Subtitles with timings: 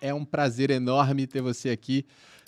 [0.00, 2.04] É um prazer enorme ter você aqui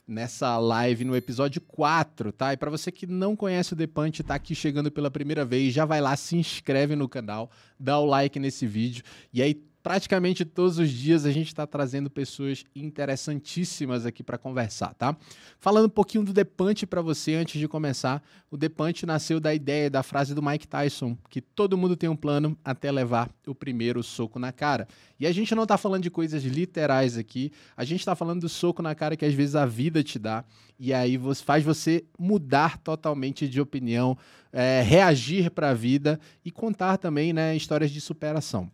[0.06, 2.52] nessa live no episódio 4, tá?
[2.52, 5.84] E para você que não conhece o Depante, tá aqui chegando pela primeira vez, já
[5.84, 9.02] vai lá, se inscreve no canal, dá o like nesse vídeo
[9.32, 14.94] e aí praticamente todos os dias a gente está trazendo pessoas interessantíssimas aqui para conversar,
[14.94, 15.14] tá?
[15.60, 19.90] Falando um pouquinho do Depante para você antes de começar, o Depante nasceu da ideia
[19.90, 24.02] da frase do Mike Tyson, que todo mundo tem um plano até levar o primeiro
[24.02, 24.88] soco na cara.
[25.20, 28.48] E a gente não está falando de coisas literais aqui, a gente está falando do
[28.48, 30.46] soco na cara que às vezes a vida te dá
[30.78, 34.16] e aí faz você mudar totalmente de opinião,
[34.50, 38.72] é, reagir para a vida e contar também né, histórias de superação.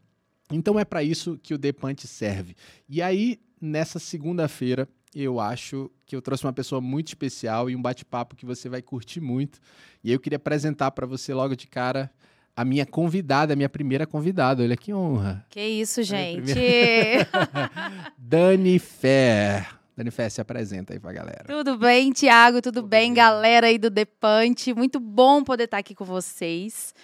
[0.50, 2.56] Então é para isso que o Depante serve.
[2.88, 7.82] E aí, nessa segunda-feira, eu acho que eu trouxe uma pessoa muito especial e um
[7.82, 9.58] bate-papo que você vai curtir muito.
[10.02, 12.10] E aí eu queria apresentar para você logo de cara
[12.56, 14.62] a minha convidada, a minha primeira convidada.
[14.62, 15.44] Olha que honra.
[15.48, 16.54] Que isso, gente.
[18.16, 19.66] Dani Fer.
[19.96, 21.44] Dani Fer, se apresenta aí pra galera.
[21.46, 22.62] Tudo bem, Tiago?
[22.62, 24.72] Tudo, Tudo bem, bem, galera aí do Depante?
[24.72, 26.94] Muito bom poder estar aqui com vocês.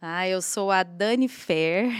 [0.00, 1.92] Ah, eu sou a Dani Fer.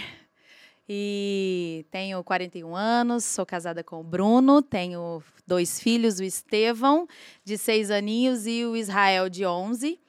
[0.88, 7.06] E tenho 41 anos, sou casada com o Bruno, tenho dois filhos, o Estevão,
[7.44, 10.00] de seis aninhos, e o Israel, de 11.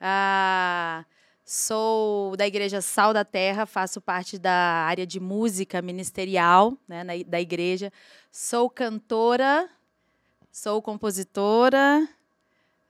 [0.00, 1.04] Ah,
[1.44, 7.12] sou da Igreja Sal da Terra, faço parte da área de música ministerial né, na,
[7.26, 7.90] da igreja.
[8.30, 9.68] Sou cantora,
[10.52, 12.06] sou compositora,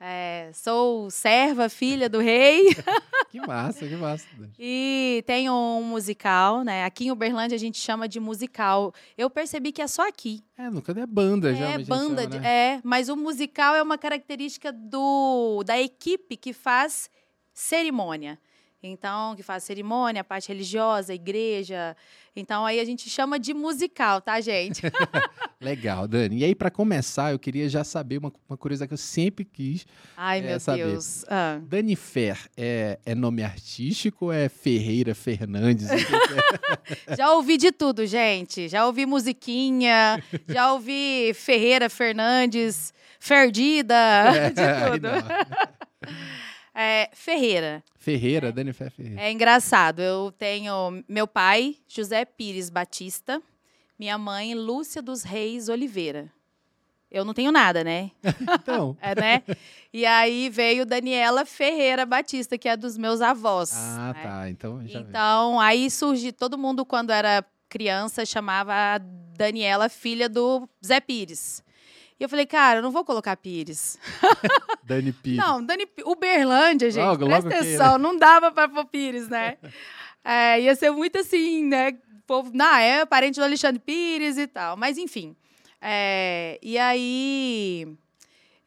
[0.00, 2.74] é, sou serva, filha do rei.
[3.30, 4.26] que massa, que massa.
[4.58, 6.84] e tenho um musical, né?
[6.84, 8.94] Aqui em Uberlândia a gente chama de musical.
[9.16, 10.44] Eu percebi que é só aqui.
[10.56, 11.70] É, nunca é banda já.
[11.70, 12.48] É, banda, chama, né?
[12.48, 12.80] é.
[12.84, 17.10] Mas o musical é uma característica do da equipe que faz
[17.52, 18.38] cerimônia.
[18.82, 21.96] Então, que faz cerimônia, parte religiosa, igreja.
[22.36, 24.82] Então, aí a gente chama de musical, tá, gente?
[25.60, 26.38] Legal, Dani.
[26.38, 29.84] E aí, para começar, eu queria já saber uma, uma curiosidade que eu sempre quis
[30.16, 30.86] Ai, é, meu saber.
[30.86, 31.24] Deus.
[31.28, 31.58] Ah.
[31.60, 35.88] Dani Fer é, é, nome artístico ou é Ferreira Fernandes?
[37.18, 38.68] já ouvi de tudo, gente.
[38.68, 44.62] Já ouvi musiquinha, já ouvi Ferreira Fernandes, Ferdida, é, de
[44.92, 45.08] tudo.
[46.80, 47.82] É, Ferreira.
[47.96, 48.52] Ferreira, é.
[48.52, 49.20] Dani Ferreira.
[49.20, 50.00] É engraçado.
[50.00, 53.42] Eu tenho meu pai, José Pires Batista,
[53.98, 56.30] minha mãe, Lúcia dos Reis Oliveira.
[57.10, 58.12] Eu não tenho nada, né?
[58.62, 58.96] Então.
[59.02, 59.42] é, né?
[59.92, 63.72] E aí veio Daniela Ferreira Batista, que é dos meus avós.
[63.74, 64.22] Ah, né?
[64.22, 64.48] tá.
[64.48, 68.98] Então, já então aí surge todo mundo quando era criança chamava a
[69.36, 71.60] Daniela filha do Zé Pires.
[72.18, 73.98] E eu falei, cara, eu não vou colocar Pires.
[74.82, 75.38] Dani Pires.
[75.38, 77.04] Não, Dani Uberlândia, gente.
[77.04, 77.98] Logo, presta logo atenção, né?
[77.98, 79.56] não dava pra pôr Pires, né?
[80.24, 81.92] é, ia ser muito assim, né?
[82.26, 84.76] Povo, não, é parente do Alexandre Pires e tal.
[84.76, 85.36] Mas enfim.
[85.80, 87.86] É, e aí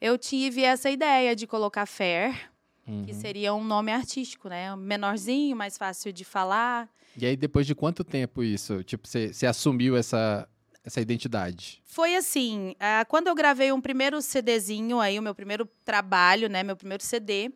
[0.00, 2.50] eu tive essa ideia de colocar Fer,
[2.88, 3.04] uhum.
[3.04, 4.74] que seria um nome artístico, né?
[4.74, 6.88] Menorzinho, mais fácil de falar.
[7.16, 8.82] E aí, depois de quanto tempo isso?
[8.82, 10.48] Tipo, você assumiu essa,
[10.84, 11.80] essa identidade?
[11.84, 16.62] Foi assim, uh, quando eu gravei um primeiro CDzinho aí, o meu primeiro trabalho, né,
[16.62, 17.52] meu primeiro CD, uh,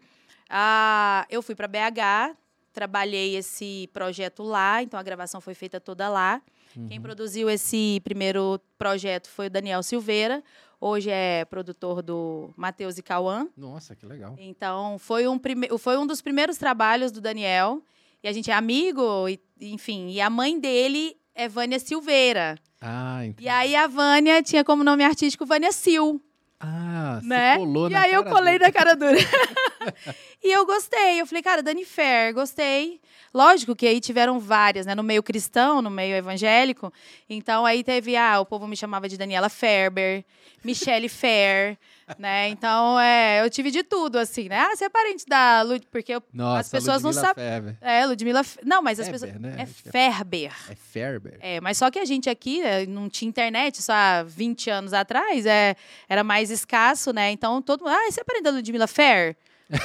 [0.48, 2.36] ah, eu fui para BH,
[2.72, 6.42] trabalhei esse projeto lá, então a gravação foi feita toda lá.
[6.76, 6.88] Uhum.
[6.88, 10.44] Quem produziu esse primeiro projeto foi o Daniel Silveira,
[10.80, 13.48] hoje é produtor do Matheus e Cauã.
[13.56, 14.36] Nossa, que legal.
[14.38, 15.68] Então, foi um, prime...
[15.78, 17.82] foi um dos primeiros trabalhos do Daniel,
[18.22, 22.58] e a gente é amigo, e, enfim, e a mãe dele é Vânia Silveira.
[22.88, 23.44] Ah, entendi.
[23.44, 26.22] E aí a Vânia tinha como nome artístico Vânia Sil.
[26.60, 27.56] Ah, né?
[27.56, 28.66] colou e na aí eu colei dura.
[28.66, 29.18] na cara dura.
[30.42, 31.20] e eu gostei.
[31.20, 33.00] Eu falei, cara, Dani Fair, gostei.
[33.34, 34.94] Lógico que aí tiveram várias, né?
[34.94, 36.92] No meio cristão, no meio evangélico.
[37.28, 40.24] Então aí teve, ah, o povo me chamava de Daniela Ferber,
[40.64, 41.76] Michelle Fair
[42.18, 42.48] né?
[42.48, 44.58] Então, é, eu tive de tudo, assim, né?
[44.58, 45.86] Ah, você é parente da Lud...
[45.90, 47.44] Porque eu, Nossa, as pessoas não sabem.
[47.80, 48.42] É, Ludmilla.
[48.64, 49.32] Não, mas as pessoas.
[49.34, 49.56] Né?
[49.58, 50.52] É Ferber.
[50.70, 51.38] É Ferber.
[51.40, 54.92] É, mas só que a gente aqui é, não tinha internet, só há 20 anos
[54.92, 55.74] atrás, é,
[56.08, 57.30] era mais escasso, né?
[57.32, 57.90] Então, todo mundo.
[57.90, 59.36] Ah, você é parente da Ludmilla Fer?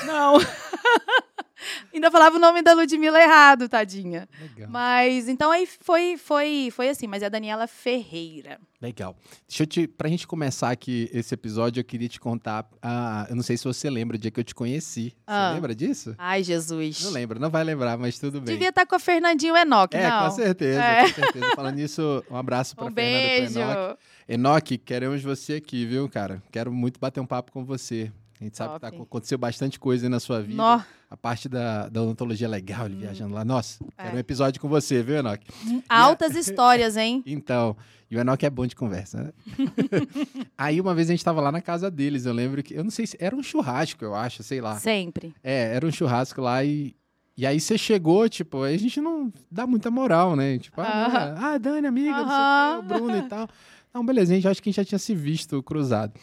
[0.05, 0.37] Não.
[1.93, 4.27] Ainda falava o nome da Ludmilla errado, tadinha.
[4.39, 4.69] Legal.
[4.69, 8.59] Mas então aí foi foi foi assim, mas é a Daniela Ferreira.
[8.81, 9.15] Legal.
[9.47, 13.35] Deixa eu te, pra gente começar aqui esse episódio, eu queria te contar, ah, eu
[13.35, 15.13] não sei se você lembra o dia que eu te conheci.
[15.27, 15.49] Ah.
[15.49, 16.15] Você lembra disso?
[16.17, 17.03] Ai, Jesus.
[17.03, 18.55] Não lembra, não vai lembrar, mas tudo bem.
[18.55, 20.25] Devia estar tá com a Fernandinho Enoque, é, não?
[20.25, 21.01] com certeza, é.
[21.03, 21.51] com certeza.
[21.55, 23.59] Falando nisso, um abraço pra um Fernanda beijo.
[23.59, 23.99] Enoque.
[24.27, 26.41] Enoque, queremos você aqui, viu, cara?
[26.51, 28.11] Quero muito bater um papo com você.
[28.41, 30.55] A gente sabe que tá- aconteceu bastante coisa aí na sua vida.
[30.55, 33.45] Nó, A parte da, da odontologia legal, ele viajando lá.
[33.45, 34.03] Nossa, É.
[34.03, 35.45] quero um episódio com você, viu, Enoch?
[35.87, 37.21] altas histórias, hein?
[37.25, 37.77] Então,
[38.09, 39.31] e o Enoch é bom de conversa, né?
[40.57, 42.89] Aí uma vez a gente tava lá na casa deles, eu lembro que, eu não
[42.91, 44.77] sei se, era um churrasco, eu acho, sei lá.
[44.79, 45.33] Sempre.
[45.43, 46.95] É, era um churrasco lá e,
[47.37, 50.57] e aí você chegou, tipo, aí a gente não dá muita moral, né?
[50.57, 51.35] Tipo, ah, Aham.
[51.37, 53.47] ah Dani, amiga, não sei o quê, o Bruno e tal.
[53.93, 56.13] Não, beleza, a gente acho que a gente já tinha se visto cruzado.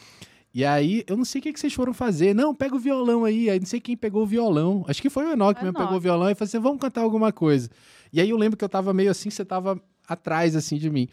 [0.54, 2.34] E aí, eu não sei o que, que vocês foram fazer.
[2.34, 3.48] Não, pega o violão aí.
[3.50, 4.84] Aí não sei quem pegou o violão.
[4.88, 5.84] Acho que foi o Enoch Foi mesmo, Enoch.
[5.84, 7.68] pegou o violão e falou assim: vamos cantar alguma coisa.
[8.12, 11.08] E aí eu lembro que eu tava meio assim, você tava atrás, assim, de mim.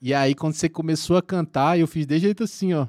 [0.00, 2.86] E aí, quando você começou a cantar, eu fiz de jeito assim, ó.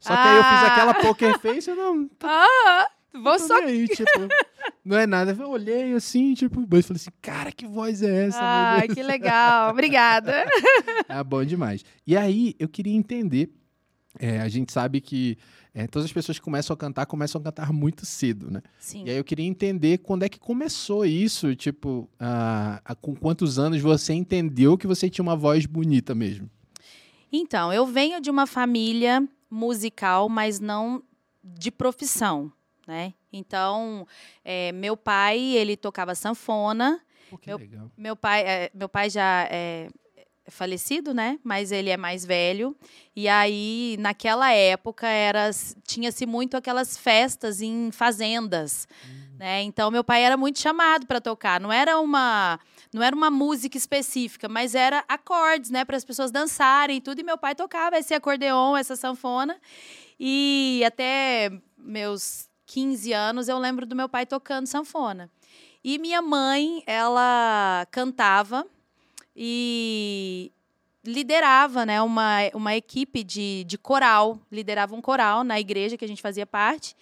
[0.00, 0.66] Só que aí eu fiz Ah.
[0.66, 3.54] aquela poker face, eu não, Ah, vou só.
[3.62, 4.10] aí, tipo,
[4.84, 5.34] não é nada.
[5.38, 8.78] Eu olhei assim, tipo, e falei assim, cara, que voz é essa?
[8.80, 8.94] Deus?
[8.94, 9.70] que legal.
[9.70, 10.44] Obrigada.
[11.08, 11.84] Ah, bom demais.
[12.06, 13.50] E aí, eu queria entender,
[14.18, 15.36] é, a gente sabe que
[15.74, 18.62] é, todas as pessoas que começam a cantar, começam a cantar muito cedo, né?
[18.78, 19.04] Sim.
[19.04, 23.58] E aí eu queria entender quando é que começou isso, tipo, ah, ah, com quantos
[23.58, 26.50] anos você entendeu que você tinha uma voz bonita mesmo?
[27.30, 31.02] Então, eu venho de uma família musical, mas não
[31.44, 32.50] de profissão,
[32.86, 33.12] né?
[33.32, 34.06] Então,
[34.44, 37.00] é, meu pai, ele tocava sanfona.
[37.28, 37.90] Pô, que Meu- legal.
[37.96, 39.88] Meu pai, é, meu pai já é
[40.48, 41.38] falecido, né?
[41.42, 42.76] Mas ele é mais velho.
[43.14, 45.50] E aí, naquela época, era
[45.86, 48.86] tinha-se muito aquelas festas em fazendas,
[49.38, 49.62] né?
[49.62, 51.60] Então, meu pai era muito chamado para tocar.
[51.60, 52.58] Não era uma
[52.92, 57.20] não era uma música específica, mas era acordes, né, para as pessoas dançarem e tudo.
[57.20, 59.60] E meu pai tocava esse acordeon, essa sanfona.
[60.18, 65.30] E até meus 15 anos eu lembro do meu pai tocando sanfona.
[65.84, 68.66] E minha mãe, ela cantava
[69.36, 70.50] e
[71.04, 76.08] liderava né, uma, uma equipe de, de coral, liderava um coral na igreja que a
[76.08, 76.96] gente fazia parte.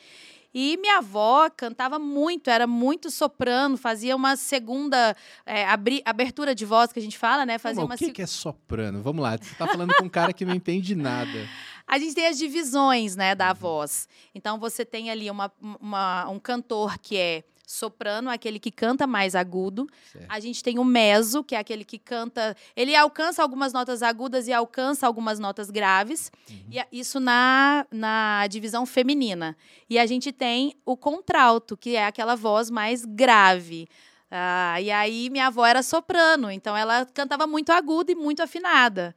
[0.56, 6.64] E minha avó cantava muito, era muito soprano, fazia uma segunda é, abri- abertura de
[6.64, 7.58] voz que a gente fala, né?
[7.58, 9.02] Fazia uma o que, se- que é soprano?
[9.02, 11.30] Vamos lá, você tá falando com um cara que não entende nada.
[11.86, 13.36] A gente tem as divisões, né, Uhum.
[13.36, 14.08] da voz.
[14.34, 19.34] Então você tem ali uma, uma- um cantor que é soprano, aquele que canta mais
[19.34, 19.88] agudo.
[20.12, 20.26] Certo.
[20.28, 22.56] A gente tem o meso, que é aquele que canta.
[22.76, 26.30] Ele alcança algumas notas agudas e alcança algumas notas graves.
[26.48, 26.56] Uhum.
[26.70, 29.56] E isso na, na divisão feminina.
[29.88, 33.88] E a gente tem o contralto, que é aquela voz mais grave.
[34.30, 39.14] Ah, e aí minha avó era soprano, então ela cantava muito aguda e muito afinada.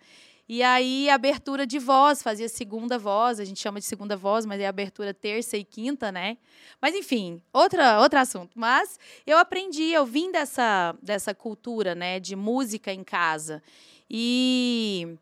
[0.50, 4.62] E aí, abertura de voz, fazia segunda voz, a gente chama de segunda voz, mas
[4.62, 6.38] é abertura terça e quinta, né?
[6.82, 8.52] Mas enfim, outra, outro assunto.
[8.56, 13.62] Mas eu aprendi, eu vim dessa, dessa cultura, né, de música em casa.
[14.10, 15.18] E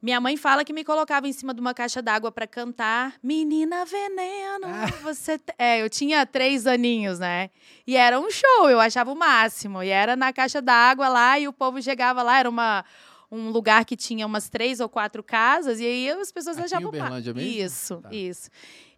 [0.00, 3.84] minha mãe fala que me colocava em cima de uma caixa d'água para cantar Menina
[3.84, 4.86] Veneno, Ah.
[5.02, 5.36] você...
[5.36, 7.50] te-" É, eu tinha três aninhos, né?
[7.84, 9.82] E era um show, eu achava o máximo.
[9.82, 12.84] E era na caixa d'água lá e o povo chegava lá, era uma
[13.30, 16.88] um lugar que tinha umas três ou quatro casas, e aí as pessoas Aqui achavam.
[16.88, 17.50] Uberlândia mesmo?
[17.64, 18.08] Isso, Tá.
[18.12, 18.50] isso.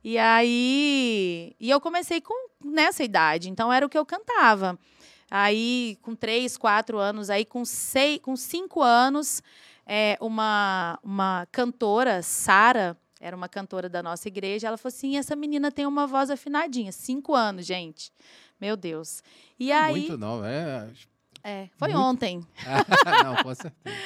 [0.04, 1.54] E aí.
[1.58, 2.34] E eu comecei com
[2.64, 4.78] nessa idade, então era o que eu cantava.
[5.30, 9.42] Aí, com três, quatro anos, aí com seis, com cinco anos,
[9.86, 15.36] é, uma, uma cantora, Sara, era uma cantora da nossa igreja, ela falou assim: essa
[15.36, 16.92] menina tem uma voz afinadinha.
[16.92, 18.10] Cinco anos, gente.
[18.60, 19.22] Meu Deus.
[19.58, 20.00] E aí.
[20.00, 20.88] Muito não, é.
[21.48, 22.46] É, foi muito- ontem.
[23.24, 23.96] não, com certeza.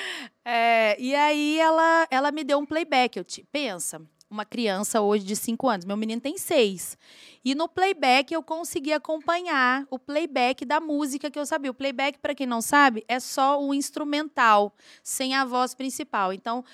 [0.44, 3.16] É, e aí ela, ela me deu um playback.
[3.16, 6.96] Eu te, pensa, uma criança hoje de 5 anos, meu menino tem 6.
[7.44, 11.70] E no playback eu consegui acompanhar o playback da música que eu sabia.
[11.70, 14.72] O playback, para quem não sabe, é só o instrumental,
[15.02, 16.32] sem a voz principal.
[16.32, 16.64] Então,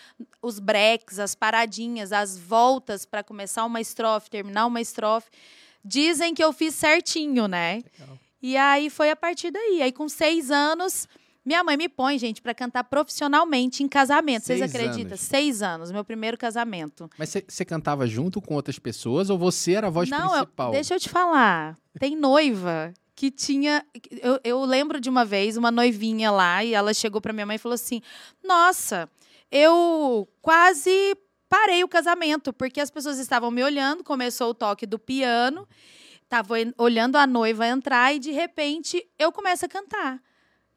[0.43, 5.31] os breaks, as paradinhas, as voltas para começar uma estrofe, terminar uma estrofe,
[5.83, 7.83] dizem que eu fiz certinho, né?
[7.99, 8.19] Legal.
[8.43, 9.83] E aí foi a partir daí.
[9.83, 11.09] Aí com seis anos,
[11.45, 14.45] minha mãe me põe, gente, para cantar profissionalmente em casamento.
[14.45, 15.07] Vocês Seis acreditam?
[15.13, 15.21] anos.
[15.21, 17.09] Seis anos, meu primeiro casamento.
[17.19, 20.71] Mas você- cantava junto com outras pessoas ou você era a voz Não, principal?
[20.73, 21.77] deixa eu te falar.
[21.99, 23.85] Tem noiva que tinha.
[24.23, 27.57] Eu, eu lembro de uma vez, uma noivinha lá, e ela chegou para minha mãe
[27.57, 28.01] e falou assim:
[28.45, 29.09] Nossa,
[29.51, 31.17] eu quase
[31.49, 35.67] parei o casamento, porque as pessoas estavam me olhando, começou o toque do piano,
[36.29, 40.21] tava olhando a noiva entrar e de repente eu começo a cantar.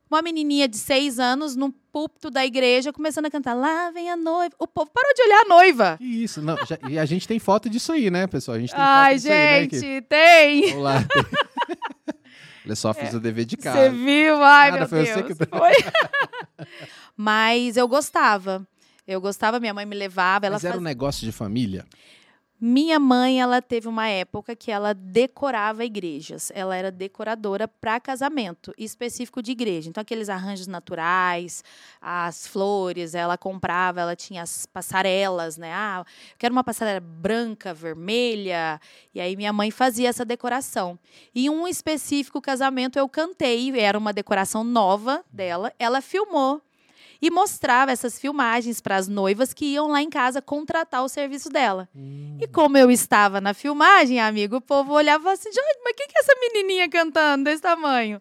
[0.10, 3.54] Uma menininha de seis anos no púlpito da igreja começando a cantar.
[3.54, 4.54] Lá vem a noiva.
[4.60, 5.96] O povo parou de olhar a noiva.
[5.98, 6.58] Que isso, não.
[6.66, 8.58] já- e a gente tem foto disso aí, né, pessoal?
[8.58, 10.62] A gente tem Ai, foto disso aí, né, gente, tem.
[10.72, 10.96] Vamos lá.
[12.66, 13.90] Olha só, fiz o dever de Você casa.
[13.90, 14.36] viu?
[14.44, 15.10] Ai, Nada, meu Deus.
[15.10, 16.68] você que- Foi.
[17.16, 18.66] Mas eu gostava.
[19.08, 20.88] Eu gostava, minha mãe me levava, ela Mas era um fazia...
[20.90, 21.86] negócio de família?
[22.64, 26.52] Minha mãe, ela teve uma época que ela decorava igrejas.
[26.54, 29.90] Ela era decoradora para casamento, específico de igreja.
[29.90, 31.64] Então, aqueles arranjos naturais,
[32.00, 35.74] as flores, ela comprava, ela tinha as passarelas, né?
[35.74, 38.80] Ah, eu quero uma passarela branca, vermelha.
[39.12, 41.00] E aí, minha mãe fazia essa decoração.
[41.34, 45.74] E um específico casamento eu cantei, era uma decoração nova dela.
[45.80, 46.62] Ela filmou
[47.22, 51.50] e mostrava essas filmagens para as noivas que iam lá em casa contratar o serviço
[51.50, 51.88] dela.
[51.96, 52.38] Hum.
[52.42, 55.50] E como eu estava na filmagem, amigo, o povo olhava assim,
[55.84, 58.20] mas quem que é essa menininha cantando desse tamanho?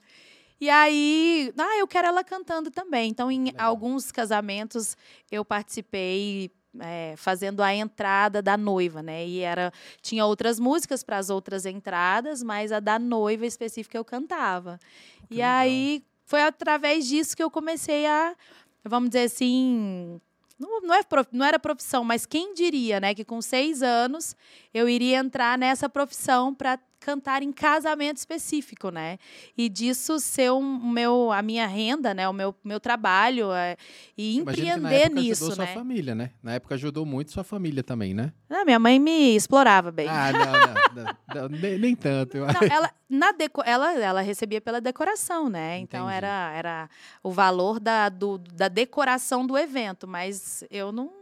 [0.60, 3.08] E aí, ah, eu quero ela cantando também.
[3.08, 3.66] Então, em Legal.
[3.66, 4.94] alguns casamentos,
[5.32, 9.26] eu participei é, fazendo a entrada da noiva, né?
[9.26, 14.04] E era tinha outras músicas para as outras entradas, mas a da noiva específica eu
[14.04, 14.78] cantava.
[15.28, 15.50] Que e legal.
[15.50, 18.36] aí foi através disso que eu comecei a
[18.84, 20.20] vamos dizer assim,
[20.58, 21.00] não, não, é,
[21.32, 24.36] não era profissão, mas quem diria, né, que com seis anos
[24.74, 29.18] eu iria entrar nessa profissão para cantar em casamento específico, né?
[29.56, 32.28] E disso ser um, meu, a minha renda, né?
[32.28, 33.76] O meu, meu trabalho é,
[34.16, 35.72] e empreender nisso, ajudou né?
[35.72, 36.30] sua família, né?
[36.42, 38.32] Na época ajudou muito sua família também, né?
[38.48, 40.08] Não, minha mãe me explorava bem.
[40.08, 42.36] Ah, não, não, não, nem, nem, tanto.
[42.70, 45.78] Ela, na deco, ela, ela recebia pela decoração, né?
[45.78, 46.90] Então era, era
[47.22, 51.18] o valor da, do, da decoração do evento, mas eu não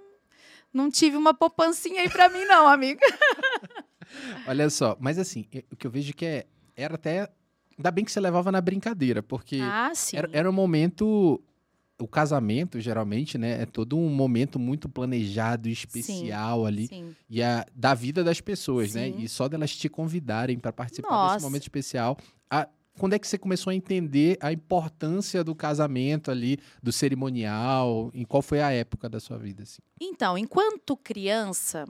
[0.70, 3.00] não tive uma poupancinha aí para mim não, amiga.
[4.46, 6.46] Olha só, mas assim, o que eu vejo que é,
[6.76, 7.28] era até.
[7.76, 11.42] Ainda bem que você levava na brincadeira, porque ah, era, era um momento.
[12.00, 13.62] O casamento, geralmente, né?
[13.62, 16.86] É todo um momento muito planejado, especial sim, ali.
[16.86, 17.16] Sim.
[17.28, 19.06] E a, da vida das pessoas, né?
[19.06, 19.16] sim.
[19.16, 19.24] né?
[19.24, 21.34] E só delas te convidarem para participar Nossa.
[21.34, 22.16] desse momento especial.
[22.48, 28.10] A, quando é que você começou a entender a importância do casamento ali, do cerimonial?
[28.12, 29.62] Em qual foi a época da sua vida?
[29.62, 29.80] Assim?
[30.00, 31.84] Então, enquanto criança,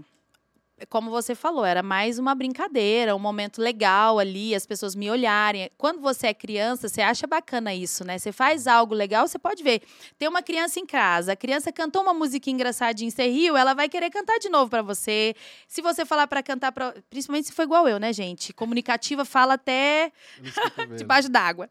[0.89, 5.71] como você falou, era mais uma brincadeira, um momento legal ali, as pessoas me olharem.
[5.77, 8.19] Quando você é criança, você acha bacana isso, né?
[8.19, 9.83] Você faz algo legal, você pode ver.
[10.19, 13.89] Tem uma criança em casa, a criança cantou uma musiquinha engraçadinha, você riu, ela vai
[13.89, 15.35] querer cantar de novo para você.
[15.67, 16.95] Se você falar para cantar, pra...
[17.11, 18.53] principalmente se for igual eu, né, gente?
[18.53, 20.13] Comunicativa fala até
[20.97, 21.69] debaixo d'água.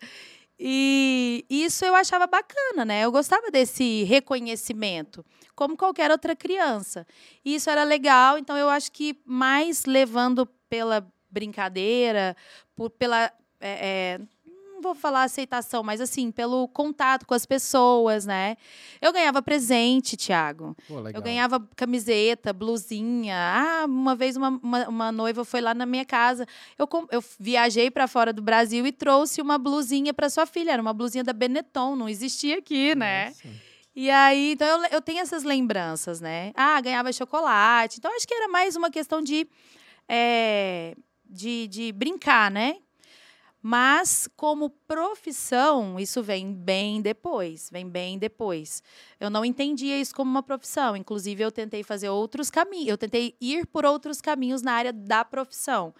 [0.59, 3.05] E isso eu achava bacana, né?
[3.05, 5.23] Eu gostava desse reconhecimento,
[5.55, 7.05] como qualquer outra criança.
[7.45, 12.35] E isso era legal, então eu acho que mais levando pela brincadeira,
[12.75, 13.31] por, pela.
[13.59, 14.19] É, é,
[14.77, 18.55] não vou falar aceitação, mas assim, pelo contato com as pessoas, né?
[19.01, 20.75] Eu ganhava presente, Tiago.
[21.17, 23.35] Eu ganhava camiseta, blusinha.
[23.35, 26.45] Ah, uma vez uma, uma, uma noiva foi lá na minha casa.
[26.77, 30.71] Eu, eu viajei para fora do Brasil e trouxe uma blusinha para sua filha.
[30.71, 33.33] Era uma blusinha da Benetton, não existia aqui, né?
[33.95, 36.51] E aí, então eu, eu tenho essas lembranças, né?
[36.55, 37.97] Ah, ganhava chocolate.
[37.97, 39.47] Então acho que era mais uma questão de,
[40.07, 40.95] é,
[41.27, 42.77] de, de brincar, né?
[43.61, 48.83] Mas, como profissão, isso vem bem depois, vem bem depois.
[49.19, 50.95] Eu não entendia isso como uma profissão.
[50.95, 55.25] Inclusive, eu tentei fazer outros caminhos, eu tentei ir por outros caminhos na área da
[55.25, 55.93] profissão.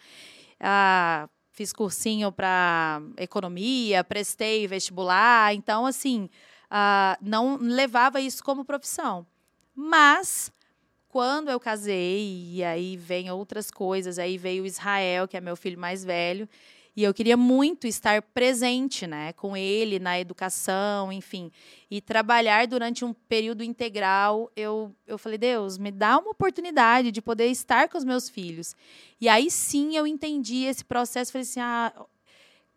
[0.60, 6.30] Ah, fiz cursinho para economia, prestei vestibular, então, assim,
[6.70, 9.26] ah, não levava isso como profissão.
[9.74, 10.52] Mas,
[11.10, 15.80] quando eu casei, e aí vem outras coisas, aí veio Israel, que é meu filho
[15.80, 16.48] mais velho,
[16.98, 21.51] e eu queria muito estar presente, né, com ele na educação, enfim,
[21.92, 24.51] e trabalhar durante um período integral.
[24.56, 28.75] Eu, eu falei, Deus, me dá uma oportunidade de poder estar com os meus filhos.
[29.22, 31.32] E aí sim eu entendi esse processo.
[31.32, 31.94] Falei assim, ah,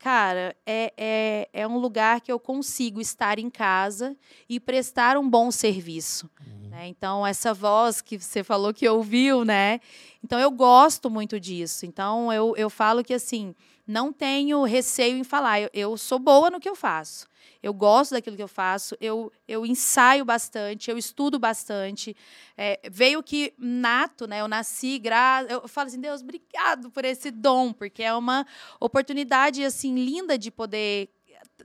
[0.01, 4.17] cara, é, é, é um lugar que eu consigo estar em casa
[4.49, 6.29] e prestar um bom serviço.
[6.41, 6.71] Uhum.
[6.71, 6.89] Né?
[6.89, 9.79] Então, essa voz que você falou que ouviu, né?
[10.25, 11.85] Então, eu gosto muito disso.
[11.85, 13.55] Então, eu, eu falo que, assim,
[13.87, 15.61] não tenho receio em falar.
[15.61, 17.29] Eu, eu, sou boa no que eu faço.
[17.63, 18.97] Eu gosto daquilo que eu faço.
[19.01, 22.17] Eu, eu ensaio bastante, eu estudo bastante.
[22.57, 24.41] É, veio que nato, né?
[24.41, 25.45] Eu nasci, gra...
[25.49, 28.47] eu falo assim, Deus, obrigado por esse dom, porque é uma
[28.79, 31.11] oportunidade assim linda de poder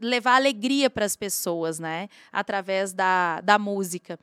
[0.02, 2.08] levar alegria para as pessoas, né?
[2.32, 4.20] Através da, da música.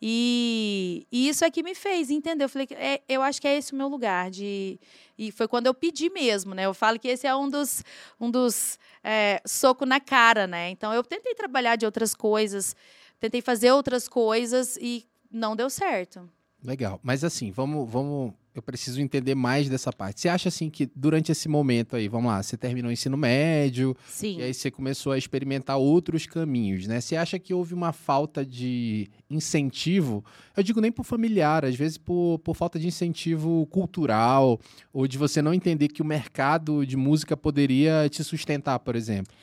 [0.00, 2.44] E, e, isso é que me fez entender.
[2.44, 4.30] Eu falei, é, eu acho que é esse o meu lugar.
[4.30, 4.78] De,
[5.16, 6.66] e foi quando eu pedi mesmo, né?
[6.66, 7.82] Eu falo que esse é um dos,
[8.20, 10.68] um dos é, soco na cara, né?
[10.70, 12.76] Então eu tentei trabalhar de outras coisas,
[13.18, 16.28] tentei fazer outras coisas e não deu certo.
[16.62, 17.00] Legal.
[17.02, 20.20] Mas assim, vamos, vamos eu preciso entender mais dessa parte.
[20.20, 23.96] Você acha assim que durante esse momento aí, vamos lá, você terminou o ensino médio,
[24.06, 24.38] Sim.
[24.38, 27.00] e aí você começou a experimentar outros caminhos, né?
[27.00, 30.24] Você acha que houve uma falta de incentivo?
[30.56, 34.60] Eu digo nem por familiar, às vezes por, por falta de incentivo cultural,
[34.92, 39.34] ou de você não entender que o mercado de música poderia te sustentar, por exemplo.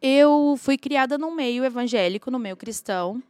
[0.00, 3.22] Eu fui criada num meio evangélico, no meio cristão.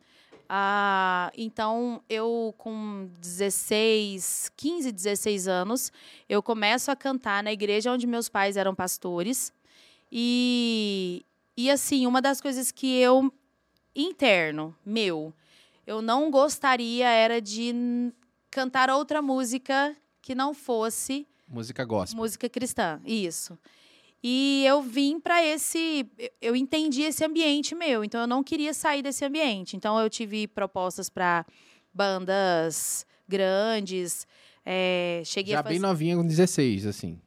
[0.49, 5.93] Ah, então, eu com 16, 15, 16 anos,
[6.29, 9.53] eu começo a cantar na igreja onde meus pais eram pastores.
[10.11, 11.25] E,
[11.57, 13.33] e assim, uma das coisas que eu,
[13.95, 15.35] interno, meu,
[15.87, 18.12] eu não gostaria era de
[18.50, 22.17] cantar outra música que não fosse Música gospel.
[22.19, 23.59] música cristã, isso.
[24.23, 26.07] E eu vim para esse,
[26.41, 29.77] eu- entendi esse ambiente meu, então eu não queria sair desse ambiente.
[29.77, 31.45] Então eu tive propostas para
[31.95, 34.27] bandas grandes,
[34.65, 37.21] é, cheguei Já a fazer bem novinha com 16, assim.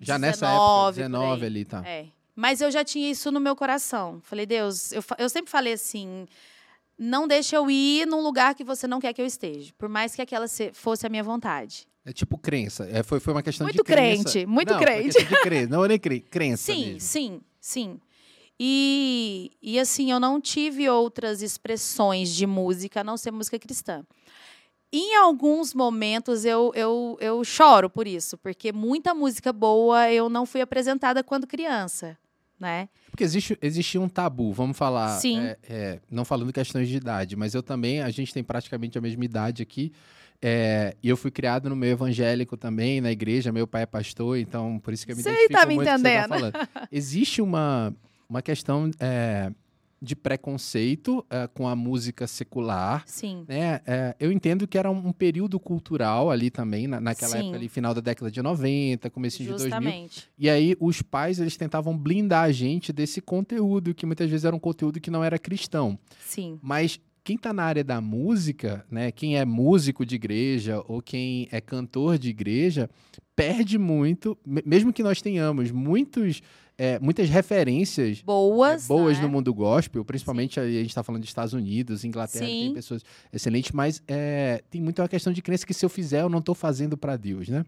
[0.00, 1.46] Já nessa 19 época, por 19 aí.
[1.46, 1.82] ali, tá.
[1.86, 2.06] É.
[2.34, 4.20] Mas eu já tinha isso no meu coração.
[4.22, 6.26] Falei, Deus, eu, eu sempre falei assim:
[6.98, 10.14] não deixa eu ir num lugar que você não quer que eu esteja, por mais
[10.14, 11.86] que aquela se- fosse a minha vontade.
[12.04, 12.88] É tipo crença.
[12.90, 14.24] É, foi, foi uma questão Muito de crença.
[14.24, 15.18] crente, muito não, crente.
[15.24, 15.68] de crença.
[15.68, 16.20] Não, nem cre...
[16.20, 17.00] crença Sim, mesmo.
[17.00, 18.00] sim, sim.
[18.58, 24.04] E, e assim, eu não tive outras expressões de música a não ser música cristã.
[24.92, 30.44] Em alguns momentos eu, eu, eu choro por isso, porque muita música boa eu não
[30.44, 32.18] fui apresentada quando criança,
[32.60, 32.88] né?
[33.10, 35.18] Porque existe, existia um tabu, vamos falar.
[35.18, 35.40] Sim.
[35.40, 39.00] é, é, não falando questões de idade, mas eu também, a gente tem praticamente a
[39.00, 39.92] mesma idade aqui.
[40.42, 43.52] É, e eu fui criado no meio evangélico também, na igreja.
[43.52, 45.86] Meu pai é pastor, então por isso que eu me Sei, identifico tá me muito
[45.88, 46.52] com o que você tá entendendo.
[46.52, 46.68] falando.
[46.90, 47.94] Existe uma,
[48.28, 49.52] uma questão é,
[50.00, 53.04] de preconceito é, com a música secular.
[53.06, 53.80] Sim, né?
[53.86, 57.38] É, eu entendo que era um, um período cultural ali também, na- naquela Sim.
[57.38, 59.70] época ali, final da década de 90, começo de 2000.
[59.70, 60.28] justamente.
[60.36, 64.54] E aí os pais, eles tentavam blindar a gente desse conteúdo, que muitas vezes era
[64.56, 65.96] um conteúdo que não era cristão.
[66.26, 71.00] Sim, Mas quem tá na área da música, né, quem é músico de igreja ou
[71.00, 72.90] quem é cantor de igreja,
[73.36, 76.42] perde muito, me- mesmo que nós tenhamos muitos,
[76.76, 78.84] é, muitas referências boas.
[78.84, 79.22] é, boas né?
[79.22, 82.74] no mundo gospel, principalmente aí a gente está falando de Estados Unidos, Inglaterra, tem Sim.
[82.74, 86.28] pessoas excelentes, mas é, tem muito uma questão de crença que se eu fizer, eu
[86.28, 87.64] não estou fazendo para Deus, né?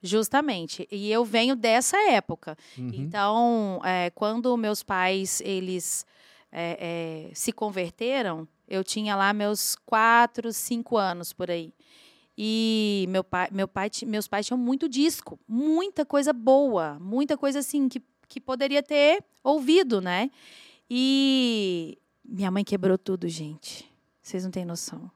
[0.00, 0.86] Justamente.
[0.92, 2.56] E eu venho dessa época.
[2.78, 2.90] Uhum.
[2.92, 6.06] Então, é, quando meus pais eles
[6.52, 11.72] é, é, se converteram, eu tinha lá meus quatro, cinco anos por aí.
[12.36, 17.58] E meu pai, meu pai, meus pais tinham muito disco, muita coisa boa, muita coisa
[17.58, 20.30] assim que, que poderia ter ouvido, né?
[20.88, 23.90] E minha mãe quebrou tudo, gente.
[24.22, 25.10] Vocês não têm noção.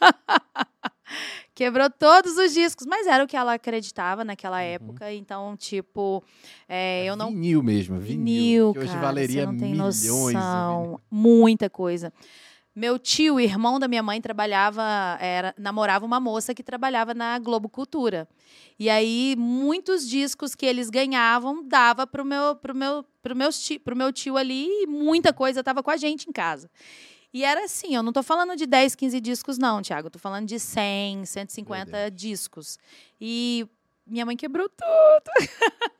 [1.54, 4.62] Quebrou todos os discos, mas era o que ela acreditava naquela Uhum.
[4.62, 5.12] época.
[5.12, 6.22] Então, tipo,
[6.68, 10.02] é, eu não Vinil mesmo, Vinil, vinil, que hoje cara, valeria você não tem milhões.
[10.34, 11.00] noção.
[11.10, 12.12] Muita coisa.
[12.74, 14.82] Meu tio, irmão da minha mãe, trabalhava,
[15.20, 18.26] era, namorava uma moça que trabalhava na Globo Cultura.
[18.78, 23.94] E aí, muitos discos que eles ganhavam dava pro meu, pro meu, pro meus pro
[23.94, 26.70] meu tio ali e muita coisa estava com a gente em casa.
[27.32, 30.10] E era assim, eu não tô falando de 10, 15 discos, não, Tiago.
[30.10, 32.78] Tô falando de 100, 150 discos.
[33.20, 33.66] E
[34.06, 35.30] minha mãe quebrou tudo.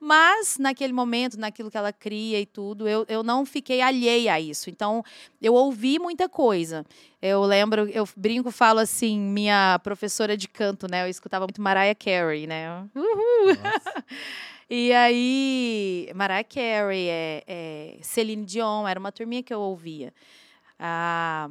[0.00, 4.40] Mas, naquele momento, naquilo que ela cria e tudo, eu, eu não fiquei alheia a
[4.40, 4.70] isso.
[4.70, 5.04] Então,
[5.42, 6.86] eu ouvi muita coisa.
[7.20, 11.04] Eu lembro, eu brinco, falo assim, minha professora de canto, né?
[11.04, 12.88] Eu escutava muito Mariah Carey, né?
[12.94, 13.54] Uhul!
[14.72, 20.14] E aí, Mariah Carey, é, é, Celine Dion, era uma turminha que eu ouvia.
[20.82, 21.48] Ah,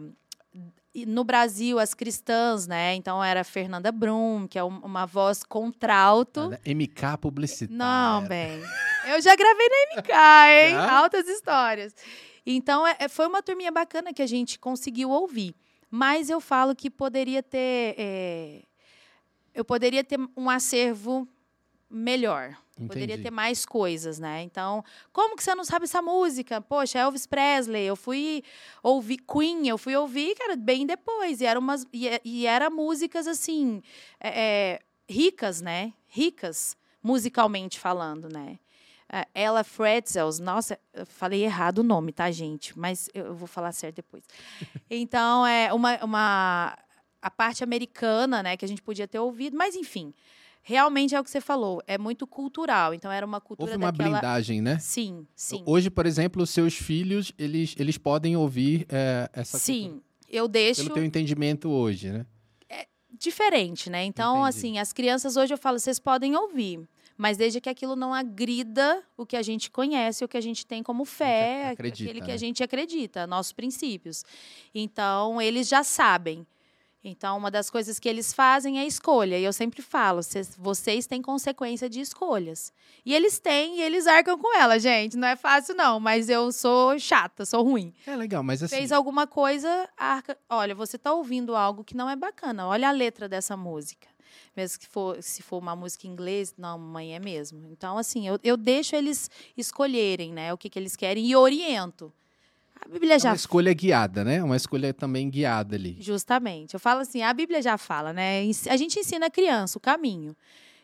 [1.05, 2.95] no Brasil, as cristãs, né?
[2.95, 6.49] Então era Fernanda Brum, que é um- uma voz contralto.
[6.49, 7.77] Nada, MK publicitária.
[7.77, 8.59] Não, bem.
[9.07, 10.11] Eu já gravei na MK,
[10.51, 10.71] hein?
[10.71, 10.99] Já?
[10.99, 11.95] Altas histórias.
[12.45, 15.55] Então, é- é- foi uma turminha bacana que a gente conseguiu ouvir.
[15.91, 17.95] Mas eu falo que poderia ter.
[17.97, 18.63] é,
[19.53, 21.27] eu poderia ter um acervo
[21.89, 22.55] melhor.
[22.87, 23.23] Poderia Entendi.
[23.23, 24.43] ter mais coisas, né?
[24.43, 26.61] Então, como que você não sabe essa música?
[26.61, 28.43] Poxa, Elvis Presley, eu fui
[28.81, 31.41] ouvir Queen, eu fui ouvir, cara, bem depois.
[31.41, 33.81] E eram umas e, e era músicas assim
[34.19, 35.93] é, é, ricas, né?
[36.07, 38.59] Ricas musicalmente falando, né?
[39.11, 42.77] É, Ella Fretzels, nossa, eu falei errado o nome, tá, gente?
[42.77, 44.23] Mas eu eu vou falar certo depois.
[44.89, 46.77] Então, é uma, uma
[47.21, 50.13] a parte americana, né, que a gente podia ter ouvido, mas enfim,
[50.69, 52.93] realmente é o que você falou, é muito cultural.
[52.93, 54.77] Então era uma cultura Houve uma daquela blindagem, né?
[54.77, 55.63] Sim, sim.
[55.65, 59.63] Hoje, por exemplo, os seus filhos, eles, eles podem ouvir é, essa cultura.
[59.63, 62.25] Sim, eu deixo Pelo teu entendimento hoje, né?
[63.11, 64.05] diferente, né?
[64.05, 64.49] Então, Entendi.
[64.49, 69.03] assim, as crianças hoje eu falo, vocês podem ouvir, mas desde que aquilo não agrida
[69.17, 72.27] o que a gente conhece, o que a gente tem como fé, acredita, aquele que
[72.27, 72.33] né?
[72.33, 74.23] a gente acredita, nossos princípios.
[74.73, 76.47] Então, eles já sabem.
[77.01, 79.39] Então, uma das coisas que eles fazem é escolha.
[79.39, 80.19] E eu sempre falo,
[80.57, 82.73] vocês, têm consequência de escolhas.
[83.05, 85.15] E eles têm, e eles arcam com ela, gente.
[85.15, 85.99] Não é fácil, não.
[85.99, 87.93] Mas eu sou chata, sou ruim.
[88.05, 88.75] É legal, mas assim.
[88.75, 90.37] Fez alguma coisa, arca.
[90.49, 92.67] Olha, você está ouvindo algo que não é bacana.
[92.67, 94.07] Olha a letra dessa música.
[94.55, 97.65] Mesmo que for, se for uma música em inglês, não, mãe, é mesmo.
[97.71, 100.51] Então, assim, eu, eu deixo eles escolherem, né?
[100.53, 102.11] O que, que eles querem e oriento.
[102.85, 104.43] A Bíblia É já uma escolha guiada, né?
[104.43, 105.97] Uma escolha também guiada ali.
[105.99, 106.73] Justamente.
[106.73, 108.41] Eu falo assim, a Bíblia já fala, né?
[108.69, 110.35] A gente ensina a criança o caminho.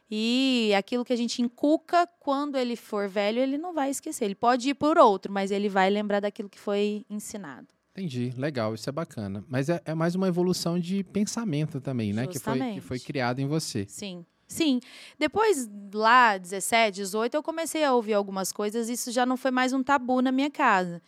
[0.10, 4.26] E aquilo que a gente inculca, quando ele for velho, ele não vai esquecer.
[4.26, 7.68] Ele pode ir por outro, mas ele vai lembrar daquilo que foi ensinado.
[7.92, 9.44] Entendi, legal, isso é bacana.
[9.48, 12.28] Mas é, é mais uma evolução de pensamento também, né?
[12.28, 13.86] Que foi, que foi criado em você.
[13.88, 14.26] Sim.
[14.48, 14.80] Sim.
[15.18, 18.90] Depois, lá, 17, 18, eu comecei a ouvir algumas coisas.
[18.90, 21.02] Isso já não foi mais um tabu na minha casa.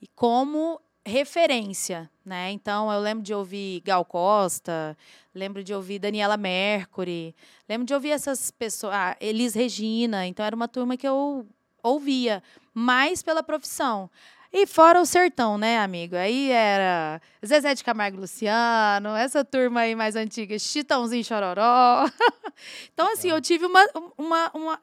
[0.00, 2.50] E como referência, né?
[2.50, 4.96] Então, eu lembro de ouvir Gal Costa,
[5.34, 7.34] lembro de ouvir Daniela Mercury,
[7.68, 10.26] lembro de ouvir essas pessoas, ah, Elis Regina.
[10.26, 11.46] Então, era uma turma que eu
[11.82, 12.42] ouvia
[12.74, 14.10] mais pela profissão.
[14.52, 16.16] E fora o sertão, né, amigo?
[16.16, 22.10] Aí era Zezé de Camargo e Luciano, essa turma aí mais antiga, Chitãozinho Chororó.
[22.92, 23.86] então, assim, eu tive uma,
[24.18, 24.80] uma, uma.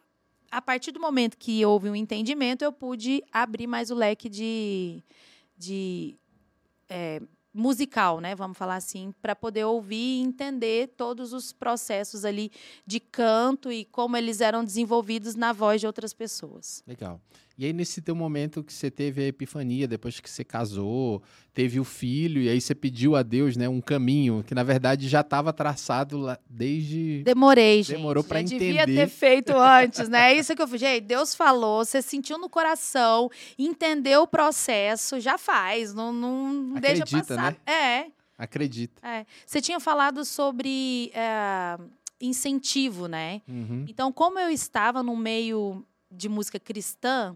[0.51, 5.03] A partir do momento que houve um entendimento, eu pude abrir mais o leque de.
[5.57, 6.15] de
[6.89, 7.21] é,
[7.53, 8.35] musical, né?
[8.35, 12.51] Vamos falar assim, para poder ouvir e entender todos os processos ali
[12.85, 16.83] de canto e como eles eram desenvolvidos na voz de outras pessoas.
[16.85, 17.19] Legal.
[17.57, 21.23] E aí, nesse teu momento que você teve a epifania, depois que você casou,
[21.55, 25.07] teve o filho, e aí você pediu a Deus, né, um caminho que na verdade
[25.09, 27.23] já estava traçado lá desde.
[27.23, 27.95] Demorei, gente.
[27.97, 28.95] Demorou pra Já devia entender.
[29.05, 30.33] ter feito antes, né?
[30.33, 30.79] É isso que eu falei.
[30.79, 35.95] Gente, Deus falou, você sentiu no coração, entendeu o processo, já faz.
[35.95, 37.51] Não, não não deixa Acredita, passar.
[37.53, 37.57] né?
[37.65, 38.05] É,
[38.37, 39.07] Acredita.
[39.07, 39.25] é.
[39.47, 41.75] Você tinha falado sobre é,
[42.21, 43.41] incentivo, né?
[43.47, 43.83] Uhum.
[43.87, 47.35] Então, como eu estava no meio de música cristã,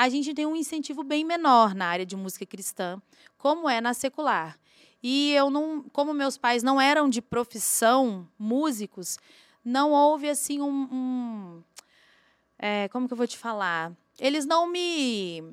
[0.00, 2.98] a gente tem um incentivo bem menor na área de música cristã,
[3.36, 4.58] como é na secular.
[5.02, 9.18] E eu não, como meus pais não eram de profissão músicos,
[9.62, 11.62] não houve assim um, um
[12.58, 13.92] é, como que eu vou te falar?
[14.18, 15.44] Eles não me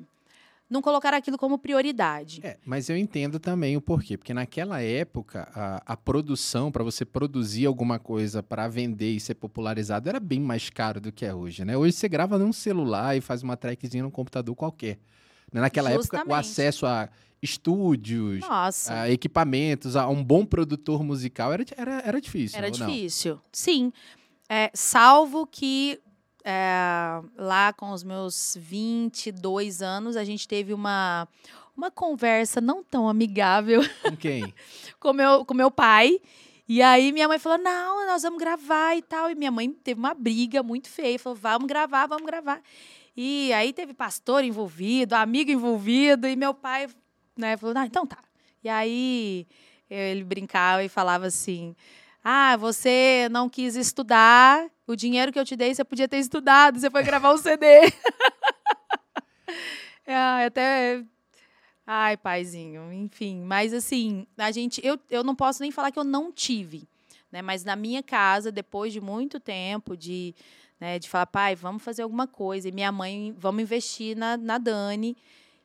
[0.68, 2.40] não colocaram aquilo como prioridade.
[2.42, 7.04] É, mas eu entendo também o porquê, porque naquela época a, a produção para você
[7.04, 11.34] produzir alguma coisa para vender e ser popularizado era bem mais caro do que é
[11.34, 11.76] hoje, né?
[11.76, 14.98] Hoje você grava num celular e faz uma trackzinha num computador qualquer.
[15.52, 15.60] Né?
[15.60, 16.38] Naquela época o Justamente.
[16.38, 17.08] acesso a
[17.40, 19.02] estúdios, Nossa.
[19.02, 22.58] a equipamentos, a um bom produtor musical era, era, era difícil.
[22.58, 23.40] Era difícil.
[23.52, 23.92] Sim.
[24.48, 26.00] É, salvo que
[26.50, 31.28] é, lá com os meus 22 anos, a gente teve uma,
[31.76, 34.54] uma conversa não tão amigável Com quem?
[34.98, 36.18] com meu, com meu pai.
[36.66, 39.30] E aí minha mãe falou: não, nós vamos gravar e tal.
[39.30, 41.18] E minha mãe teve uma briga muito feia.
[41.18, 42.62] Falou: vamos gravar, vamos gravar.
[43.14, 46.88] E aí teve pastor envolvido, amigo envolvido, e meu pai
[47.36, 48.18] né, falou: não, então tá.
[48.64, 49.46] E aí
[49.90, 51.76] ele brincava e falava assim:
[52.24, 56.80] ah, você não quis estudar, o dinheiro que eu te dei você podia ter estudado,
[56.80, 57.66] você foi gravar um CD.
[60.04, 61.04] é, até
[61.90, 63.40] Ai, paizinho, enfim.
[63.40, 64.78] Mas assim, a gente.
[64.84, 66.86] Eu, eu não posso nem falar que eu não tive.
[67.32, 67.40] Né?
[67.40, 70.34] Mas na minha casa, depois de muito tempo de,
[70.78, 72.68] né, de falar, pai, vamos fazer alguma coisa.
[72.68, 75.16] E minha mãe, vamos investir na, na Dani.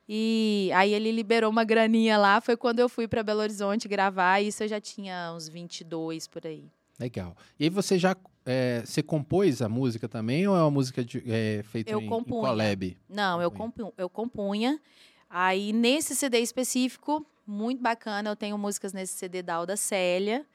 [0.08, 2.40] E aí ele liberou uma graninha lá.
[2.40, 4.40] Foi quando eu fui para Belo Horizonte gravar.
[4.40, 6.64] Isso eu já tinha uns 22 por aí.
[6.98, 7.36] Legal.
[7.60, 11.22] E aí você já é, você compôs a música também ou é uma música de,
[11.26, 12.40] é, feita Eu em, em compunha.
[12.48, 12.96] collab?
[13.08, 13.86] Não, eu, Compunha.
[13.88, 14.80] compu, eu compunha.
[15.28, 20.46] Aí, nesse CD específico, muito bacana, eu tenho músicas nesse CD da Alda Célia,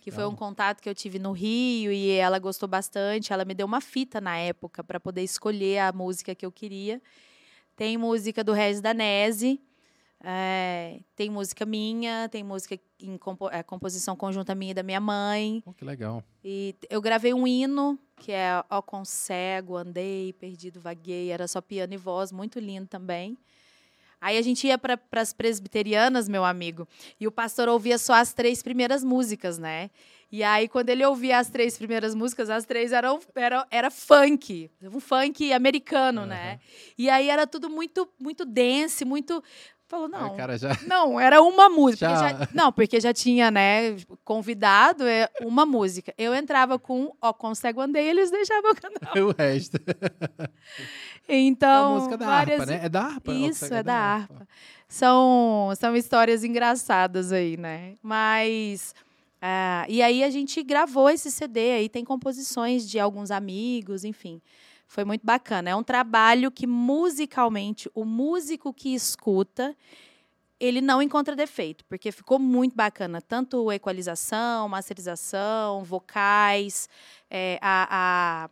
[0.00, 3.32] que foi um contato que eu tive no Rio e ela gostou bastante.
[3.32, 7.00] Ela me deu uma fita na época para poder escolher a música que eu queria.
[7.76, 9.60] Tem música do Regis Danese,
[10.24, 15.00] é, tem música minha, tem música em compo- é, composição conjunta minha e da minha
[15.00, 15.62] mãe.
[15.64, 16.22] Pô, que legal.
[16.44, 21.30] E eu gravei um hino, que é Ó com cego, andei, perdido, vaguei.
[21.30, 23.36] Era só piano e voz, muito lindo também.
[24.20, 26.86] Aí a gente ia para as presbiterianas, meu amigo,
[27.18, 29.90] e o pastor ouvia só as três primeiras músicas, né?
[30.30, 34.70] E aí, quando ele ouvia as três primeiras músicas, as três eram, era, era funk,
[34.80, 36.60] um funk americano, né?
[36.96, 39.42] E aí era tudo muito, muito dance, muito.
[39.92, 40.34] Falou, não.
[40.56, 40.70] já.
[40.88, 42.08] Não, era uma música.
[42.08, 46.14] Já- porque já- não, porque já tinha, né, convidado, é uma música.
[46.16, 49.12] Eu entrava com Ó, com Cego Andei, eles deixavam eu cantar.
[49.22, 49.78] o resto.
[51.28, 52.60] Então, é a música da várias...
[52.60, 52.80] harpa, né?
[52.84, 53.32] É da harpa.
[53.34, 54.48] Isso, Consegue- é da harpa.
[54.88, 57.94] São, são histórias engraçadas aí, né?
[58.02, 58.94] Mas.
[59.42, 64.40] ah, e aí a gente gravou esse CD, aí tem composições de alguns amigos, enfim.
[64.92, 65.70] Foi muito bacana.
[65.70, 69.74] É um trabalho que musicalmente, o músico que escuta,
[70.60, 73.22] ele não encontra defeito, porque ficou muito bacana.
[73.22, 76.90] Tanto equalização, masterização, vocais,
[77.30, 78.50] é, a, a-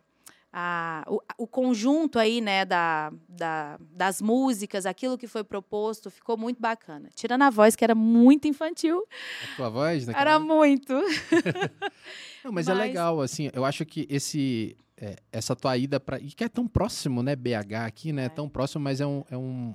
[0.51, 6.35] a- o, o conjunto aí, né, da, da- das músicas, aquilo que foi proposto, ficou
[6.37, 7.07] muito bacana.
[7.13, 9.05] Tirando a voz, que era muito infantil.
[9.53, 10.13] A tua voz, né?
[10.17, 10.91] Era muito.
[12.43, 16.19] Não, mas, é Mas- legal, assim, eu acho que esse, é, essa tua ida para
[16.19, 18.25] E que é tão próximo, né, BH aqui, né?
[18.25, 18.29] É.
[18.29, 19.73] Tão próximo, mas é um, é um,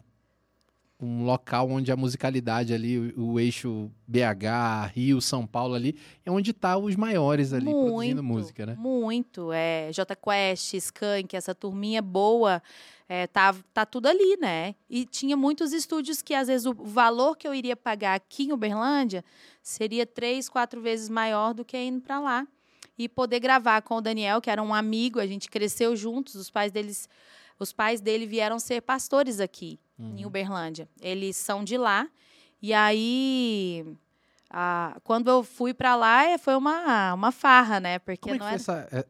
[1.00, 6.30] um local onde a musicalidade ali, o, o eixo BH, Rio, São Paulo ali, é
[6.30, 8.76] onde tá os maiores ali produzindo música, né?
[8.78, 9.50] Muito.
[9.52, 12.62] É, J Quest, Skank, essa turminha boa,
[13.08, 14.76] é, tá, tá tudo ali, né?
[14.88, 18.52] E tinha muitos estúdios que, às vezes, o valor que eu iria pagar aqui em
[18.52, 19.24] Uberlândia
[19.60, 22.46] seria três, quatro vezes maior do que indo para lá.
[22.98, 26.50] E poder gravar com o Daniel, que era um amigo, a gente cresceu juntos, os
[26.50, 27.09] pais deles.
[27.59, 30.26] Os pais dele vieram ser pastores aqui em Uhum.
[30.26, 30.88] Uberlândia.
[31.00, 32.06] Eles são de lá.
[32.61, 33.85] E aí,
[34.50, 37.98] a- quando eu fui para lá, é, foi uma, uma farra, né?
[37.98, 38.56] Porque Como é não foi era.
[38.56, 38.88] essa...
[38.92, 39.06] é,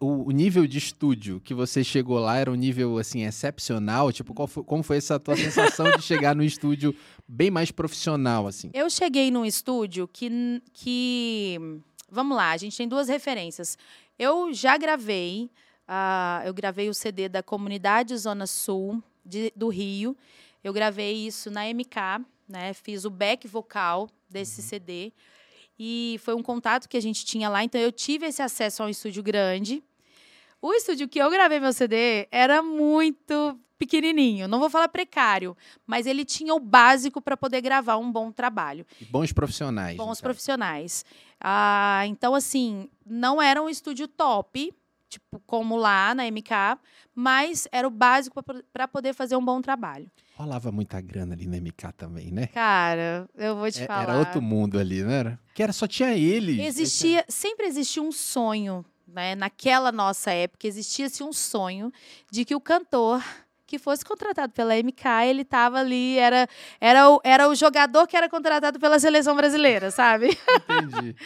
[0.00, 4.10] o, o nível de estúdio que você chegou lá era um nível, assim, excepcional?
[4.12, 6.94] Tipo, qual foi- como foi essa tua sensação de chegar no estúdio
[7.28, 8.70] bem mais profissional, assim?
[8.74, 11.58] Eu cheguei num estúdio que, que.
[12.14, 13.76] Vamos lá, a gente tem duas referências.
[14.16, 15.50] Eu já gravei,
[15.88, 20.16] ah, eu gravei o CD da Comunidade Zona Sul de- do Rio.
[20.62, 22.72] Eu gravei isso na MK, né?
[22.72, 25.12] Fiz o back vocal desse CD.
[25.76, 28.86] E foi um contato que a gente tinha lá, então eu tive esse acesso a
[28.86, 29.82] um estúdio grande.
[30.62, 36.06] O estúdio que eu gravei meu CD era muito pequenininho, não vou falar precário, mas
[36.06, 38.86] ele tinha o básico para poder gravar um bom trabalho.
[39.00, 39.96] E bons profissionais.
[39.96, 41.04] Bons profissionais.
[41.40, 44.72] Ah, então, assim, não era um estúdio top,
[45.08, 46.78] tipo, como lá na MK,
[47.14, 48.42] mas era o básico
[48.72, 50.10] para poder fazer um bom trabalho.
[50.36, 52.46] Rolava muita grana ali na MK também, né?
[52.48, 54.02] Cara, eu vou te É- falar.
[54.02, 55.38] Era outro mundo ali, não era?
[55.54, 56.60] Que era só tinha ele.
[56.60, 59.36] Existia, sempre existia um sonho, né?
[59.36, 61.92] Naquela nossa época, existia-se um sonho
[62.32, 63.22] de que o cantor
[63.66, 66.48] que fosse contratado pela MK, ele estava ali, era,
[66.80, 70.36] era, o, era o jogador que era contratado pela seleção brasileira, sabe?
[70.70, 71.16] Entendi.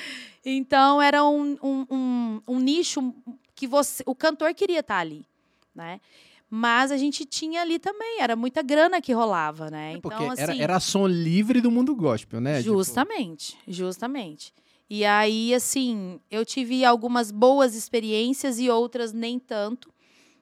[0.51, 3.13] Então, era um, um, um, um nicho
[3.55, 5.27] que você, o cantor queria estar ali,
[5.75, 6.01] né?
[6.49, 9.95] Mas a gente tinha ali também, era muita grana que rolava, né?
[9.95, 12.63] É Porque então, assim, era, era som livre do mundo gospel, né?
[12.63, 14.55] Tipo, Justamente, justamente.
[14.89, 19.93] E aí, assim, eu tive algumas boas experiências e outras nem tanto,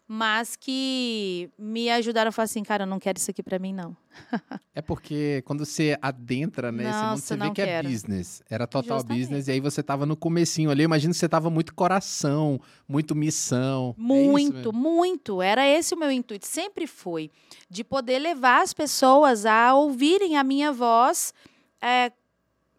[0.08, 3.72] mas que me ajudaram a falar assim, cara, eu não quero isso aqui pra mim,
[3.72, 3.96] não.
[4.72, 7.88] é porque quando você adentra nesse mundo, você vê que é quero.
[7.88, 8.42] business.
[8.48, 9.20] Era total Justamente.
[9.20, 9.48] business.
[9.48, 10.82] E aí você tava no comecinho ali.
[10.82, 13.96] Eu imagino que você tava muito coração, muito missão.
[13.98, 14.72] É Muito, mesmo?
[14.72, 15.42] muito.
[15.42, 17.28] Era esse o meu intuito, sempre foi.
[17.68, 21.34] De poder levar as pessoas a ouvirem a minha voz,
[21.82, 22.12] é,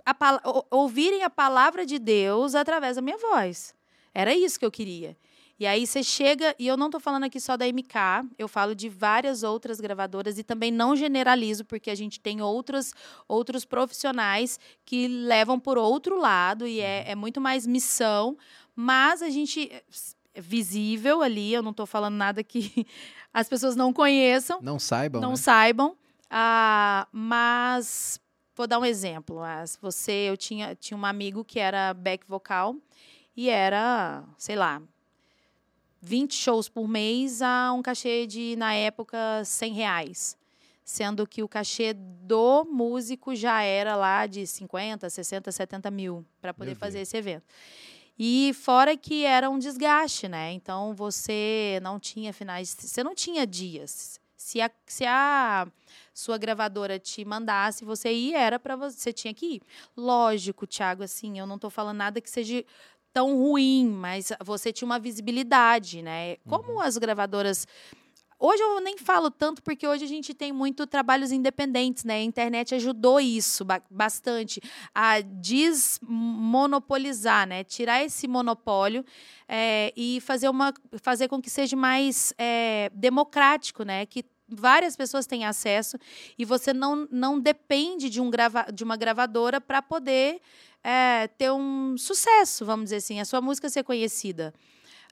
[0.05, 0.15] a
[0.71, 3.75] ouvirem a palavra de Deus através da minha voz.
[4.13, 5.17] Era isso que eu queria.
[5.59, 8.75] E aí você chega, e eu não estou falando aqui só da MK, eu falo
[8.75, 12.93] de várias outras gravadoras e também não generalizo, porque a gente tem outros,
[13.27, 18.37] outros profissionais que levam por outro lado e é, é muito mais missão,
[18.75, 19.83] mas a gente é
[20.39, 22.85] visível ali, eu não estou falando nada que
[23.33, 25.35] as pessoas não conheçam, Não saibam, não né?
[25.37, 25.97] saibam,
[26.29, 28.19] ah, mas
[28.55, 29.39] vou dar um exemplo.
[29.81, 32.75] você, eu tinha, tinha um amigo que era back vocal
[33.35, 34.81] e era, sei lá,
[36.07, 40.37] 20 shows por mês a um cachê de, na época, 100 reais.
[40.85, 46.53] Sendo que o cachê do músico já era lá de 50, 60, 70 mil para
[46.53, 47.09] poder Meu fazer Deus.
[47.09, 47.43] esse evento.
[48.17, 50.53] E fora que era um desgaste, né?
[50.53, 54.19] Então você não tinha finais, você não tinha dias.
[54.37, 55.67] Se a, se a
[56.13, 59.61] sua gravadora te mandasse, você ia, era para você, você tinha que ir.
[59.95, 62.63] Lógico, Thiago, assim, eu não estou falando nada que seja
[63.17, 66.36] tão ruim, mas você tinha uma visibilidade, né?
[66.47, 67.65] Como as gravadoras
[68.39, 72.17] Hoje eu nem falo tanto porque hoje a gente tem muito trabalhos independentes, né?
[72.17, 74.62] A internet ajudou isso ba- bastante
[74.93, 77.63] a desmonopolizar, né?
[77.63, 79.03] Tirar esse monopólio
[79.49, 84.06] eh, e fazer uma fazer com que seja mais eh, democrático, né?
[84.06, 85.97] Que várias pessoas têm acesso
[86.38, 90.39] e você não, não depende de, um grava, de uma gravadora para poder
[90.83, 94.53] é, ter um sucesso, vamos dizer assim, a sua música ser conhecida.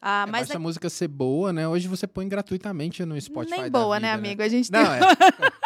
[0.01, 1.67] Ah, é, mas a música ser boa, né?
[1.67, 3.62] Hoje você põe gratuitamente no Spotify.
[3.62, 4.41] Nem boa, vida, né, amigo?
[4.41, 4.89] A gente não, tem...
[4.89, 5.65] é.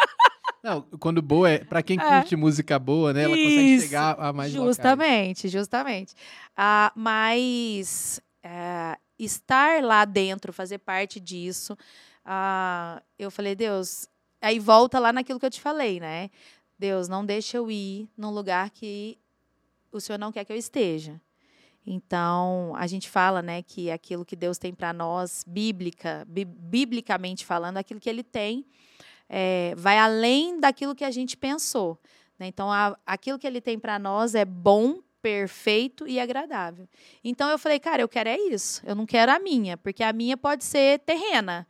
[0.62, 2.02] Não, quando boa é para quem é.
[2.02, 3.22] curte música boa, né?
[3.22, 5.52] Ela Isso, consegue chegar a mais Justamente, locais.
[5.52, 6.14] justamente.
[6.54, 11.76] Ah, mas é, estar lá dentro, fazer parte disso,
[12.24, 14.06] ah, eu falei, Deus,
[14.40, 16.30] aí volta lá naquilo que eu te falei, né?
[16.78, 19.18] Deus, não deixa eu ir num lugar que
[19.92, 21.20] o Senhor não quer que eu esteja.
[21.86, 27.78] Então, a gente fala, né, que aquilo que Deus tem para nós, bíblica, biblicamente falando,
[27.78, 28.66] aquilo que Ele tem,
[29.30, 31.98] é, vai além daquilo que a gente pensou.
[32.38, 32.48] Né?
[32.48, 36.88] Então, a, aquilo que ele tem para nós é bom, perfeito e agradável.
[37.22, 38.82] Então, eu falei, cara, eu quero é isso.
[38.84, 41.66] Eu não quero a minha, porque a minha pode ser terrena.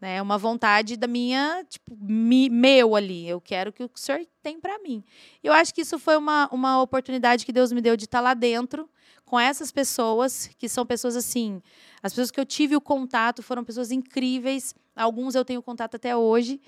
[0.00, 0.16] Né?
[0.16, 3.28] É uma vontade da minha, tipo, mi, meu ali.
[3.28, 5.02] Eu quero que o senhor tem para mim.
[5.42, 8.34] Eu acho que isso foi uma, uma oportunidade que Deus me deu de estar lá
[8.34, 8.88] dentro
[9.24, 11.60] com essas pessoas, que são pessoas assim.
[12.02, 14.74] As pessoas que eu tive o contato foram pessoas incríveis.
[14.94, 16.60] Alguns eu tenho contato até hoje.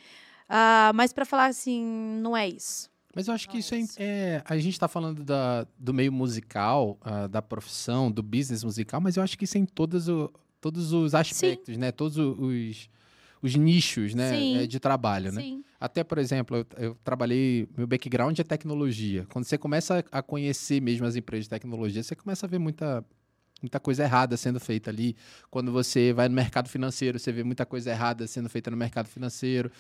[0.49, 1.85] Uh, mas para falar assim,
[2.21, 2.91] não é isso.
[3.15, 6.99] Mas eu acho que isso é, é, A gente está falando da, do meio musical,
[7.03, 10.33] uh, da profissão, do business musical, mas eu acho que isso é em todos, o,
[10.61, 11.81] todos os aspectos, Sim.
[11.81, 11.91] né?
[11.91, 12.89] Todos os,
[13.43, 14.65] os nichos né?
[14.65, 15.41] É, de trabalho, né?
[15.41, 15.65] Sim.
[15.81, 17.69] Até, por exemplo, eu, eu, trabalhei.
[17.77, 19.27] Meu background é tecnologia.
[19.33, 23.05] Quando você começa a conhecer mesmo as empresas de tecnologia, você começa a ver muita,
[23.63, 25.17] muita coisa errada sendo feita ali.
[25.51, 29.09] Quando você vai no mercado financeiro, você vê muita coisa errada sendo feita no mercado
[29.09, 29.71] financeiro.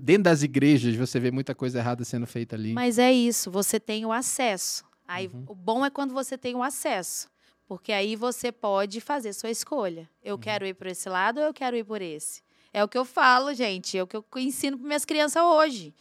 [0.00, 2.72] Dentro das igrejas, você vê muita coisa errada sendo feita ali.
[2.72, 4.84] Mas é isso, você tem o acesso.
[5.08, 5.44] Aí, uhum.
[5.48, 7.28] O bom é quando você tem o acesso.
[7.66, 10.08] Porque aí você pode fazer sua escolha.
[10.22, 10.40] Eu uhum.
[10.40, 12.42] quero ir por esse lado ou eu quero ir por esse?
[12.72, 13.98] É o que eu falo, gente.
[13.98, 15.94] É o que eu ensino para minhas crianças hoje.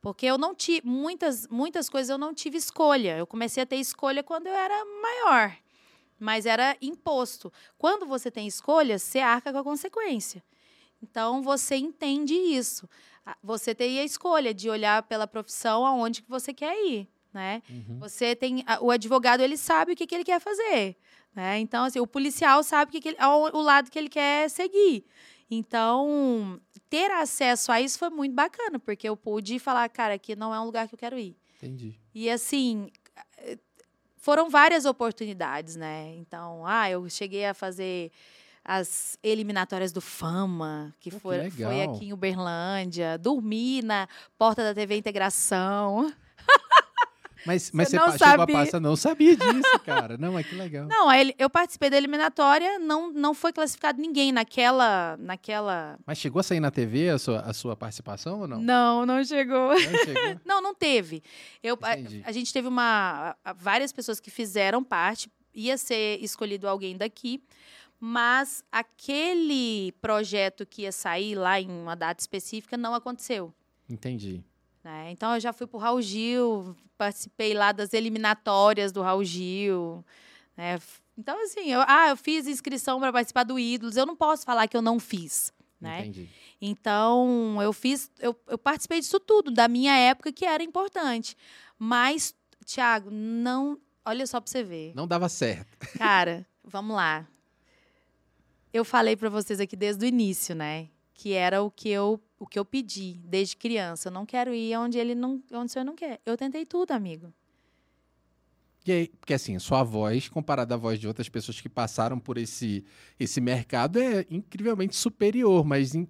[0.00, 3.16] Porque eu não tive muitas muitas coisas eu não tive escolha.
[3.16, 5.56] Eu comecei a ter escolha quando eu era maior,
[6.20, 7.50] mas era imposto.
[7.78, 10.44] Quando você tem escolha, você arca com a consequência.
[11.02, 12.86] Então você entende isso.
[13.42, 17.62] Você tem a escolha de olhar pela profissão aonde que você quer ir, né?
[17.70, 17.98] Uhum.
[18.00, 20.98] Você tem o advogado ele sabe o que, que ele quer fazer,
[21.34, 21.58] né?
[21.60, 25.06] Então assim, o policial sabe o que, que ele, o lado que ele quer seguir.
[25.50, 30.54] Então, ter acesso a isso foi muito bacana, porque eu pude falar, cara, aqui não
[30.54, 31.36] é um lugar que eu quero ir.
[31.56, 31.98] Entendi.
[32.14, 32.90] E assim,
[34.16, 36.14] foram várias oportunidades, né?
[36.16, 38.10] Então, ah, eu cheguei a fazer
[38.64, 44.74] as eliminatórias do Fama, que, foi, que foi aqui em Uberlândia, dormi na porta da
[44.74, 46.10] TV Integração.
[47.46, 50.16] Mas, mas você, você chegou a passar, não sabia disso, cara.
[50.16, 50.86] Não, mas que legal.
[50.86, 55.98] Não, eu participei da eliminatória, não, não foi classificado ninguém naquela, naquela.
[56.06, 58.60] Mas chegou a sair na TV a sua, a sua participação ou não?
[58.60, 59.70] Não, não chegou.
[59.70, 60.40] Não, chegou?
[60.44, 61.22] não, não teve.
[61.62, 66.96] Eu, a, a, gente teve uma, várias pessoas que fizeram parte, ia ser escolhido alguém
[66.96, 67.42] daqui,
[68.00, 73.52] mas aquele projeto que ia sair lá em uma data específica não aconteceu.
[73.88, 74.42] Entendi.
[74.84, 75.10] Né?
[75.10, 80.04] Então eu já fui para o Raul Gil, participei lá das eliminatórias do Raul Gil.
[80.56, 80.78] Né?
[81.16, 83.96] Então, assim, eu, ah, eu fiz inscrição para participar do Ídolos.
[83.96, 85.52] Eu não posso falar que eu não fiz.
[85.80, 86.00] Né?
[86.00, 86.28] Entendi.
[86.60, 91.36] Então, eu fiz, eu, eu participei disso tudo, da minha época, que era importante.
[91.78, 93.78] Mas, Tiago, não.
[94.04, 94.92] Olha só para você ver.
[94.94, 95.78] Não dava certo.
[95.96, 97.26] Cara, vamos lá.
[98.72, 100.88] Eu falei para vocês aqui desde o início, né?
[101.14, 104.08] Que era o que eu o que eu pedi desde criança.
[104.08, 106.20] Eu não quero ir onde ele não, onde o senhor não quer.
[106.26, 107.32] Eu tentei tudo, amigo.
[108.86, 112.36] E aí, porque assim, sua voz, comparada à voz de outras pessoas que passaram por
[112.36, 112.84] esse,
[113.18, 115.94] esse mercado, é incrivelmente superior, mas.
[115.94, 116.06] In...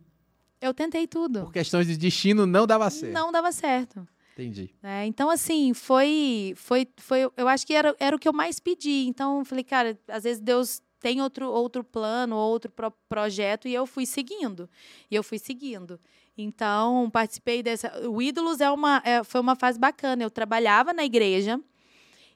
[0.61, 1.43] Eu tentei tudo.
[1.43, 3.13] Por questões de destino, não dava certo.
[3.13, 4.05] Não dava certo.
[4.33, 4.75] Entendi.
[4.83, 7.31] É, então, assim, foi, foi, foi.
[7.37, 9.07] Eu acho que era, era o que eu mais pedi.
[9.07, 13.75] Então, eu falei, cara, às vezes Deus tem outro, outro plano, outro pro projeto, e
[13.75, 14.71] eu fui seguindo.
[15.11, 16.01] E eu fui seguindo.
[16.35, 18.09] Então, participei dessa.
[18.09, 20.23] O Ídolos é uma, é, foi uma fase bacana.
[20.23, 21.61] Eu trabalhava na igreja.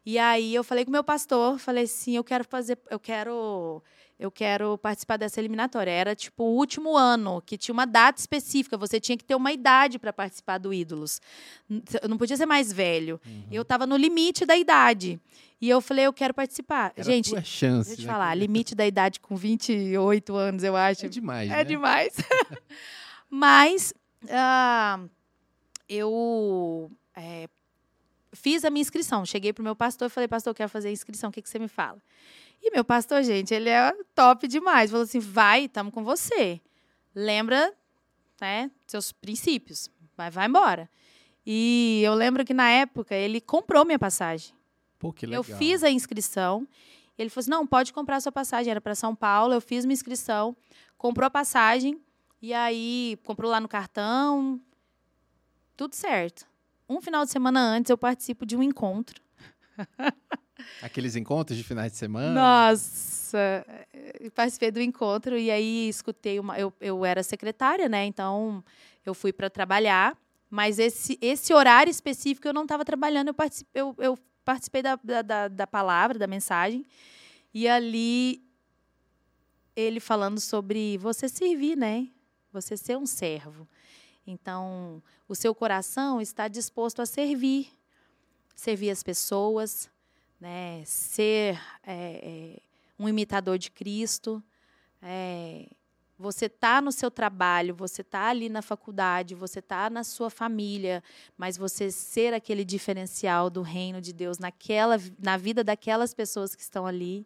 [0.04, 3.82] E aí eu falei com o meu pastor, falei assim, eu quero fazer, eu quero,
[4.18, 5.90] eu quero participar dessa eliminatória.
[5.90, 9.52] Era tipo o último ano, que tinha uma data específica, você tinha que ter uma
[9.52, 11.20] idade para participar do Ídolos.
[12.02, 13.20] Eu não podia ser mais velho.
[13.24, 13.44] Uhum.
[13.50, 15.20] Eu estava no limite da idade.
[15.60, 16.92] E eu falei, eu quero participar.
[16.96, 18.12] Era Gente, tua chance, deixa eu te né?
[18.12, 21.06] falar, limite da idade com 28 anos, eu acho.
[21.06, 21.64] É demais, É né?
[21.64, 22.14] demais.
[23.30, 23.92] Mas
[24.24, 25.08] uh,
[25.88, 27.48] eu é,
[28.32, 29.24] fiz a minha inscrição.
[29.26, 31.42] Cheguei para o meu pastor e falei, pastor, eu quero fazer a inscrição, o que,
[31.42, 31.98] que você me fala?
[32.62, 34.90] E meu pastor, gente, ele é top demais.
[34.90, 36.60] Falou assim, vai, estamos com você.
[37.14, 37.72] Lembra
[38.40, 40.88] né, seus princípios, vai, vai embora.
[41.46, 44.54] E eu lembro que na época ele comprou minha passagem.
[44.98, 45.40] Pô, que legal.
[45.40, 46.68] Eu fiz a inscrição.
[47.16, 48.70] Ele falou assim: não, pode comprar a sua passagem.
[48.70, 49.54] Era para São Paulo.
[49.54, 50.56] Eu fiz minha inscrição,
[50.96, 52.00] comprou a passagem.
[52.40, 54.60] E aí, comprou lá no cartão.
[55.76, 56.46] Tudo certo.
[56.88, 59.20] Um final de semana antes, eu participo de um encontro.
[60.82, 62.32] Aqueles encontros de finais de semana?
[62.32, 63.66] Nossa!
[64.34, 66.58] Participei do encontro e aí escutei uma.
[66.58, 68.04] Eu, eu era secretária, né?
[68.04, 68.64] Então
[69.04, 70.16] eu fui para trabalhar,
[70.50, 74.96] mas esse, esse horário específico eu não estava trabalhando, eu participei, eu, eu participei da,
[74.96, 76.84] da, da palavra, da mensagem,
[77.52, 78.42] e ali
[79.76, 82.08] ele falando sobre você servir, né?
[82.52, 83.68] Você ser um servo.
[84.26, 87.68] Então, o seu coração está disposto a servir,
[88.54, 89.88] servir as pessoas,
[90.40, 90.82] né?
[90.84, 92.62] Ser é, é,
[92.98, 94.42] um imitador de Cristo.
[95.02, 95.66] É,
[96.18, 101.02] você está no seu trabalho, você está ali na faculdade, você está na sua família,
[101.36, 106.62] mas você ser aquele diferencial do reino de Deus naquela, na vida daquelas pessoas que
[106.62, 107.24] estão ali,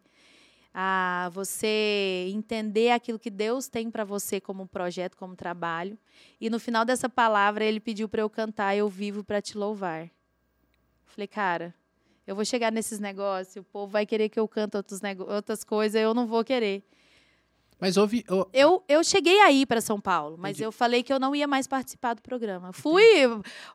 [0.75, 5.99] a você entender aquilo que Deus tem para você como projeto, como trabalho.
[6.41, 10.11] E no final dessa palavra ele pediu para eu cantar "Eu vivo para te louvar".
[11.07, 11.75] Falei, cara,
[12.27, 16.01] eu vou chegar nesses negócios, o povo vai querer que eu cante outros outras coisas,
[16.01, 16.85] eu não vou querer.
[17.83, 18.25] Mas houve.
[18.29, 20.63] Eu, eu, eu cheguei aí para São Paulo, mas Entendi.
[20.63, 22.73] eu falei que eu não ia mais participar do programa.
[22.73, 23.03] Fui,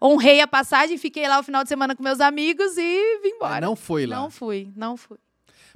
[0.02, 3.60] honrei a passagem, fiquei lá o final de semana com meus amigos e vim embora.
[3.60, 4.16] não fui lá.
[4.16, 5.18] Não fui, não fui.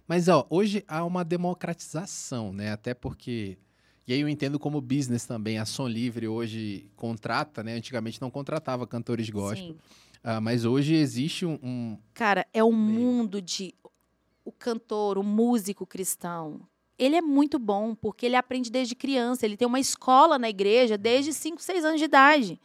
[0.08, 2.72] Mas, ó, hoje há uma democratização, né?
[2.72, 3.58] Até porque.
[4.08, 5.58] E aí eu entendo como business também.
[5.58, 7.74] A Som Livre hoje contrata, né?
[7.74, 9.74] Antigamente não contratava cantores gospel.
[9.74, 9.78] Sim.
[10.24, 11.98] Uh, mas hoje existe um, um.
[12.14, 13.74] Cara, é um mundo de.
[14.44, 16.62] O cantor, o músico cristão,
[17.02, 20.98] ele é muito bom, porque ele aprende desde criança, ele tem uma escola na igreja
[21.00, 22.60] desde 5, 6 anos de idade.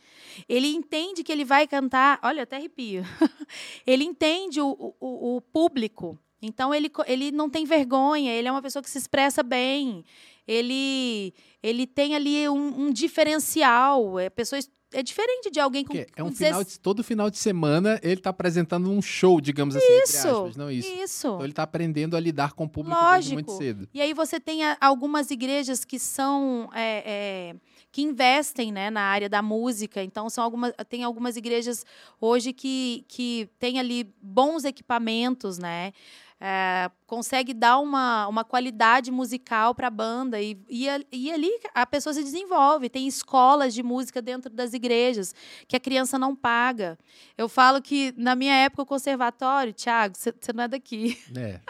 [0.47, 3.03] Ele entende que ele vai cantar, olha, até arrepio.
[3.87, 8.61] ele entende o, o, o público, então ele, ele não tem vergonha, ele é uma
[8.61, 10.05] pessoa que se expressa bem,
[10.47, 11.33] ele,
[11.63, 14.61] ele tem ali um, um diferencial, é pessoa
[14.93, 15.95] é diferente de alguém com.
[15.95, 20.03] é um final de, todo final de semana ele está apresentando um show, digamos assim,
[20.05, 20.89] isso, aspas, não isso.
[20.89, 21.26] Isso.
[21.26, 23.34] Então ele está aprendendo a lidar com o público Lógico.
[23.34, 23.89] muito cedo.
[23.93, 27.57] E aí você tem a, algumas igrejas que são é, é,
[27.91, 30.03] que investem, né, na área da música.
[30.03, 31.84] Então são algumas tem algumas igrejas
[32.20, 35.93] hoje que que tem ali bons equipamentos, né?
[36.41, 40.41] É, consegue dar uma, uma qualidade musical para a banda.
[40.41, 42.89] E, e, e ali a pessoa se desenvolve.
[42.89, 45.34] Tem escolas de música dentro das igrejas
[45.66, 46.99] que a criança não paga.
[47.37, 51.18] Eu falo que, na minha época, o conservatório, Tiago, você não é daqui.
[51.37, 51.61] É.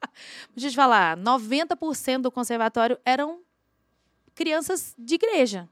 [0.54, 3.40] Deixa eu te falar, 90% do conservatório eram
[4.34, 5.68] crianças de igreja.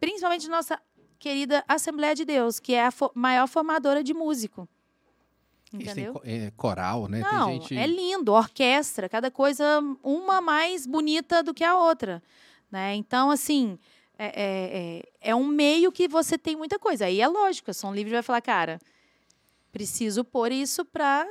[0.00, 0.80] Principalmente nossa
[1.18, 4.66] querida Assembleia de Deus, que é a fo maior formadora de músico.
[5.72, 6.14] Entendeu?
[6.14, 7.20] Tem é, coral, né?
[7.20, 7.76] Não, gente...
[7.76, 9.64] é lindo, orquestra, cada coisa
[10.02, 12.22] uma mais bonita do que a outra.
[12.70, 12.94] Né?
[12.96, 13.78] Então, assim,
[14.18, 17.06] é, é, é, é um meio que você tem muita coisa.
[17.06, 18.80] Aí é lógico, a Som Livre vai falar, cara,
[19.72, 21.26] preciso pôr isso para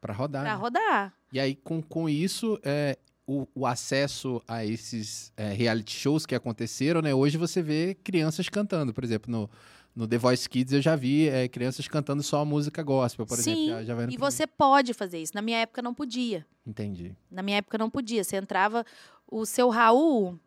[0.00, 0.42] para rodar.
[0.42, 0.60] Para né?
[0.60, 1.14] rodar.
[1.32, 6.34] E aí, com, com isso, é, o, o acesso a esses é, reality shows que
[6.34, 7.14] aconteceram, né?
[7.14, 9.50] Hoje você vê crianças cantando, por exemplo, no,
[9.98, 13.36] no The Voice Kids eu já vi é, crianças cantando só a música gospel, por
[13.36, 13.84] Sim, exemplo.
[13.84, 15.32] Já, já e você pode fazer isso.
[15.34, 16.46] Na minha época não podia.
[16.64, 17.16] Entendi.
[17.28, 18.22] Na minha época não podia.
[18.22, 18.86] Você entrava.
[19.26, 20.38] O seu Raul.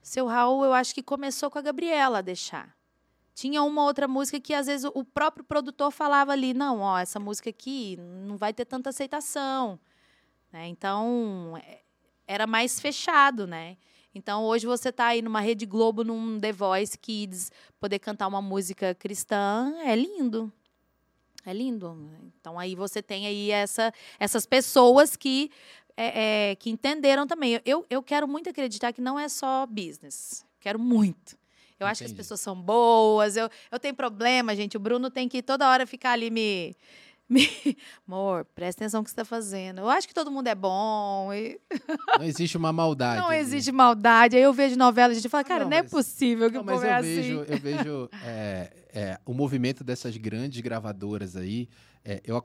[0.00, 2.74] Seu Raul, eu acho que começou com a Gabriela a deixar.
[3.34, 7.20] Tinha uma outra música que às vezes o próprio produtor falava ali: não, ó, essa
[7.20, 9.78] música aqui não vai ter tanta aceitação.
[10.50, 10.66] Né?
[10.68, 11.82] Então, é,
[12.26, 13.76] era mais fechado, né?
[14.14, 17.50] Então, hoje você está aí numa Rede Globo, num The Voice Kids,
[17.80, 20.52] poder cantar uma música cristã, é lindo.
[21.44, 22.08] É lindo.
[22.40, 25.50] Então, aí você tem aí essa, essas pessoas que,
[25.96, 27.60] é, é, que entenderam também.
[27.64, 30.46] Eu, eu quero muito acreditar que não é só business.
[30.60, 31.32] Quero muito.
[31.78, 31.90] Eu Entendi.
[31.90, 33.36] acho que as pessoas são boas.
[33.36, 34.76] Eu, eu tenho problema, gente.
[34.76, 36.74] O Bruno tem que toda hora ficar ali me
[38.06, 39.78] Amor, presta atenção no que você está fazendo.
[39.78, 41.32] Eu acho que todo mundo é bom.
[41.32, 41.58] E...
[42.18, 43.20] Não existe uma maldade.
[43.20, 43.38] Não ali.
[43.38, 44.36] existe maldade.
[44.36, 46.62] Aí eu vejo novela e a gente fala, cara, não, não é possível que não,
[46.62, 47.22] o povo mas é eu assim.
[47.22, 51.68] Vejo, eu vejo é, é, o movimento dessas grandes gravadoras aí.
[52.04, 52.42] É, eu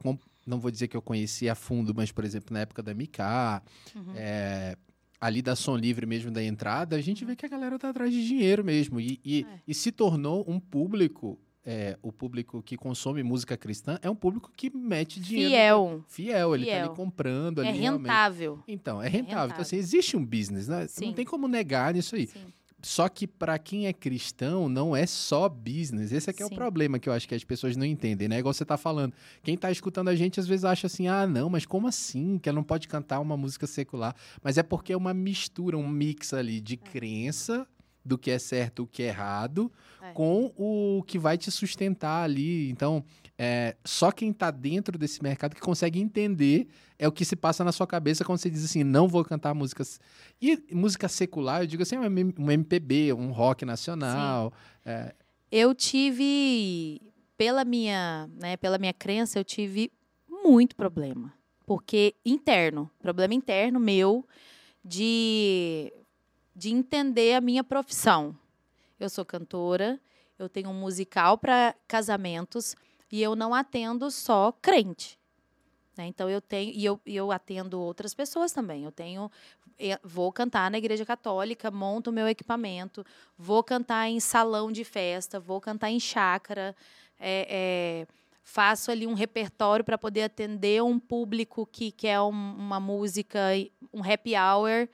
[0.47, 3.61] não vou dizer que eu conheci a fundo, mas, por exemplo, na época da Mika,
[3.95, 4.13] uhum.
[4.15, 4.77] É,
[5.19, 8.13] ali da Som Livre mesmo da entrada, a gente vê que a galera tá atrás
[8.13, 8.99] de dinheiro mesmo.
[8.99, 9.59] E, e, é.
[9.67, 14.51] e se tornou um público é, o público que consome música cristã é um público
[14.55, 15.51] que mete dinheiro.
[15.51, 16.05] Fiel.
[16.07, 16.77] Fiel, ele Fiel.
[16.77, 17.61] tá ali comprando.
[17.63, 18.51] É ali, rentável.
[18.53, 18.71] Realmente.
[18.71, 19.19] Então, é rentável.
[19.19, 19.51] É rentável.
[19.51, 20.87] Então, assim, existe um business, né?
[20.87, 21.07] Sim.
[21.07, 22.27] Não tem como negar nisso aí.
[22.27, 22.45] Sim.
[22.81, 26.13] só que para quem é cristão, não é só business.
[26.13, 28.39] Esse aqui é o problema que eu acho que as pessoas não entendem, né?
[28.39, 29.13] Igual você tá falando.
[29.43, 32.39] Quem tá escutando a gente às vezes acha assim: "Ah, não, mas como assim?
[32.39, 34.15] Que ela não pode cantar uma música secular?".
[34.41, 37.67] Mas é porque é uma mistura, um mix ali de crença
[38.03, 39.71] do que é certo, o que é errado,
[40.01, 40.11] É.
[40.13, 42.69] com o que vai te sustentar ali.
[42.69, 43.03] Então,
[43.37, 47.63] é, só quem tá dentro desse mercado que consegue entender é o que se passa
[47.63, 49.99] na sua cabeça quando você diz assim, não vou cantar músicas.
[50.41, 54.51] E música secular, eu digo assim, é um um MPB, um rock nacional.
[54.85, 55.13] é,
[55.51, 57.01] Eu tive,
[57.37, 59.91] pela minha, né, pela minha crença, eu tive
[60.27, 61.33] muito problema.
[61.65, 64.25] Porque interno, problema interno meu
[64.83, 65.91] de,
[66.59, 68.35] de entender a minha profissão.
[68.99, 69.97] Eu sou cantora,
[70.37, 72.75] eu tenho um musical para casamentos
[73.09, 75.17] e eu não atendo só crente.
[75.97, 76.05] né?
[76.07, 78.83] Então eu tenho e eu, eu atendo outras pessoas também.
[78.83, 79.31] Eu tenho
[79.79, 83.05] eh, vou cantar na igreja católica, monto meu equipamento,
[83.37, 86.75] vou cantar em salão de festa, vou cantar em chácara,
[87.17, 88.07] é, é,
[88.43, 93.39] faço ali um repertório para poder atender um público que quer um- uma música,
[93.93, 94.89] um happy hour.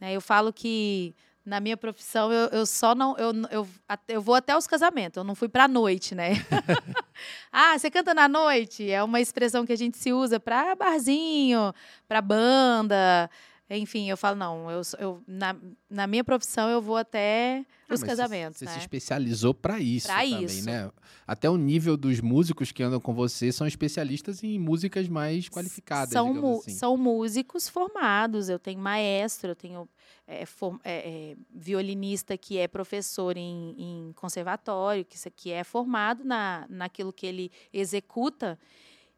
[0.00, 0.12] Né?
[0.14, 3.68] Eu falo que na minha profissão eu, eu só não eu, eu,
[4.08, 6.32] eu vou até os casamentos, eu não fui para a noite, né?
[7.52, 8.90] ah, você canta na noite?
[8.90, 11.72] É uma expressão que a gente se usa para barzinho,
[12.08, 13.30] para banda.
[13.68, 15.56] Enfim, eu falo, não, eu, eu, na,
[15.90, 18.70] na minha profissão eu vou até ah, os mas casamentos, Você, né?
[18.72, 20.66] se especializou para isso Pra também, isso.
[20.66, 20.90] né?
[21.26, 26.12] Até o nível dos músicos que andam com você são especialistas em músicas mais qualificadas,
[26.12, 26.70] são, assim.
[26.70, 28.48] são músicos formados.
[28.48, 29.88] Eu tenho maestro, eu tenho
[30.28, 36.22] é, for- é, é, violinista que é professor em, em conservatório, que, aqui é formado
[36.24, 38.56] na, naquilo que ele executa.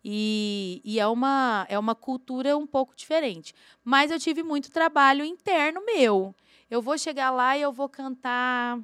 [0.05, 3.53] E, e é, uma, é uma cultura um pouco diferente.
[3.85, 6.35] Mas eu tive muito trabalho interno meu.
[6.71, 8.79] Eu vou chegar lá e eu vou cantar.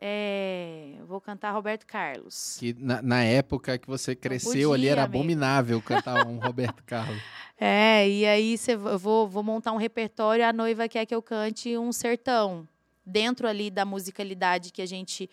[0.00, 2.56] é, vou cantar Roberto Carlos.
[2.58, 5.18] Que na, na época que você cresceu ali podia, era amigo.
[5.18, 7.22] abominável cantar um Roberto Carlos.
[7.58, 11.22] É, e aí cê, eu vou, vou montar um repertório, a noiva quer que eu
[11.22, 12.66] cante um sertão.
[13.04, 15.28] Dentro ali da musicalidade que a gente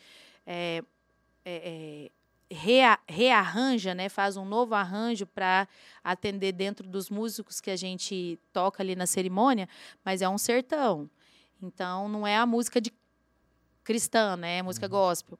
[0.45, 0.83] é,
[1.45, 2.11] é,
[2.49, 4.09] rea- rearranja, né?
[4.09, 5.67] Faz um novo arranjo para
[6.03, 9.67] atender dentro dos músicos que a gente toca ali na cerimônia,
[10.03, 11.09] mas é um sertão.
[11.61, 12.91] Então, não é a música de
[13.83, 14.57] cristã, né?
[14.59, 15.37] É música gospel.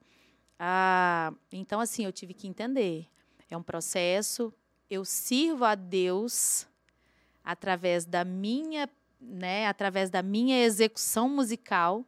[0.60, 3.08] Ah, então, assim, eu tive que entender.
[3.50, 4.54] É um processo.
[4.90, 6.68] Eu sirvo a Deus
[7.44, 8.90] através da minha,
[9.20, 12.06] né, através da minha execução musical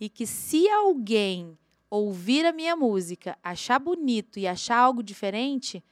[0.00, 1.56] e que se alguém
[1.94, 5.82] ouvir a minha música, achar bonito e achar algo diferente,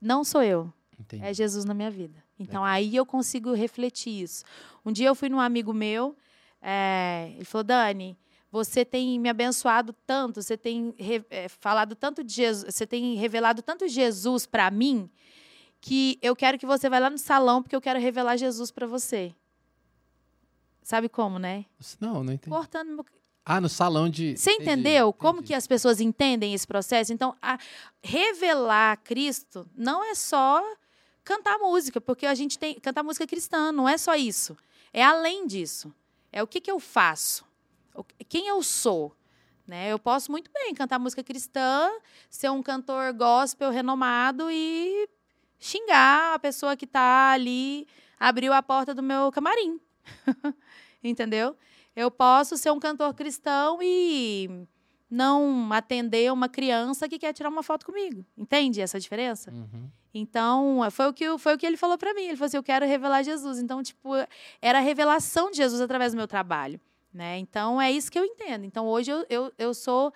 [0.00, 1.24] não sou eu, Entendi.
[1.24, 2.24] é Jesus na minha vida.
[2.38, 4.44] Então aí eu consigo refletir isso.
[4.84, 6.16] Um dia eu fui num amigo meu,
[6.62, 8.16] é, ele falou, Dani,
[8.50, 10.94] você tem me abençoado tanto, você tem
[11.28, 15.10] é, falado tanto de Jesus, você tem revelado tanto Jesus para mim,
[15.80, 18.86] que eu quero que você vá lá no salão porque eu quero revelar Jesus para
[18.86, 19.34] você.
[20.82, 21.66] Sabe como, né?
[22.00, 22.48] Não, não entendi.
[22.48, 23.04] Cortando meu
[23.50, 24.36] Ah, no salão de.
[24.36, 25.48] você entendi, entendeu como entendi.
[25.48, 27.12] que as pessoas entendem esse processo?
[27.14, 27.58] Então, a-
[28.02, 30.62] revelar Cristo não é só
[31.24, 34.56] cantar música, porque a gente tem cantar música cristã, não é só isso.
[34.92, 35.92] É além disso.
[36.30, 37.44] É o que, que eu faço,
[38.28, 39.14] quem eu sou.
[39.66, 39.92] Né?
[39.92, 41.90] Eu posso muito bem cantar música cristã,
[42.30, 45.08] ser um cantor gospel renomado e
[45.58, 47.86] xingar a pessoa que está ali,
[48.18, 49.78] abriu a porta do meu camarim.
[51.04, 51.56] Entendeu?
[51.98, 54.48] Eu posso ser um cantor cristão e
[55.10, 58.24] não atender uma criança que quer tirar uma foto comigo.
[58.36, 59.50] Entende essa diferença?
[59.50, 59.90] Uhum.
[60.14, 62.22] Então, foi o que, foi o que ele falou para mim.
[62.22, 63.58] Ele falou assim: eu quero revelar Jesus.
[63.58, 64.10] Então, tipo,
[64.62, 66.80] era a revelação de Jesus através do meu trabalho.
[67.12, 67.38] Né?
[67.38, 68.64] Então, é isso que eu entendo.
[68.64, 70.12] Então, hoje eu, eu, eu sou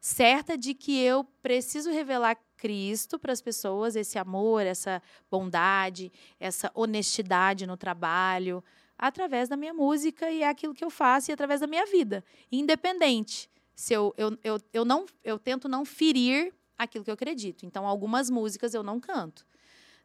[0.00, 6.10] certa de que eu preciso revelar Cristo para as pessoas, esse amor, essa bondade,
[6.40, 8.64] essa honestidade no trabalho,
[8.98, 12.24] através da minha música e é aquilo que eu faço e através da minha vida,
[12.50, 13.50] independente.
[13.74, 17.66] Se eu, eu, eu, eu, não, eu tento não ferir aquilo que eu acredito.
[17.66, 19.46] Então, algumas músicas eu não canto.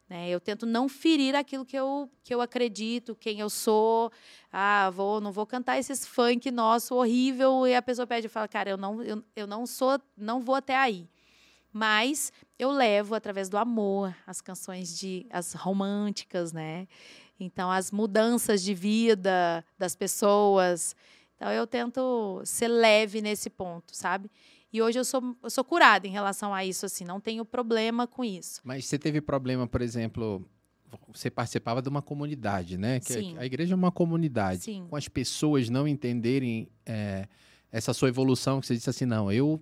[0.09, 0.29] Né?
[0.29, 4.11] Eu tento não ferir aquilo que eu, que eu acredito, quem eu sou.
[4.51, 8.45] Ah, vou, não vou cantar esses funk nosso horrível e a pessoa pede e fala,
[8.45, 11.09] cara, eu não, eu, eu não sou, não vou até aí.
[11.71, 16.89] Mas eu levo através do amor as canções de as românticas, né?
[17.43, 20.95] Então as mudanças de vida das pessoas.
[21.35, 24.29] Então eu tento ser leve nesse ponto, sabe?
[24.73, 28.07] E hoje eu sou, eu sou curada em relação a isso, assim, não tenho problema
[28.07, 28.61] com isso.
[28.63, 30.47] Mas você teve problema, por exemplo,
[31.13, 32.99] você participava de uma comunidade, né?
[32.99, 33.37] Que Sim.
[33.37, 34.63] A igreja é uma comunidade.
[34.63, 34.85] Sim.
[34.89, 37.27] Com as pessoas não entenderem é,
[37.71, 39.61] essa sua evolução que você disse assim, não, eu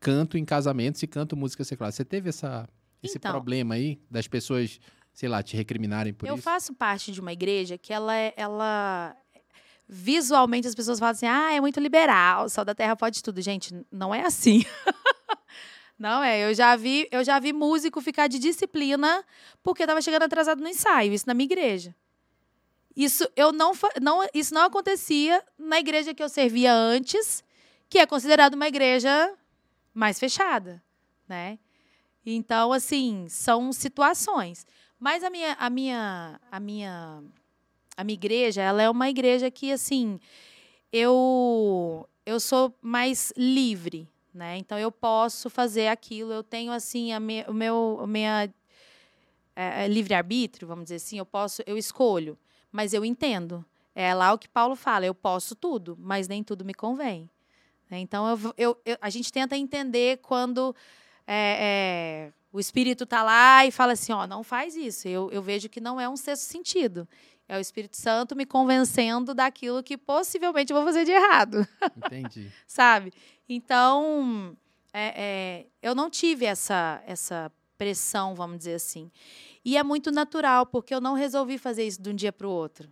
[0.00, 1.90] canto em casamentos e canto música secular.
[1.90, 2.68] Você teve essa,
[3.02, 3.30] esse Então.
[3.32, 4.78] problema aí das pessoas,
[5.14, 6.42] sei lá, te recriminarem por eu isso?
[6.42, 8.34] faço parte de uma igreja que ela é.
[8.36, 9.16] Ela,
[9.88, 13.40] visualmente as pessoas falam assim: ah, é muito liberal, o Sal da Terra pode tudo.
[13.40, 14.64] Gente, não é assim.
[15.96, 19.24] Não é, eu já vi, eu já vi músico ficar de disciplina
[19.62, 21.94] porque estava chegando atrasado no ensaio, isso na minha igreja.
[22.96, 27.44] Isso eu não, não isso não acontecia na igreja que eu servia antes,
[27.88, 29.34] que é considerada uma igreja
[29.94, 30.82] mais fechada,
[31.28, 31.60] né?
[32.26, 34.66] Então, assim, são situações.
[34.98, 37.22] Mas a minha, a minha, a minha,
[37.96, 40.18] a minha igreja, ela é uma igreja que, assim,
[40.92, 44.56] eu, eu sou mais livre, né?
[44.58, 46.32] Então, eu posso fazer aquilo.
[46.32, 48.50] Eu tenho, assim, a minha, o meu, a minha
[49.56, 51.18] é, livre arbítrio, vamos dizer assim.
[51.18, 52.38] Eu posso, eu escolho,
[52.72, 53.64] mas eu entendo.
[53.94, 55.06] É lá o que Paulo fala.
[55.06, 57.28] Eu posso tudo, mas nem tudo me convém.
[57.90, 57.98] né?
[57.98, 60.74] Então, eu, eu, eu- a gente tenta entender quando
[61.26, 65.08] é, é, o espírito está lá e fala assim, ó, não faz isso.
[65.08, 67.06] Eu, eu vejo que não é um sexto sentido.
[67.48, 71.66] É o Espírito Santo me convencendo daquilo que possivelmente eu vou fazer de errado,
[71.98, 72.50] Entendi.
[72.66, 73.12] sabe?
[73.46, 74.56] Então,
[74.92, 79.10] é, é, eu não tive essa, essa pressão, vamos dizer assim.
[79.64, 82.50] E é muito natural, porque eu não resolvi fazer isso de um dia para o
[82.50, 82.88] outro.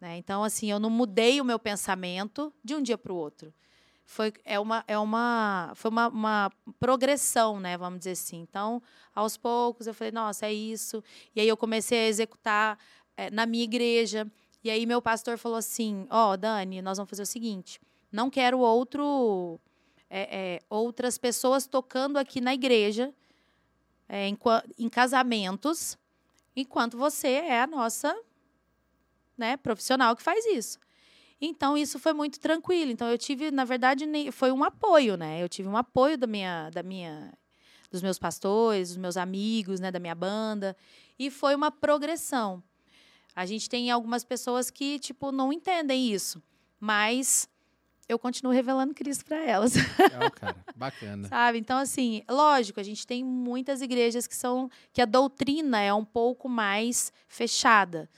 [0.00, 0.16] né?
[0.18, 3.54] Então, assim, eu não mudei o meu pensamento de um dia para o outro.
[4.10, 6.50] Foi, é uma, é uma, foi uma, uma
[6.80, 7.76] progressão, né?
[7.76, 8.38] Vamos dizer assim.
[8.40, 8.82] Então,
[9.14, 11.04] aos poucos, eu falei, nossa, é isso.
[11.36, 12.78] E aí eu comecei a executar
[13.18, 14.26] eh, na minha igreja.
[14.64, 17.78] E aí meu pastor falou assim: Ó, Dani, nós vamos fazer o seguinte:
[18.10, 19.60] não quero outro,
[20.08, 23.12] eh, eh, outras pessoas tocando aqui na igreja,
[24.26, 25.98] enqua- em casamentos,
[26.56, 28.16] enquanto você é a nossa
[29.36, 30.78] né, profissional que faz isso.
[31.40, 32.90] Então, isso foi muito tranquilo.
[32.90, 35.42] Então, eu tive, na verdade, foi um apoio, né?
[35.42, 37.32] Eu tive um apoio da minha, da minha,
[37.90, 40.76] dos meus pastores, dos meus amigos, né, da minha banda.
[41.18, 42.62] E foi uma progressão.
[43.36, 46.42] A gente tem algumas pessoas que, tipo, não entendem isso.
[46.80, 47.48] Mas
[48.08, 49.74] eu continuo revelando Cristo para elas.
[49.74, 50.56] Legal, cara.
[50.74, 51.28] Bacana.
[51.28, 51.58] Sabe?
[51.58, 54.70] Então, assim, lógico, a gente tem muitas igrejas que são.
[54.92, 58.08] que a doutrina é um pouco mais fechada.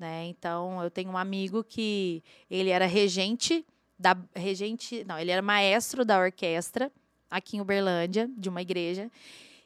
[0.00, 0.28] Né?
[0.28, 3.66] Então, eu tenho um amigo que ele era regente
[3.98, 4.16] da.
[4.34, 5.04] Regente.
[5.04, 6.90] Não, ele era maestro da orquestra
[7.30, 9.10] aqui em Uberlândia, de uma igreja.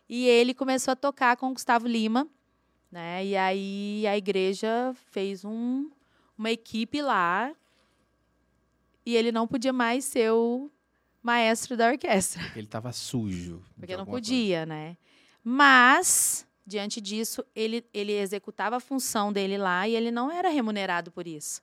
[0.09, 2.26] E ele começou a tocar com o Gustavo Lima.
[2.91, 3.26] Né?
[3.26, 5.89] E aí a igreja fez um,
[6.37, 7.55] uma equipe lá.
[9.07, 10.68] E ele não podia mais ser o
[11.22, 12.43] maestro da orquestra.
[12.57, 13.62] Ele tava sujo.
[13.78, 14.30] Porque não alguma coisa.
[14.30, 14.97] podia, né?
[15.45, 21.10] Mas, diante disso, ele, ele executava a função dele lá e ele não era remunerado
[21.10, 21.60] por isso.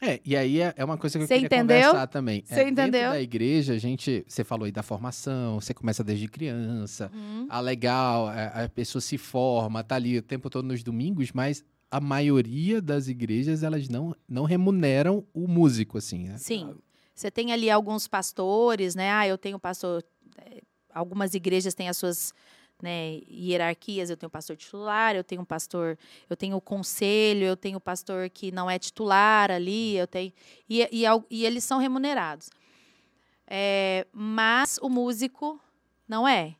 [0.00, 1.76] É, e aí é é uma coisa que eu Você queria entendeu?
[1.90, 2.42] conversar também.
[2.44, 3.10] Você é, Dentro entendeu?
[3.10, 7.10] da igreja, a gente, você falou aí da formação, você começa desde criança.
[7.48, 11.64] Ah, legal, a, a pessoa se forma, tá ali o tempo todo nos domingos, mas
[11.90, 16.36] a maioria das igrejas, elas não, não remuneram o músico, assim, né?
[16.38, 16.74] Sim.
[17.14, 19.10] Você tem ali alguns pastores, né?
[19.12, 20.04] Ah, eu tenho pastor.
[20.38, 20.60] eh,
[20.92, 22.32] Algumas igrejas têm as suas
[22.82, 24.10] né, hierarquias.
[24.10, 25.98] Eu tenho pastor titular, eu tenho pastor,
[26.28, 30.32] eu tenho conselho, eu tenho pastor que não é titular ali, eu tenho.
[30.68, 32.50] E, e, e eles são remunerados.
[33.46, 35.60] É, mas o músico
[36.08, 36.56] não é.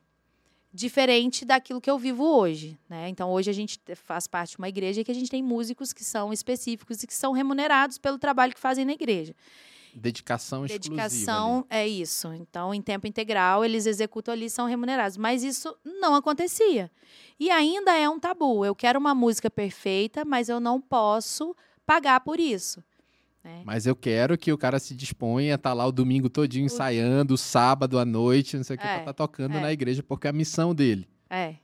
[0.73, 2.77] Diferente daquilo que eu vivo hoje.
[2.89, 3.07] Né?
[3.07, 6.03] Então, hoje a gente faz parte de uma igreja que a gente tem músicos que
[6.03, 9.33] são específicos e que são remunerados pelo trabalho que fazem na igreja.
[9.95, 11.01] Dedicação exclusiva.
[11.03, 11.09] ali.
[11.09, 12.33] Dedicação é isso.
[12.33, 15.17] Então, em tempo integral, eles executam ali, são remunerados.
[15.17, 16.91] Mas isso não acontecia.
[17.39, 18.65] E ainda é um tabu.
[18.65, 22.83] Eu quero uma música perfeita, mas eu não posso pagar por isso.
[23.43, 23.61] né?
[23.63, 27.37] Mas eu quero que o cara se disponha a estar lá o domingo todinho ensaiando,
[27.37, 29.61] sábado à noite, não sei o que, É, pra estar tocando é.
[29.61, 31.07] na igreja, porque é a missão dele.
[31.29, 31.55] É.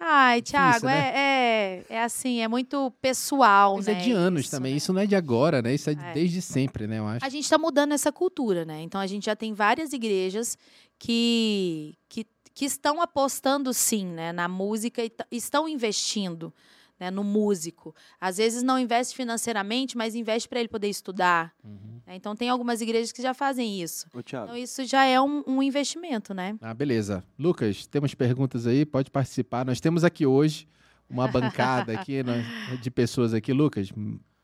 [0.00, 1.12] Ai, Thiago, Difícil, né?
[1.14, 3.94] é, é, é assim, é muito pessoal, Mas né?
[3.94, 4.76] é de anos isso, também, né?
[4.78, 5.74] isso não é de agora, né?
[5.74, 6.12] Isso é, É.
[6.12, 7.24] desde sempre, né, eu acho.
[7.24, 8.80] A gente está mudando essa cultura, né?
[8.82, 10.56] Então a gente já tem várias igrejas
[10.98, 12.24] que, que,
[12.54, 16.54] que estão apostando sim, né, na música e estão investindo
[16.98, 17.94] né, no músico.
[18.20, 21.52] Às vezes não investe financeiramente, mas investe para ele poder estudar.
[21.64, 22.00] Uhum.
[22.06, 22.16] né?
[22.16, 24.06] Então tem algumas igrejas que já fazem isso.
[24.14, 26.56] Ô, Então isso já é um, um investimento, né?
[26.60, 27.22] Ah, beleza.
[27.38, 29.64] Lucas, temos perguntas aí, pode participar.
[29.64, 30.68] Nós temos aqui hoje
[31.08, 32.44] uma bancada aqui nós-
[32.80, 33.52] de pessoas aqui.
[33.52, 33.90] Lucas,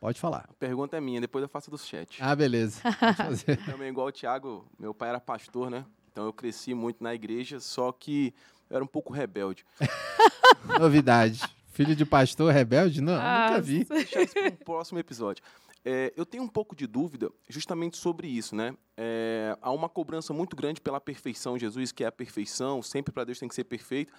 [0.00, 0.46] pode falar.
[0.48, 2.18] a pergunta é minha, depois eu faço do chat.
[2.20, 2.80] Ah, beleza.
[3.00, 3.56] Pode fazer.
[3.64, 5.84] Também igual o Thiago, meu pai era pastor, né?
[6.12, 8.32] Então eu cresci muito na igreja, só que
[8.70, 9.64] eu era um pouco rebelde.
[10.78, 11.40] Novidade.
[11.74, 13.00] Filho de pastor rebelde?
[13.00, 13.84] Não, nunca vi.
[13.84, 15.42] Deixar isso para um próximo episódio.
[15.84, 18.76] é, eu tenho um pouco de dúvida justamente sobre isso, né?
[18.96, 21.58] É, há uma cobrança muito grande pela perfeição.
[21.58, 24.12] Jesus quer a perfeição, sempre para Deus tem que ser perfeito.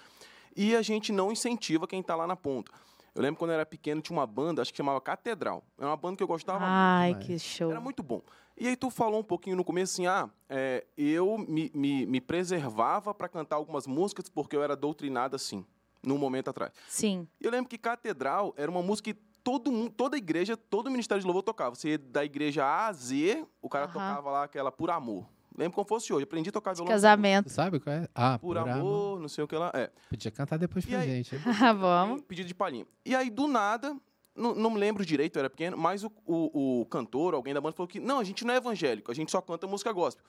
[0.53, 2.71] E a gente não incentiva quem está lá na ponta.
[3.15, 5.63] Eu lembro quando eu era pequeno, tinha uma banda, acho que chamava Catedral.
[5.77, 7.25] Era uma banda que eu gostava Ai, muito.
[7.25, 7.71] que show.
[7.71, 8.21] Era muito bom.
[8.57, 12.19] E aí tu falou um pouquinho no começo assim, ah, é, eu me, me, me
[12.19, 15.65] preservava para cantar algumas músicas porque eu era doutrinado assim,
[16.05, 16.71] num momento atrás.
[16.87, 17.27] Sim.
[17.41, 21.21] E eu lembro que Catedral era uma música que todo mundo, toda igreja, todo ministério
[21.21, 21.75] de louvor tocava.
[21.75, 25.25] Você ia da igreja A a Z, o cara tocava lá aquela por amor.
[25.57, 26.23] Lembro como fosse hoje.
[26.25, 26.91] Aprendi a tocar violão.
[26.91, 27.49] Casamento.
[27.49, 28.09] Sabe qual é?
[28.13, 29.71] Ah, Por amor, não sei o que lá.
[29.73, 29.89] É.
[30.09, 31.07] Podia cantar depois E pra aí?
[31.23, 31.35] gente.
[31.45, 32.21] Ah, Vamos.
[32.23, 32.85] Pedido de palhinha.
[33.05, 33.95] E aí, do nada,
[34.35, 37.61] não, não me lembro direito, eu era pequeno, mas o, o, o cantor, alguém da
[37.61, 40.25] banda, falou que não, a gente não é evangélico, a gente só canta música gospel.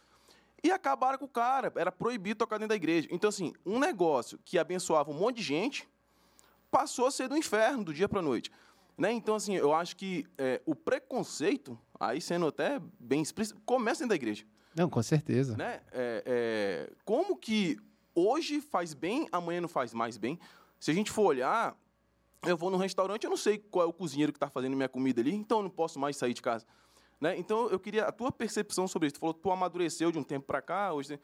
[0.63, 3.09] E acabaram com o cara, era proibido tocar dentro da igreja.
[3.11, 5.89] Então, assim, um negócio que abençoava um monte de gente
[6.71, 8.51] passou a ser do inferno, do dia para noite.
[8.97, 9.13] Né?
[9.13, 14.11] Então, assim, eu acho que é, o preconceito, aí sendo até bem explícito, começa dentro
[14.11, 14.45] da igreja.
[14.75, 15.57] Não, com certeza.
[15.57, 15.81] Né?
[15.93, 17.79] É, é, como que
[18.15, 20.39] hoje faz bem, amanhã não faz mais bem?
[20.81, 21.77] Se a gente for olhar,
[22.43, 24.89] eu vou num restaurante, eu não sei qual é o cozinheiro que está fazendo minha
[24.89, 26.67] comida ali, então eu não posso mais sair de casa.
[27.21, 27.39] Né?
[27.39, 29.15] Então eu queria a tua percepção sobre isso.
[29.17, 30.93] Tu falou que tu amadureceu de um tempo para cá.
[30.93, 31.19] Hoje,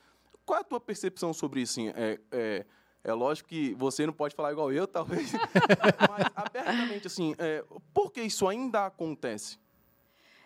[0.45, 1.81] qual é a tua percepção sobre isso?
[1.81, 1.89] Assim?
[1.91, 2.67] É, é,
[3.05, 5.33] é lógico que você não pode falar igual eu, talvez,
[6.09, 9.59] mas abertamente assim, é, por que isso ainda acontece?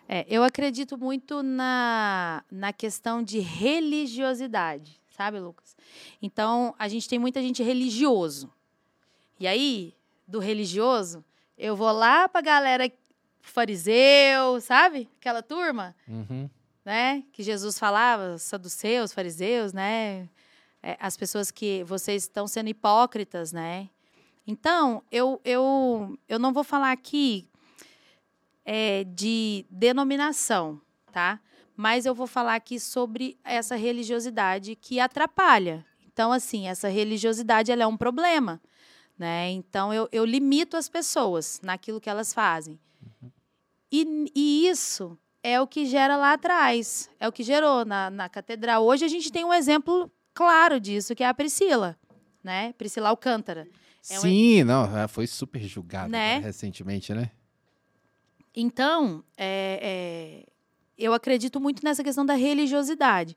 [0.09, 5.75] É, eu acredito muito na, na questão de religiosidade, sabe, Lucas?
[6.21, 8.49] Então, a gente tem muita gente religioso.
[9.39, 9.93] E aí,
[10.25, 11.23] do religioso,
[11.57, 12.89] eu vou lá pra galera
[13.51, 15.09] fariseu, sabe?
[15.19, 16.49] Aquela turma, Uhum.
[16.85, 17.23] né?
[17.31, 20.27] Que Jesus falava, saduceus, fariseus, né?
[20.83, 23.89] É, as pessoas que vocês estão sendo hipócritas, né?
[24.45, 27.49] Então, eu, eu, eu não vou falar aqui
[28.65, 30.79] é, de denominação,
[31.11, 31.39] tá?
[31.75, 35.85] Mas eu vou falar aqui sobre essa religiosidade que atrapalha.
[36.11, 38.59] Então, assim, essa religiosidade ela é um problema,
[39.17, 39.49] né?
[39.51, 42.79] Então, eu, eu limito as pessoas naquilo que elas fazem.
[43.91, 48.27] E, e isso é o que gera lá atrás, é o que gerou na, na
[48.29, 48.85] catedral.
[48.85, 51.97] Hoje a gente tem um exemplo claro disso, que é a Priscila,
[52.43, 52.73] né?
[52.77, 53.67] Priscila Alcântara.
[54.09, 56.39] É um- Sim, não, foi super julgada Né?
[56.39, 57.31] recentemente, né?
[58.55, 59.79] Então, é,
[60.45, 60.51] é,
[60.97, 63.35] eu acredito muito nessa questão da religiosidade.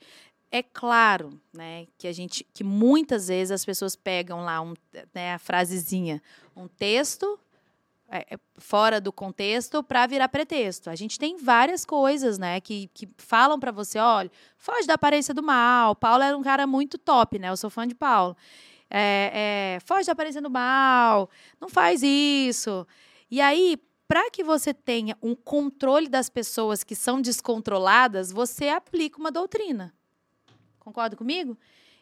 [0.53, 4.75] É claro, né, que a gente, que muitas vezes as pessoas pegam lá um,
[5.15, 6.21] né, a frasezinha,
[6.57, 7.39] um texto
[8.59, 10.91] fora do contexto para virar pretexto.
[10.91, 15.33] A gente tem várias coisas, né, que, que falam para você, olha, foge da aparência
[15.33, 15.95] do mal.
[15.95, 17.49] Paulo era um cara muito top, né?
[17.51, 18.37] Eu sou fã de Paulo.
[18.91, 21.31] É, é, foge da aparência do mal.
[21.61, 22.87] Não faz isso.
[23.31, 29.19] E aí, para que você tenha um controle das pessoas que são descontroladas, você aplica
[29.21, 29.95] uma doutrina.
[30.81, 31.57] Concorda comigo?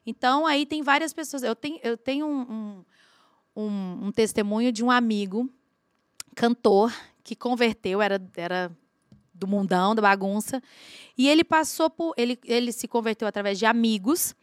[0.07, 1.43] Então, aí tem várias pessoas.
[1.43, 5.51] Eu tenho, eu tenho um, um, um- um testemunho de um amigo,
[6.39, 8.71] cantor, que converteu, era, era
[9.35, 10.63] do mundão, da bagunça.
[11.17, 12.15] E ele passou por.
[12.17, 14.37] Ele, ele se converteu através de amigos.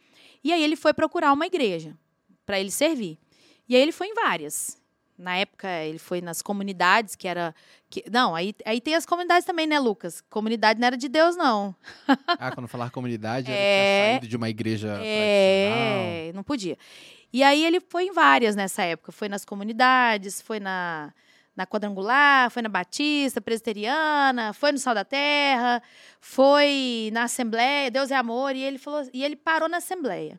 [0.44, 1.96] E aí ele foi procurar uma igreja
[2.44, 3.18] para ele servir.
[3.66, 4.78] E aí ele foi em várias.
[5.18, 7.54] Na época, ele foi nas comunidades, que era.
[7.88, 10.20] Que, não, aí, aí tem as comunidades também, né, Lucas?
[10.28, 11.74] Comunidade não era de Deus, não.
[12.38, 14.10] Ah, quando falar comunidade, ele É.
[14.12, 15.00] saído de uma igreja.
[15.02, 16.76] É, não podia.
[17.32, 19.10] E aí ele foi em várias nessa época.
[19.10, 21.14] Foi nas comunidades, foi na,
[21.56, 25.82] na quadrangular, foi na Batista, Presbiteriana, foi no Sal da Terra,
[26.20, 30.38] foi na Assembleia, Deus é amor, e ele falou, e ele parou na Assembleia.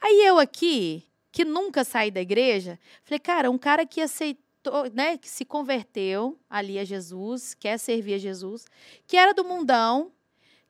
[0.00, 5.16] Aí eu aqui, que nunca saí da igreja, falei, cara, um cara que aceitou, né,
[5.16, 8.66] que se converteu ali a Jesus, quer servir a Jesus,
[9.06, 10.12] que era do mundão,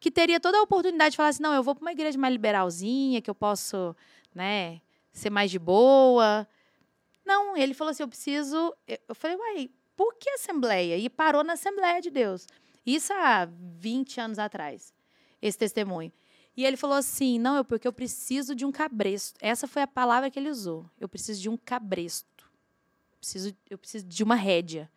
[0.01, 2.33] que teria toda a oportunidade de falar assim, não, eu vou para uma igreja mais
[2.33, 3.95] liberalzinha, que eu posso,
[4.35, 4.81] né,
[5.13, 6.47] ser mais de boa.
[7.27, 8.75] Não, ele falou assim, eu preciso...
[8.87, 10.97] Eu eu falei, uai, por que Assembleia?
[10.97, 12.47] E parou na Assembleia de Deus.
[12.85, 14.95] Isso há 20 anos atrás,
[15.43, 16.13] esse testemunho.
[16.57, 19.39] E ele falou assim, não, é porque eu preciso de um cabresto.
[19.43, 20.89] Essa foi a palavra que ele usou.
[20.99, 22.51] Eu preciso de um cabresto.
[23.19, 24.91] Preciso, eu preciso de uma rédea.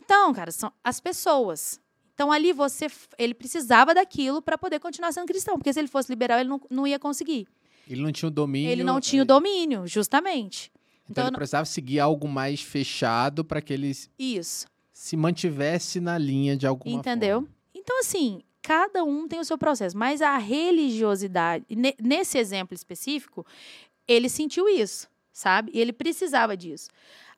[0.00, 1.80] Então, cara, são as pessoas.
[2.14, 2.86] Então ali você,
[3.18, 6.60] ele precisava daquilo para poder continuar sendo cristão, porque se ele fosse liberal ele não,
[6.70, 7.46] não ia conseguir.
[7.88, 8.70] Ele não tinha o domínio.
[8.70, 10.72] ele não tinha o Então, domínio, justamente.
[11.10, 16.16] Então ele não- precisava seguir algo mais fechado para que ele Isso, se mantivesse na
[16.18, 17.40] linha de alguma entendeu?
[17.42, 17.54] forma.
[17.74, 23.44] Então assim, cada um tem o seu processo, mas a religiosidade, ne- nesse exemplo específico,
[24.06, 25.70] ele sentiu isso, sabe?
[25.74, 26.88] E ele precisava disso.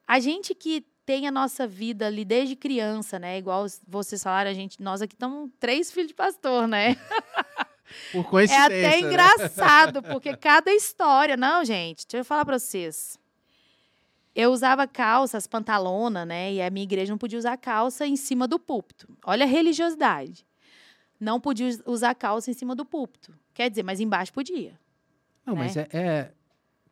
[0.06, 3.36] A gente que tem a nossa vida ali desde criança, né?
[3.38, 6.96] Igual vocês falaram, a gente, nós aqui estamos três filhos de pastor, né?
[8.12, 8.64] Por É coincidência.
[8.66, 9.00] até né?
[9.00, 11.36] engraçado, porque cada história.
[11.36, 13.18] Não, gente, deixa eu falar pra vocês.
[14.34, 16.52] Eu usava calças, pantalona, né?
[16.54, 19.08] E a minha igreja não podia usar calça em cima do púlpito.
[19.24, 20.44] Olha a religiosidade.
[21.20, 23.32] Não podia us- usar calça em cima do púlpito.
[23.54, 24.78] Quer dizer, mas embaixo podia.
[25.46, 25.60] Não, né?
[25.60, 25.88] mas é.
[25.92, 26.32] é...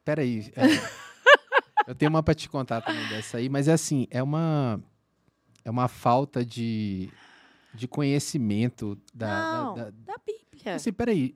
[0.05, 0.53] Peraí.
[0.55, 0.63] é-
[1.89, 4.81] Eu tenho uma pra te contar também dessa aí, mas é assim, é uma.
[5.65, 7.11] É uma falta de,
[7.75, 9.27] de conhecimento da.
[9.27, 10.77] da- não, da- da, Bíblia.
[10.77, 11.35] Assim, peraí.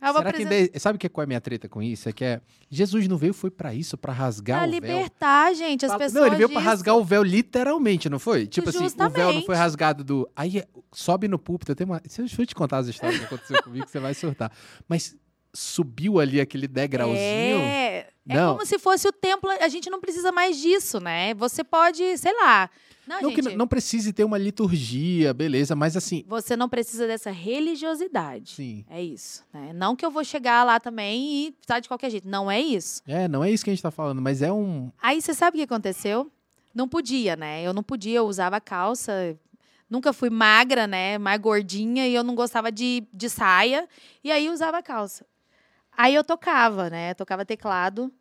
[0.00, 2.08] Eu Será que apresentar- ainda- sabe que qual é a minha treta com isso?
[2.08, 2.40] É que é,
[2.70, 4.80] Jesus não veio foi pra isso, pra rasgar Pra o véu.
[4.80, 6.20] libertar, gente, as Fala- pessoas.
[6.20, 6.68] Não, ele veio pra disso.
[6.70, 8.46] rasgar o véu literalmente, não foi?
[8.46, 9.56] Tipo assim, o véu não foi Justamente.
[9.58, 10.28] rasgado do.
[10.36, 11.72] Aí é, sobe no púlpito.
[11.72, 12.00] Eu tenho uma.
[12.06, 14.52] Se eu te contar as histórias que aconteceu comigo, você vai surtar.
[14.86, 15.16] Mas
[15.54, 17.16] subiu ali aquele degrauzinho.
[17.18, 18.52] É, é Não.
[18.54, 19.50] como se fosse o templo.
[19.60, 21.32] A gente não precisa mais disso, né?
[21.34, 22.68] Você pode, sei lá.
[23.06, 26.24] Não, Não que gente, não precise ter uma liturgia, beleza, mas assim.
[26.26, 28.54] Você não precisa dessa religiosidade.
[28.54, 28.84] Sim.
[28.90, 29.44] É isso.
[29.52, 29.72] Né?
[29.72, 32.28] Não que eu vou chegar lá também e tá de qualquer jeito.
[32.28, 33.02] Não é isso.
[33.06, 34.90] É, não é isso que a gente tá falando, mas é um.
[35.00, 36.30] Aí você sabe o que aconteceu?
[36.74, 37.62] Não podia, né?
[37.62, 39.38] Eu não podia, eu usava calça.
[39.88, 41.16] Nunca fui magra, né?
[41.16, 43.88] Mais gordinha e eu não gostava de, de saia.
[44.22, 45.24] E aí usava calça.
[45.96, 47.14] Aí eu tocava, né?
[47.14, 48.12] Tocava teclado.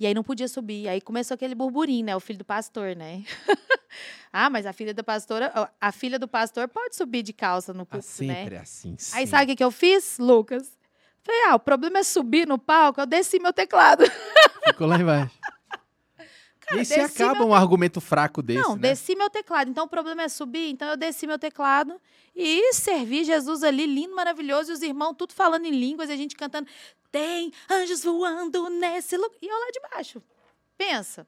[0.00, 0.88] E aí não podia subir.
[0.88, 2.16] Aí começou aquele burburinho, né?
[2.16, 3.22] O filho do pastor, né?
[4.32, 7.82] ah, mas a filha da pastora, a filha do pastor pode subir de calça no
[7.82, 8.34] Ah, púlpito, né?
[8.34, 8.96] sempre assim.
[9.12, 10.72] Aí sabe o que, que eu fiz, Lucas?
[11.22, 14.04] Falei, ah, o problema é subir no palco, eu desci meu teclado.
[14.68, 15.34] Ficou lá embaixo.
[16.72, 18.90] E aí você acaba um argumento fraco desse, Não, né?
[18.90, 19.70] desci meu teclado.
[19.70, 22.00] Então o problema é subir, então eu desci meu teclado
[22.34, 26.16] e servi Jesus ali, lindo, maravilhoso, e os irmãos tudo falando em línguas, e a
[26.16, 26.68] gente cantando,
[27.10, 29.36] tem anjos voando nesse lugar.
[29.42, 30.22] E eu lá de baixo.
[30.78, 31.26] Pensa.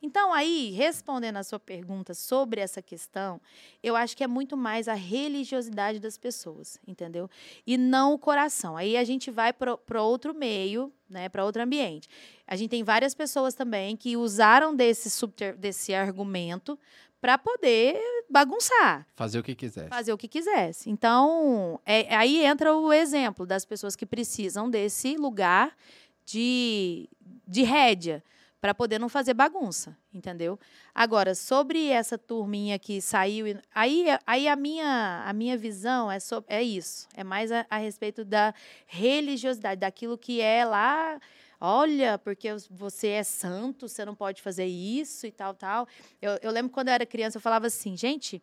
[0.00, 3.40] Então, aí, respondendo a sua pergunta sobre essa questão,
[3.82, 7.28] eu acho que é muito mais a religiosidade das pessoas, entendeu?
[7.66, 8.76] E não o coração.
[8.76, 12.08] Aí a gente vai para outro meio, né, para outro ambiente.
[12.46, 16.78] A gente tem várias pessoas também que usaram desse, subter, desse argumento
[17.20, 17.98] para poder
[18.30, 19.88] bagunçar Fazer o que quiser.
[19.88, 20.88] fazer o que quisesse.
[20.88, 25.76] Então, é- aí entra o exemplo das pessoas que precisam desse lugar
[26.24, 27.08] de,
[27.46, 28.22] de rédea
[28.60, 30.58] para poder não fazer bagunça, entendeu?
[30.94, 36.44] Agora, sobre essa turminha que saiu, aí, aí a, minha, a minha visão é, so-
[36.48, 38.52] é isso, é mais a, a respeito da
[38.86, 41.20] religiosidade, daquilo que é lá,
[41.60, 45.86] olha, porque você é santo, você não pode fazer isso e tal, tal.
[46.20, 48.42] Eu, eu lembro quando eu era criança, eu falava assim, gente,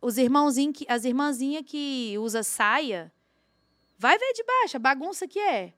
[0.00, 3.10] os irmãozinhos, as irmãzinhas que usa saia,
[3.98, 5.72] vai ver de baixo, a bagunça que é.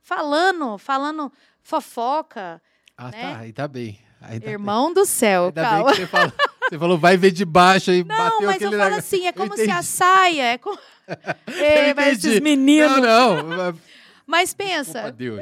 [0.00, 2.62] Falando, falando fofoca.
[2.96, 3.20] Ah, né?
[3.20, 3.38] tá.
[3.40, 3.98] Ainda bem.
[4.20, 5.64] Ainda Irmão do céu, bem.
[5.64, 5.84] Ainda calma.
[5.84, 6.32] bem que você falou,
[6.68, 9.32] você falou, vai ver de baixo e Não, bateu mas aquele eu falo assim, é
[9.32, 10.78] como se a saia é como...
[11.46, 12.98] Eu mas esses meninos.
[13.00, 13.78] Não, não.
[14.26, 15.40] Mas Desculpa, pensa, Deus.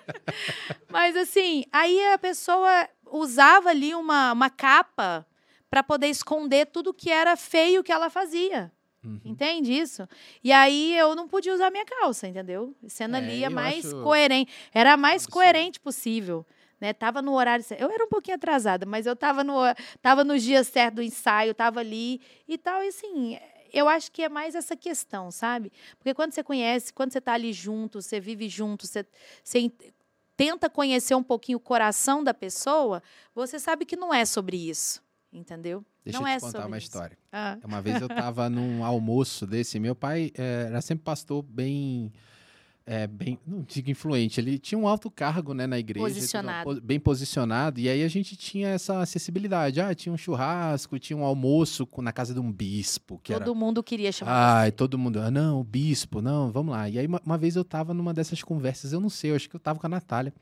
[0.88, 5.26] mas assim, aí a pessoa usava ali uma, uma capa
[5.68, 8.72] para poder esconder tudo que era feio que ela fazia.
[9.04, 9.20] Uhum.
[9.24, 10.08] Entende isso?
[10.42, 12.74] E aí eu não podia usar minha calça, entendeu?
[12.88, 14.52] Sendo É, ali a mais acho coerente.
[14.74, 16.46] Era a mais coerente possível.
[16.80, 16.92] Né?
[16.92, 17.80] Tava no horário certo.
[17.82, 19.54] Eu era um pouquinho atrasada, mas eu tava no,
[20.00, 22.82] tava no dia certo do ensaio, tava ali e tal.
[22.82, 23.38] E assim,
[23.72, 25.70] eu acho que é mais essa questão, sabe?
[25.98, 29.04] Porque quando você conhece, quando você tá ali junto, você vive junto, você,
[29.44, 29.72] você en-
[30.36, 33.02] tenta conhecer um pouquinho o coração da pessoa,
[33.34, 35.02] você sabe que não é sobre isso.
[35.32, 35.84] Entendeu?
[36.04, 36.86] Deixa não eu te é contar uma isso.
[36.88, 37.16] história.
[37.30, 37.56] Ah.
[37.62, 42.10] Uma vez eu tava num almoço desse, meu pai eh, era sempre pastor bem,
[42.92, 46.04] eh, bem, não digo influente, ele tinha um alto cargo, né, na igreja.
[46.04, 46.74] tudo, Posicionado.
[46.74, 49.80] po- Bem posicionado, e aí a gente tinha essa acessibilidade.
[49.80, 53.44] Ah, tinha um churrasco, tinha um almoço na casa de um bispo, que era...
[53.44, 54.32] Todo mundo queria chamar.
[54.62, 56.88] Ai, todo mundo, ah, não, o bispo, não, vamos lá.
[56.88, 59.48] E aí uma, uma vez eu tava numa dessas conversas, eu não sei, eu acho
[59.48, 60.34] que eu tava com a Natália.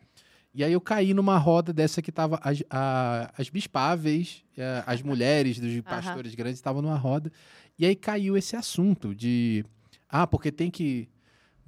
[0.55, 5.03] E aí eu caí numa roda dessa que tava as, a- as bispáveis, eh, as
[5.03, 7.31] mulheres dos pastores grandes estavam numa roda.
[7.79, 9.65] E aí caiu esse assunto de,
[10.09, 11.07] ah, porque tem que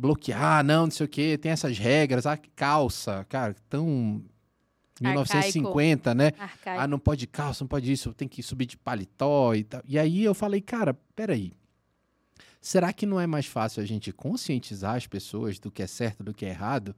[0.01, 4.25] bloquear, não, não sei o quê, tem essas regras, ah, calça, cara, tão
[4.99, 6.33] 1950, né?
[6.39, 6.81] Arcaico.
[6.81, 9.83] Ah, não pode calça, não pode isso, tem que subir de paletó e tal.
[9.87, 11.53] E aí eu falei, cara, peraí.
[12.63, 16.23] Será que não é mais fácil a gente conscientizar as pessoas do que é certo
[16.23, 16.95] do que é errado?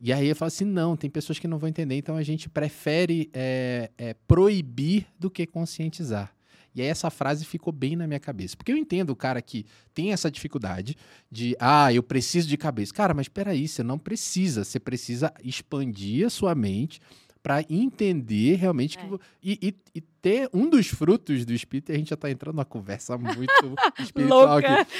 [0.00, 2.48] E aí eu falo assim, não, tem pessoas que não vão entender, então a gente
[2.48, 6.34] prefere é, é, proibir do que conscientizar.
[6.74, 8.56] E aí essa frase ficou bem na minha cabeça.
[8.56, 10.96] Porque eu entendo o cara que tem essa dificuldade
[11.30, 12.92] de, ah, eu preciso de cabeça.
[12.94, 14.64] Cara, mas peraí, você não precisa.
[14.64, 17.00] Você precisa expandir a sua mente
[17.42, 19.08] para entender realmente que É.
[19.08, 22.30] vo- e, e- e ter um dos frutos do espírito, e a gente já tá
[22.30, 23.52] entrando numa conversa muito
[23.98, 24.92] espiritual aqui.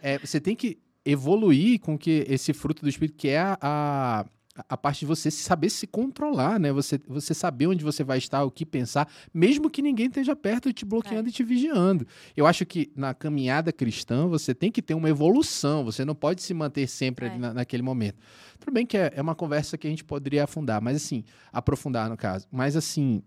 [0.00, 3.58] É, é, você tem que evoluir com que esse fruto do espírito que é a,
[3.60, 4.24] a,
[4.68, 6.70] a parte de você saber se controlar, né?
[6.72, 10.72] Você, você saber onde você vai estar, o que pensar, mesmo que ninguém esteja perto
[10.72, 12.06] te bloqueando e te vigiando.
[12.36, 16.42] Eu acho que na caminhada cristã você tem que ter uma evolução, você não pode
[16.42, 17.38] se manter sempre ali É.
[17.38, 18.18] na- naquele momento.
[18.60, 22.10] Tudo bem que é, é uma conversa que a gente poderia afundar, mas assim, aprofundar
[22.10, 22.46] no caso.
[22.52, 23.22] Mas assim,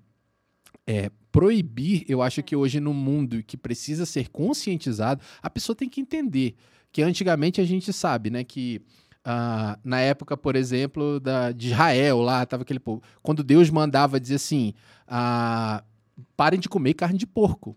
[0.86, 5.90] é, proibir, eu acho que hoje no mundo que precisa ser conscientizado, a pessoa tem
[5.90, 6.56] que entender
[6.92, 8.80] que antigamente a gente sabe, né, que
[9.26, 14.20] ah, na época, por exemplo, da, de Israel lá, tava aquele povo, quando Deus mandava
[14.20, 14.74] dizer assim,
[15.08, 15.84] ah,
[16.38, 17.76] parem de comer carne de porco.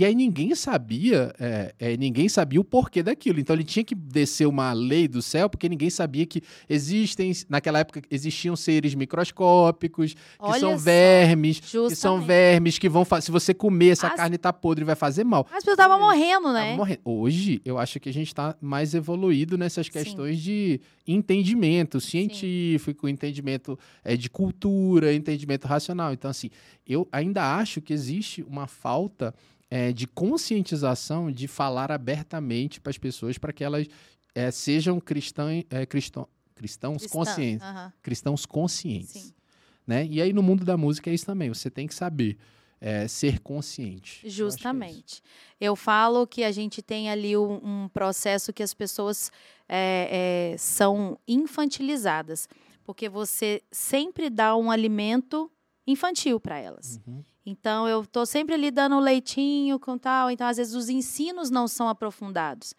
[0.00, 3.38] E aí ninguém sabia, é, é, ninguém sabia o porquê daquilo.
[3.38, 7.80] Então ele tinha que descer uma lei do céu, porque ninguém sabia que existem, naquela
[7.80, 12.26] época existiam seres microscópicos, que Olha são só, vermes, que são justamente.
[12.26, 13.26] vermes que vão fazer.
[13.26, 15.46] Se você comer, essa As- carne tá podre, vai fazer mal.
[15.50, 16.76] As pessoas estavam morrendo, Tava né?
[16.76, 17.00] morrendo.
[17.04, 19.92] Hoje, eu acho que a gente está mais evoluído nessas Sim.
[19.92, 26.10] questões de entendimento científico, entendimento é, de cultura, entendimento racional.
[26.14, 26.48] Então, assim,
[26.88, 29.34] eu ainda acho que existe uma falta
[29.70, 33.86] é, de conscientização de falar abertamente para as pessoas para que elas
[34.34, 37.18] é, sejam cristãs, é, cristão, cristãos Cristã.
[37.18, 37.66] conscientes.
[37.66, 39.22] Aham, Cristãos conscientes.
[39.22, 39.34] Sim.
[39.86, 40.06] Né?
[40.06, 41.48] E aí, no mundo da música, é isso também.
[41.48, 42.36] Você tem que saber
[42.80, 44.20] é, ser consciente.
[44.22, 44.44] Eu acho que é.
[44.44, 45.22] Justamente.
[45.60, 49.30] Eu falo que a gente tem ali um, um processo que as pessoas
[49.68, 52.48] é, é, são infantilizadas,
[52.84, 55.50] porque você sempre dá um alimento
[55.86, 57.00] infantil para elas.
[57.06, 57.24] Uhum.
[57.50, 60.30] Então, eu estou sempre ali dando leitinho com tal.
[60.30, 62.74] Então, às vezes, os ensinos não são aprofundados.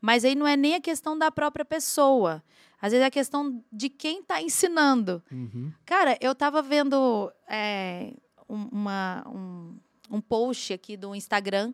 [0.00, 2.42] Mas aí não é nem a questão da própria pessoa.
[2.80, 5.22] Às vezes é a questão de quem está ensinando.
[5.30, 5.72] Uhum.
[5.86, 8.12] Cara, eu tava vendo é,
[8.48, 9.76] um- uma, um,
[10.10, 11.72] um post aqui do Instagram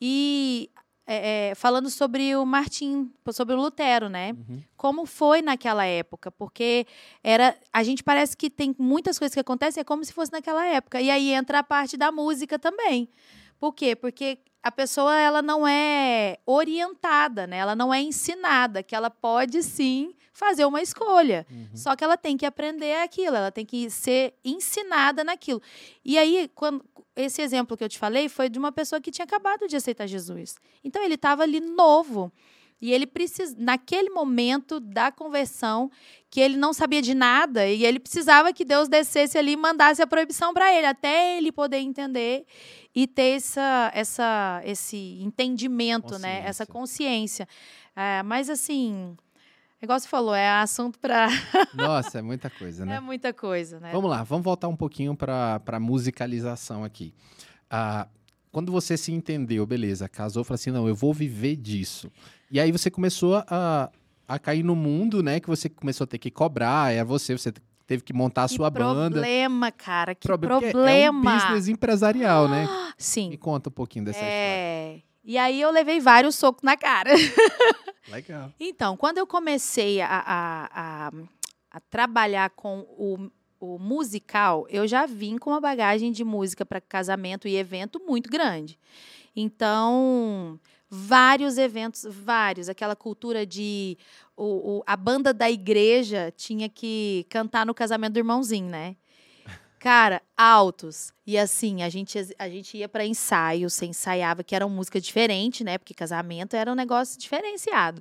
[0.00, 0.70] e
[1.06, 4.32] é, é, falando sobre o Martim, sobre o Lutero, né?
[4.32, 4.62] Uhum.
[4.76, 6.86] Como foi naquela época, porque
[7.22, 10.64] era a gente parece que tem muitas coisas que acontecem é como se fosse naquela
[10.66, 11.00] época.
[11.00, 13.08] E aí entra a parte da música também.
[13.58, 13.96] Por quê?
[13.96, 17.58] Porque a pessoa ela não é orientada, né?
[17.58, 21.46] Ela não é ensinada que ela pode sim fazer uma escolha.
[21.48, 21.68] Uhum.
[21.72, 25.62] Só que ela tem que aprender aquilo, ela tem que ser ensinada naquilo.
[26.04, 26.84] E aí, quando
[27.14, 30.08] esse exemplo que eu te falei foi de uma pessoa que tinha acabado de aceitar
[30.08, 30.56] Jesus.
[30.82, 32.32] Então ele estava ali novo.
[32.80, 35.88] E ele precisa, naquele momento da conversão,
[36.28, 40.02] que ele não sabia de nada, e ele precisava que Deus descesse ali e mandasse
[40.02, 42.44] a proibição para ele, até ele poder entender
[42.92, 46.42] e ter essa, essa, esse entendimento, né?
[46.44, 47.46] Essa consciência.
[47.94, 49.16] É, mas assim,
[49.82, 51.28] igual você falou, é assunto para.
[51.74, 52.96] Nossa, é muita coisa, né?
[52.96, 53.90] É muita coisa, né?
[53.92, 57.14] Vamos lá, vamos voltar um pouquinho para a musicalização aqui.
[57.70, 58.06] Ah,
[58.50, 62.12] quando você se entendeu, beleza, casou, falou assim, não, eu vou viver disso.
[62.50, 63.90] E aí você começou a,
[64.28, 65.40] a cair no mundo, né?
[65.40, 67.52] Que você começou a ter que cobrar, é você, você
[67.86, 69.10] teve que montar a que sua banda.
[69.16, 70.90] problema, cara, que Problema, problema.
[70.90, 72.66] É um business empresarial, né?
[72.92, 73.36] Me Sim.
[73.36, 75.00] conta um pouquinho dessa É.
[75.24, 77.10] E aí eu levei vários socos na cara.
[78.08, 78.52] Legal.
[78.58, 80.70] Então, quando eu comecei a, a,
[81.08, 81.12] a,
[81.70, 86.80] a trabalhar com o, o musical, eu já vim com uma bagagem de música para
[86.80, 88.78] casamento e evento muito grande.
[89.34, 90.58] Então,
[90.90, 92.68] vários eventos, vários.
[92.68, 93.96] Aquela cultura de.
[94.36, 98.96] O, o- a banda da igreja tinha que cantar no casamento do irmãozinho, né?
[99.82, 101.12] Cara, altos.
[101.26, 105.00] E assim, a gente, a gente ia para ensaio, você ensaiava, que era uma música
[105.00, 105.76] diferente, né?
[105.76, 108.00] Porque casamento era um negócio diferenciado.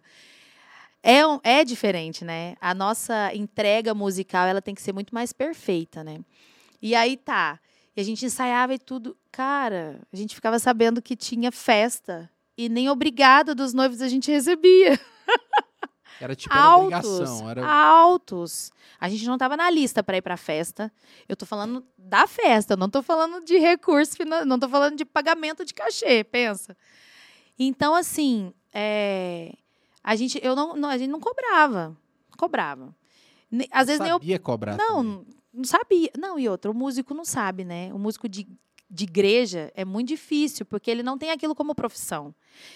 [1.01, 2.55] É, é diferente, né?
[2.61, 6.19] A nossa entrega musical, ela tem que ser muito mais perfeita, né?
[6.79, 7.59] E aí tá.
[7.97, 9.17] E a gente ensaiava e tudo.
[9.32, 12.29] Cara, a gente ficava sabendo que tinha festa.
[12.55, 14.99] E nem obrigado dos noivos a gente recebia.
[16.24, 16.86] Era tipo era altos.
[17.09, 17.49] obrigação.
[17.49, 17.65] Era...
[17.67, 18.72] Altos.
[18.99, 20.91] A gente não estava na lista para ir para festa.
[21.28, 24.15] Eu tô falando da festa, não tô falando de recurso,
[24.45, 26.78] não tô falando de pagamento de cachê, pensa.
[27.57, 29.53] Então, assim, é,
[30.03, 31.95] a gente, eu não, não- a gente não cobrava,
[32.38, 32.95] cobrava.
[33.72, 34.88] Às vezes nem eu sabia cobrar também.
[35.03, 36.09] não, não sabia.
[36.17, 37.93] Não, e outra, o músico não sabe, né?
[37.93, 38.47] O músico de,
[38.93, 42.35] de igreja é muito difícil, porque ele não tem aquilo como profissão.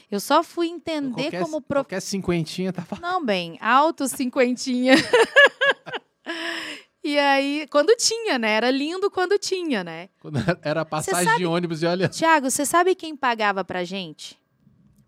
[0.09, 1.83] Eu só fui entender qualquer, como profissão.
[1.83, 4.95] qualquer cinquentinha tava Não, bem, alto cinquentinha.
[7.03, 8.51] e aí, quando tinha, né?
[8.51, 10.07] Era lindo quando tinha, né?
[10.21, 12.07] Quando era passagem sabe- de ônibus e olha.
[12.07, 14.39] Tiago, você sabe quem pagava pra gente?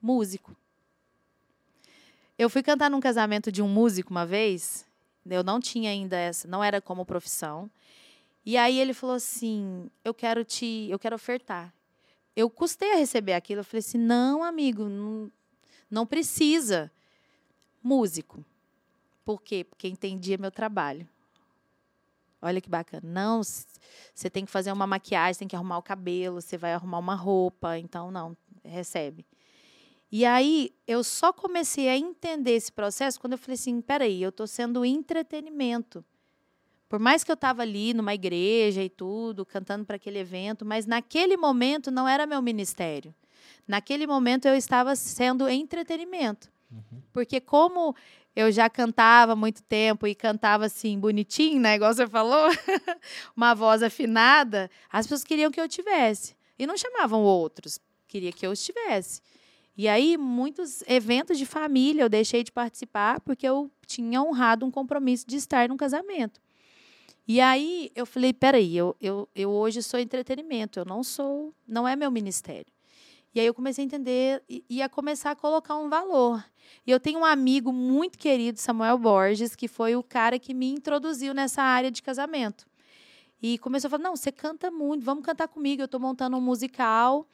[0.02, 0.56] Músico.
[2.38, 4.86] Eu fui cantar num casamento de um músico uma vez.
[5.26, 7.70] Eu não tinha ainda essa, não era como profissão.
[8.48, 11.74] E aí ele falou assim: "Eu quero te, eu quero ofertar".
[12.34, 13.60] Eu custei a receber aquilo.
[13.60, 15.30] Eu falei assim: "Não, amigo, não,
[15.92, 16.90] não precisa".
[17.84, 18.46] Músico.
[19.26, 19.66] Por quê?
[19.66, 21.06] Porque entendia meu trabalho.
[22.42, 23.04] Olha que bacana.
[23.04, 27.00] Não, você tem que fazer uma maquiagem, tem que arrumar o cabelo, você vai arrumar
[27.00, 29.26] uma roupa, então não, recebe.
[30.10, 34.30] E aí eu só comecei a entender esse processo quando eu falei assim, peraí, eu
[34.30, 36.06] estou sendo entretenimento.
[36.90, 40.86] Por mais que eu estava ali numa igreja e tudo, cantando para aquele evento, mas
[40.86, 43.14] naquele momento não era meu ministério.
[43.68, 46.50] Naquele momento eu estava sendo entretenimento.
[47.12, 47.96] Porque como
[48.36, 52.50] eu já cantava há muito tempo e cantava assim bonitinho, né, igual você falou,
[53.36, 58.46] uma voz afinada, as pessoas queriam que eu tivesse e não chamavam outros, queria que
[58.46, 59.22] eu estivesse.
[59.76, 64.72] E aí muitos eventos de família eu deixei de participar porque eu tinha honrado um
[64.72, 66.42] compromisso de estar num casamento.
[67.28, 71.88] E aí eu falei, peraí, eu, eu, eu hoje sou entretenimento, eu não sou, não
[71.88, 72.72] é meu ministério.
[73.36, 76.44] E aí eu comecei a entender e, a começar a colocar um valor.
[76.86, 80.72] E eu tenho um amigo muito querido, Samuel Borges, que foi o cara que me
[80.72, 82.66] introduziu nessa área de casamento.
[83.40, 85.82] E começou a falar: não, você canta muito, vamos cantar comigo.
[85.82, 87.28] Eu estou montando um musical,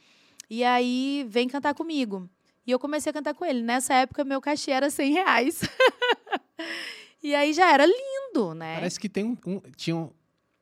[0.49, 2.29] e aí vem cantar comigo.
[2.67, 3.61] E eu comecei a cantar com ele.
[3.61, 5.61] Nessa época, meu cachê era 100 reais.
[7.23, 8.75] e aí já era lindo, né?
[8.75, 10.09] Parece que tem um, um- tinha um,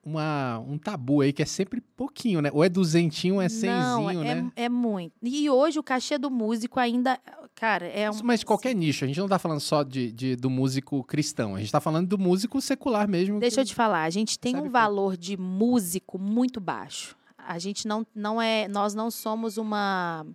[0.03, 2.49] uma, um tabu aí que é sempre pouquinho, né?
[2.53, 4.51] Ou é duzentinho, ou é Não, cenzinho, é, né?
[4.55, 5.13] é muito.
[5.21, 7.19] E hoje o cachê do músico ainda,
[7.53, 8.13] cara, é um.
[8.23, 11.59] Mas qualquer nicho, a gente não tá falando só de, de- do músico cristão, a
[11.59, 13.39] gente tá falando do músico secular mesmo.
[13.39, 14.73] Deixa que- eu te falar, a gente tem Sabe um pouco.
[14.85, 17.15] valor de músico muito baixo.
[17.37, 20.25] A gente não, não é, nós não somos uma,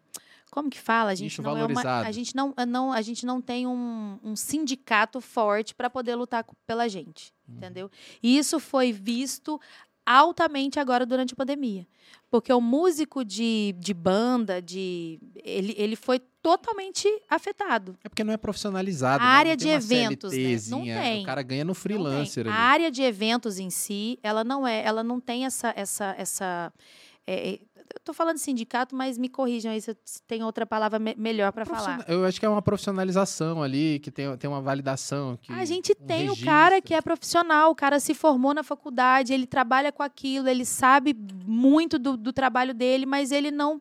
[0.50, 1.10] como que fala?
[1.10, 4.18] A gente Nicho não é uma, a gente não, não, a gente não tem um,
[4.22, 7.56] um sindicato forte para poder lutar pela gente, Uhum.
[7.56, 7.90] entendeu?
[8.22, 9.60] E isso foi visto
[10.04, 11.86] altamente agora durante a pandemia,
[12.30, 17.98] porque o músico de, de banda, de ele, ele foi totalmente afetado.
[18.04, 19.22] É porque não é profissionalizado.
[19.22, 19.32] A né?
[19.32, 20.56] área de eventos, né?
[20.68, 21.22] Não tem.
[21.22, 22.46] O cara ganha no freelancer.
[22.46, 26.72] A área de eventos em si, ela não é, ela não tem essa essa essa
[27.26, 27.60] é, é,
[27.94, 31.52] eu tô falando sindicato, mas me corrijam aí se eu tem outra palavra me- melhor
[31.52, 32.04] para falar.
[32.08, 35.38] Eu acho que é uma profissionalização ali, que tem, tem uma validação.
[35.40, 36.46] Que, A gente um tem o registro.
[36.46, 40.64] cara que é profissional, o cara se formou na faculdade, ele trabalha com aquilo, ele
[40.64, 41.14] sabe
[41.44, 43.80] muito do, do trabalho dele, mas ele não.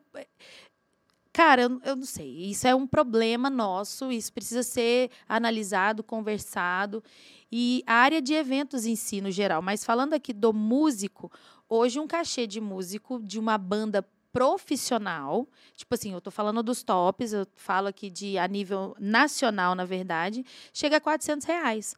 [1.32, 2.50] Cara, eu, eu não sei.
[2.50, 7.04] Isso é um problema nosso, isso precisa ser analisado, conversado.
[7.52, 9.60] E a área de eventos em si, no geral.
[9.60, 11.30] Mas falando aqui do músico,
[11.68, 16.82] hoje um cachê de músico de uma banda profissional, tipo assim, eu tô falando dos
[16.82, 21.94] tops, eu falo aqui de a nível nacional, na verdade, chega a 400 reais.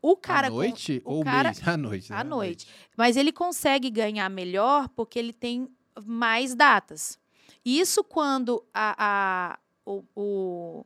[0.00, 1.60] O cara à com- noite o ou cara- mês?
[1.66, 2.10] À noite.
[2.12, 2.16] né?
[2.18, 2.68] à noite.
[2.96, 5.68] Mas ele consegue ganhar melhor porque ele tem
[6.04, 7.18] mais datas.
[7.64, 8.94] Isso quando a,
[9.54, 10.84] a- o, o,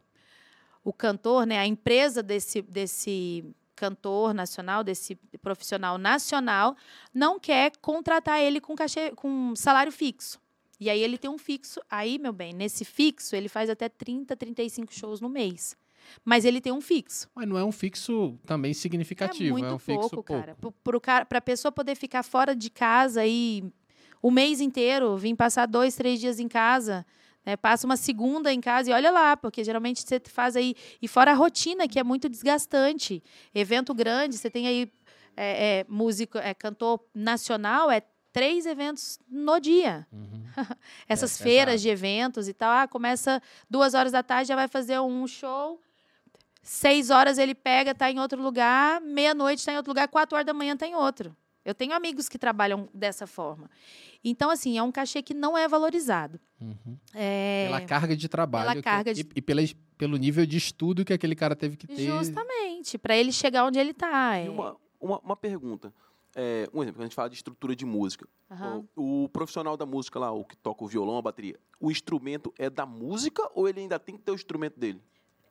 [0.84, 3.44] o cantor, né, a empresa desse, desse
[3.78, 6.76] cantor nacional, desse profissional nacional,
[7.14, 10.40] não quer contratar ele com cachê, com salário fixo.
[10.80, 11.80] E aí ele tem um fixo.
[11.90, 15.76] Aí, meu bem, nesse fixo, ele faz até 30, 35 shows no mês.
[16.24, 17.28] Mas ele tem um fixo.
[17.34, 19.58] Mas não é um fixo também significativo.
[19.58, 20.56] É muito um fixo pouco, cara.
[21.26, 23.64] Para a pessoa poder ficar fora de casa e
[24.22, 27.04] o mês inteiro, vir passar dois, três dias em casa,
[27.48, 30.74] né, passa uma segunda em casa e olha lá, porque geralmente você faz aí.
[31.00, 33.22] E fora a rotina, que é muito desgastante.
[33.54, 34.92] Evento grande, você tem aí
[35.34, 38.02] é, é, músico, é, cantor nacional, é
[38.34, 40.06] três eventos no dia.
[40.12, 40.44] Uhum.
[41.08, 41.82] Essas É, feiras exato.
[41.84, 42.70] de eventos e tal.
[42.70, 43.40] Ah, começa
[43.70, 45.80] duas horas da tarde, já vai fazer um show.
[46.62, 49.00] Seis horas ele pega, tá em outro lugar.
[49.00, 50.06] Meia-noite tá em outro lugar.
[50.08, 51.34] Quatro horas da manhã tá em outro.
[51.68, 53.68] Eu tenho amigos que trabalham dessa forma.
[54.24, 56.40] Então, assim, é um cachê que não é valorizado.
[56.58, 56.96] Uhum.
[57.14, 57.66] É...
[57.66, 58.72] Pela carga de trabalho.
[58.76, 59.60] que- carga de- E, e pela,
[59.98, 62.06] pelo nível de estudo que aquele cara teve que ter.
[62.06, 64.40] Justamente, para ele chegar onde ele tá.
[64.40, 64.50] E É...
[64.50, 65.92] uma, uma, uma pergunta.
[66.34, 68.26] É, um exemplo, quando a gente fala de estrutura de música.
[68.50, 68.84] Aham.
[68.96, 72.50] O, o profissional da música lá, o que toca o violão, a bateria, o instrumento
[72.58, 75.02] é da música ou ele ainda tem que ter o instrumento dele?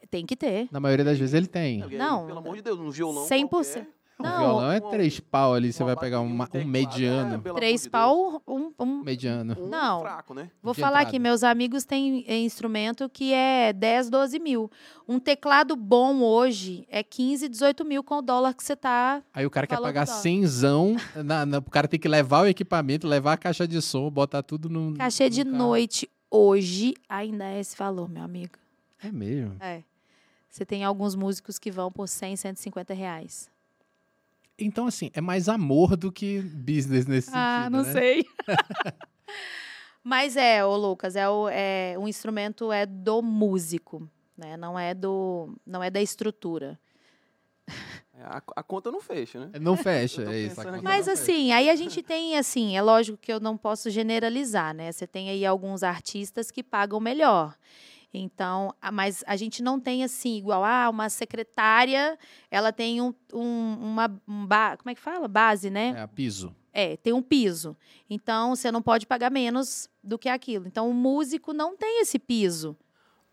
[0.10, 0.68] Tem que ter.
[0.72, 1.84] Na maioria das vezes ele tem.
[1.84, 2.26] Aí, Não.
[2.28, 3.48] Pelo amor de Deus, um violão 100%.
[3.50, 3.88] qualquer,
[4.20, 7.44] O Não, violão é três pau ali, você vai pegar uma- um teclado, mediano.
[7.46, 9.56] é, Três de pau, um, um Mediano.
[9.60, 10.02] Um Não.
[10.02, 10.50] fraco, né?
[10.62, 11.12] Vou de falar entrada.
[11.12, 14.72] que meus amigos têm eh, instrumento que é 10, 12 mil.
[15.08, 19.22] Um teclado bom hoje é 15, 18 mil com o dólar que você tá.
[19.32, 20.96] Aí o cara quer pagar cenzão.
[21.16, 24.42] Na, na- o cara tem que levar o equipamento, levar a caixa de som, botar
[24.42, 24.96] tudo no.
[24.98, 25.64] Cachê de no carro.
[25.64, 28.54] noite hoje ainda é esse valor, meu amigo.
[29.04, 29.56] É mesmo.
[29.60, 29.84] É.
[30.50, 33.48] Você tem alguns músicos que vão por 100, 150 reais.
[34.60, 37.92] Então, assim, é mais amor do que business nesse Ah, sentido, não né?
[37.94, 38.26] sei.
[40.04, 44.56] Mas é, ô Lucas, é o, é, o instrumento é do músico, né?
[44.56, 46.80] Não é do, não é da estrutura.
[47.68, 49.60] É, A, a conta não fecha, né?
[49.60, 50.62] Não fecha, é isso.
[50.82, 51.12] Mas fecha.
[51.12, 54.92] assim, aí a gente tem assim, é lógico que eu não posso generalizar, né?
[54.92, 57.54] Você tem aí alguns artistas que pagam melhor.
[58.14, 62.18] Então, mas a gente não tem assim, igual ah, uma secretária,
[62.50, 65.28] ela tem um, um- uma um ba- como é que fala?
[65.28, 65.94] Base, né?
[65.98, 66.56] É, piso.
[66.74, 67.76] É, tem um piso.
[68.10, 70.68] Então, você não pode pagar menos do que aquilo.
[70.68, 72.78] Então, o músico não tem esse piso.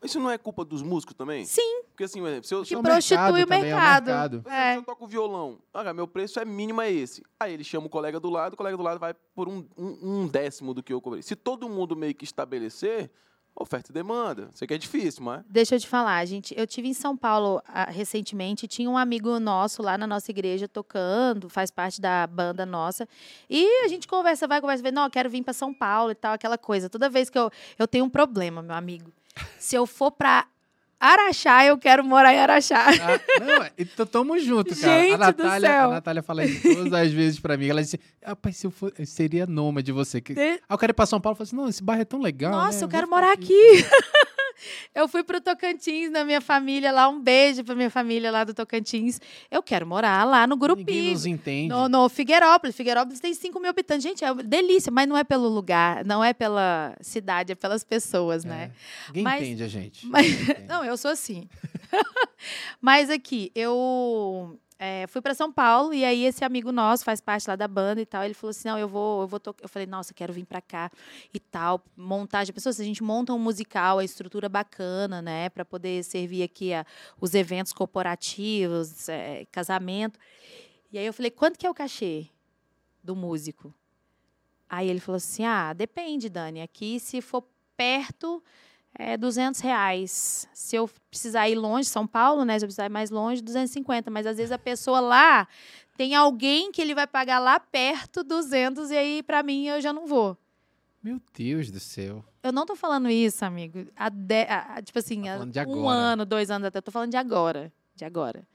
[0.02, 1.46] Isso não é culpa dos músicos também?
[1.46, 1.82] Sim.
[1.88, 4.04] Porque assim, se eu, se Que eu, prostitui o também, é mercado.
[4.06, 4.42] mercado.
[4.42, 4.72] por exemplo, É.
[4.72, 7.22] se eu toco violão, olha, meu preço é mínimo é esse.
[7.40, 9.98] Aí ele chama o colega do lado, o colega do lado vai por um, um-
[10.02, 11.22] um décimo do que eu cobrei.
[11.22, 13.10] Se todo mundo meio que estabelecer,
[13.56, 14.50] oferta e demanda.
[14.54, 15.42] Sei que é difícil, mas...
[15.48, 16.54] Deixa eu te falar, gente.
[16.56, 20.66] Eu tive em São Paulo ah, recentemente, tinha um amigo nosso lá na nossa igreja
[20.66, 23.08] tocando, faz parte da banda nossa.
[23.48, 26.14] E a gente conversa, vai, conversa, vê, não, eu quero vir para São Paulo e
[26.14, 26.88] tal, aquela coisa.
[26.88, 29.12] Toda vez que eu eu tenho um problema, meu amigo.
[29.58, 30.46] Se eu for para
[30.98, 32.86] Araxá, eu quero morar em Araxá.
[32.88, 35.02] Ah, não, então tamo junto, cara.
[35.02, 37.68] Gente a Natália, a Natália fala isso todas as vezes pra mim.
[37.68, 40.20] Ela disse, rapaz, se eu for, eu seria nômade você.
[40.20, 40.34] Que...
[40.34, 41.34] De- Aí eu quero ir pra São Paulo.
[41.34, 42.84] Eu falei assim, não, esse bairro é tão legal, Nossa, né?
[42.84, 43.54] eu quero vou ficar morar aqui.
[44.94, 47.08] eu fui pro Tocantins, na minha família lá.
[47.08, 49.20] Um beijo pra minha família lá do Tocantins.
[49.50, 51.10] Eu quero morar lá no Ninguém Gurupi.
[51.12, 51.68] nos entende.
[51.68, 52.76] No, no Figueirópolis.
[52.76, 54.02] Figueirópolis tem 5 mil habitantes.
[54.02, 57.82] Gente, é uma delícia, mas não é pelo lugar, não é pela cidade, é pelas
[57.84, 58.70] pessoas, né?
[58.72, 60.06] É, Ninguém Mas- entende a gente.
[60.06, 60.64] mas- Ninguém entende.
[60.68, 61.48] Não, eu sou assim.
[62.80, 67.48] mas aqui, eu é, fui para São Paulo e aí esse amigo nosso faz parte
[67.48, 68.24] lá da banda e tal.
[68.24, 69.64] Ele falou assim: não, eu vou, eu vou tocar.
[69.64, 70.90] Eu falei, nossa, quero vir para cá
[71.32, 71.82] e tal.
[71.96, 72.52] Montagem.
[72.52, 75.48] Pessoas, a gente monta um musical, a estrutura bacana, né?
[75.48, 76.84] Para poder servir aqui a,
[77.20, 80.18] os eventos corporativos, é, casamento.
[80.90, 82.26] E aí eu falei, quanto que é o cachê
[83.02, 83.72] do músico?
[84.68, 86.60] Aí ele falou assim: ah, depende, Dani.
[86.60, 87.44] Aqui, se for
[87.76, 88.42] perto,
[88.98, 90.48] é 200 reais.
[90.54, 92.58] Se eu precisar ir longe, São Paulo, né?
[92.58, 94.10] Se eu precisar ir mais longe, 250.
[94.10, 95.46] Mas às vezes a pessoa lá
[95.96, 99.92] tem alguém que ele vai pagar lá perto 200 e aí para mim eu já
[99.92, 100.36] não vou.
[101.02, 102.24] Meu Deus do céu.
[102.42, 103.86] Eu não tô falando isso, amigo.
[103.94, 105.36] Há de- há- tipo assim, Tá
[105.68, 106.78] um ano, dois anos até.
[106.78, 107.72] Eu tô falando de agora.
[107.94, 108.46] De agora.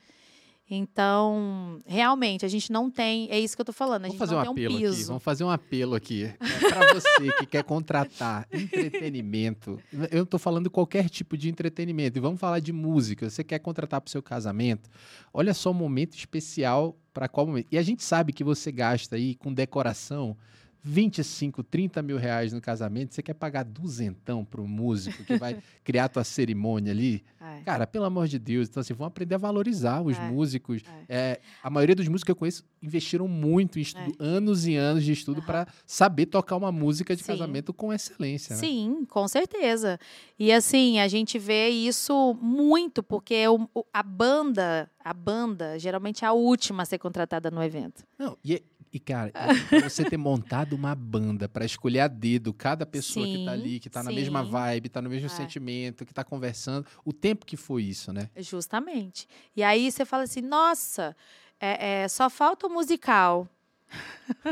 [0.70, 3.28] Então, realmente, a gente não tem.
[3.32, 4.06] É isso que eu tô falando.
[4.06, 4.86] A Vamos gente fazer um não tem apelo um aqui.
[4.88, 5.08] piso.
[5.08, 6.24] Vamos fazer um apelo aqui.
[6.26, 9.80] É, para você que quer contratar entretenimento.
[10.12, 12.18] Eu tô falando qualquer tipo de entretenimento.
[12.18, 13.30] E vamos falar de música.
[13.30, 14.90] Você quer contratar para o seu casamento?
[15.34, 17.68] Olha só um momento especial para qual momento.
[17.72, 20.38] E a gente sabe que você gasta aí com decoração
[20.84, 23.14] 25, 30 mil reais no casamento.
[23.14, 27.24] Você quer pagar duzentão para um músico que vai criar tua cerimônia ali?
[27.42, 27.62] É.
[27.62, 30.82] Cara, pelo amor de Deus, então assim, vamos aprender a valorizar os É, músicos.
[31.08, 35.04] É, a maioria dos músicos que eu conheço investiram muito em estudo, anos e anos
[35.04, 35.40] de estudo É.
[35.40, 35.46] Aham.
[35.46, 37.28] para saber tocar uma música de Sim.
[37.34, 38.56] casamento com excelência.
[38.56, 38.60] né?
[38.62, 40.00] Sim, com certeza.
[40.38, 46.24] E assim, a gente vê isso muito, porque o- o- a banda, a banda, geralmente
[46.24, 48.04] é a última a ser contratada no evento.
[48.18, 49.32] Não, e, e, cara,
[49.70, 53.58] pra você ter montado uma banda para escolher a dedo cada pessoa que tá Sim,
[53.58, 54.50] ali, que tá na mesma sim.
[54.50, 55.30] vibe, tá no mesmo É.
[55.30, 58.30] sentimento, que tá conversando, o tempo que foi isso, né?
[58.38, 59.28] Justamente.
[59.56, 61.16] E aí você fala assim, nossa,
[61.60, 63.48] é, é, só falta o musical.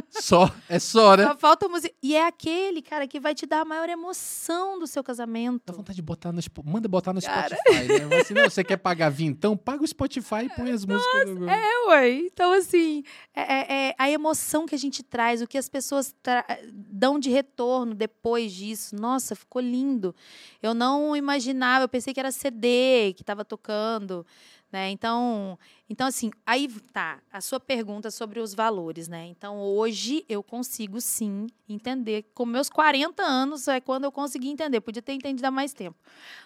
[0.10, 1.24] Só, é só, né?
[1.28, 1.96] Só falta o musical.
[2.02, 5.72] E é aquele, cara, que vai te dar a maior emoção do seu Dá casamento.
[5.74, 7.56] vontade de botar no manda botar no Cara.
[7.56, 8.06] Spotify, né?
[8.10, 11.30] Mas, assim, não, você quer pagar vintão, paga o Spotify e põe as músicas.
[11.30, 12.10] no- É, ué.
[12.12, 13.04] Então, assim,
[13.36, 17.20] é, é- é a emoção que a gente traz, o que as pessoas tra- dão
[17.20, 18.96] de retorno depois disso.
[18.96, 20.16] Nossa, ficou lindo.
[20.62, 24.26] Eu não imaginava, eu pensei que era CD que estava tocando.
[24.72, 24.90] Né?
[24.92, 25.58] Então,
[25.90, 29.26] então, assim, aí tá a sua pergunta sobre os valores, né?
[29.28, 32.26] Então, hoje eu consigo sim entender.
[32.34, 34.82] Com meus 40 anos é quando eu consegui entender.
[34.82, 35.98] Podia ter entendido há mais tempo.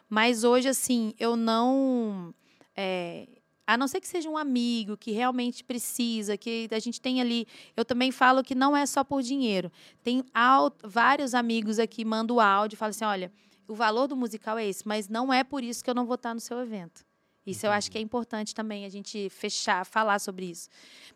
[0.07, 2.33] Mas hoje, assim, eu não.
[2.77, 3.27] é,
[3.65, 7.47] a não ser que seja um amigo que realmente precisa, que a gente tem ali.
[7.75, 9.71] Eu também falo que não é só por dinheiro.
[10.03, 10.23] Tem
[10.83, 13.31] vários amigos aqui mandam áudio e falam assim: olha,
[13.67, 16.15] o valor do musical é esse, mas não é por isso que eu não vou
[16.15, 17.03] estar no seu evento.
[17.45, 20.69] Isso eu acho que é importante também a gente fechar, falar sobre isso.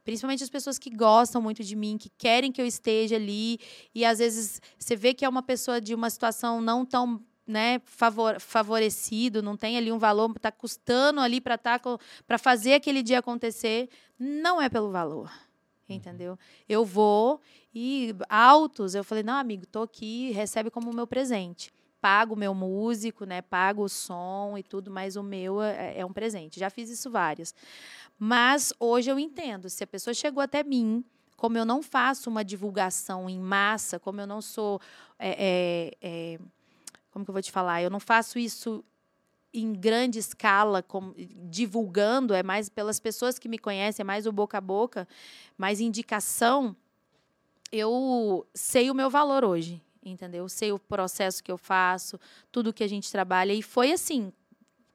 [0.04, 3.60] Principalmente as pessoas que gostam muito de mim, que querem que eu esteja ali.
[3.94, 7.80] E às vezes você vê que é uma pessoa de uma situação não tão né,
[7.86, 11.80] favor, favorecido, não tem ali um valor, está custando ali para tá,
[12.26, 13.88] para fazer aquele dia acontecer.
[14.18, 15.32] Não é pelo valor.
[15.88, 16.40] Entendeu?
[16.68, 17.40] Eu vou
[17.74, 21.72] e altos, eu falei, não, amigo, tô aqui, recebe como meu presente.
[22.06, 23.42] Pago meu músico, né?
[23.42, 26.60] Pago o som e tudo, mas o meu é, é um presente.
[26.60, 27.52] Já fiz isso vários.
[28.20, 31.04] Mas hoje eu entendo, se a pessoa chegou até mim,
[31.36, 34.80] como eu não faço uma divulgação em massa, como eu não sou.
[35.18, 36.40] É, é, é,
[37.10, 37.82] como que eu vou te falar?
[37.82, 38.86] Eu não faço isso
[39.52, 41.12] em grande escala, com,
[41.50, 45.08] divulgando, é mais pelas pessoas que me conhecem, é mais o boca a boca,
[45.58, 46.76] mais indicação.
[47.72, 50.48] Eu sei o meu valor hoje, entendeu?
[50.48, 52.20] Sei o processo que eu faço,
[52.52, 53.54] tudo que a gente trabalha.
[53.54, 54.32] E foi assim,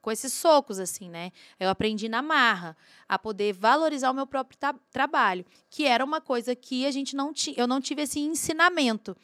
[0.01, 1.32] com esses socos, assim, né?
[1.59, 2.77] Eu aprendi na marra
[3.09, 4.59] a poder valorizar o meu próprio
[4.91, 9.16] trabalho, que era uma coisa que a gente não tinha, eu não tive esse ensinamento.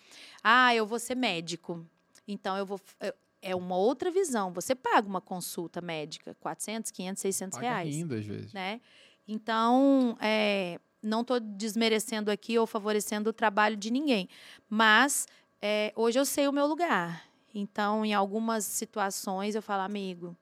[0.43, 1.87] Ah, eu vou ser médico.
[2.29, 3.15] Então eu vou eu,
[3.47, 4.53] é uma outra visão.
[4.53, 7.95] Você paga uma consulta médica, 400, 500, 600 paga reais.
[7.95, 8.53] Rindo, às vezes.
[8.53, 8.81] Né?
[9.29, 14.29] Então, é, não estou desmerecendo aqui ou favorecendo o trabalho de ninguém,
[14.69, 15.27] mas
[15.61, 17.25] é, hoje eu sei o meu lugar.
[17.55, 20.37] Então, em algumas situações, eu falo, amigo,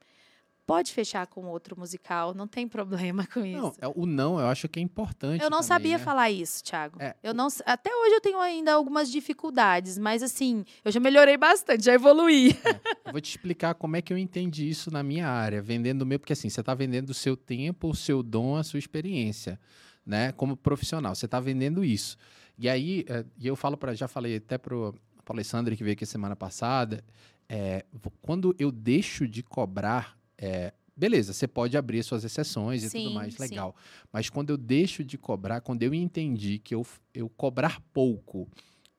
[0.67, 3.57] pode fechar com outro musical, não tem problema com isso.
[3.57, 5.43] Não, é, o não eu acho que é importante.
[5.43, 6.05] Eu não também, sabia né?
[6.05, 7.01] falar isso, Thiago.
[7.01, 11.37] É, eu não, até hoje eu tenho ainda algumas dificuldades, mas assim, eu já melhorei
[11.37, 12.57] bastante, já evoluí.
[12.65, 16.03] É, eu vou te explicar como é que eu entendi isso na minha área, vendendo
[16.03, 18.79] o meu, porque assim, você está vendendo o seu tempo, o seu dom, a sua
[18.79, 19.61] experiência,
[20.05, 20.33] né?
[20.33, 22.17] Como profissional, você está vendendo isso.
[22.59, 24.95] E aí, é, e eu falo para, já falei até pro,
[25.25, 27.05] pro Alessandro que veio aqui semana passada,
[27.49, 27.85] é,
[28.23, 33.15] quando eu deixo de cobrar é, beleza, você pode abrir suas exceções e Sim, tudo
[33.15, 33.43] mais, sim.
[33.43, 33.75] legal.
[34.13, 38.49] Mas quando eu deixo de cobrar, quando eu entendi que eu, eu cobrar pouco,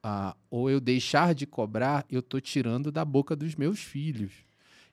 [0.03, 4.34] ah, ou eu deixar de cobrar, eu tô tirando da boca dos meus filhos.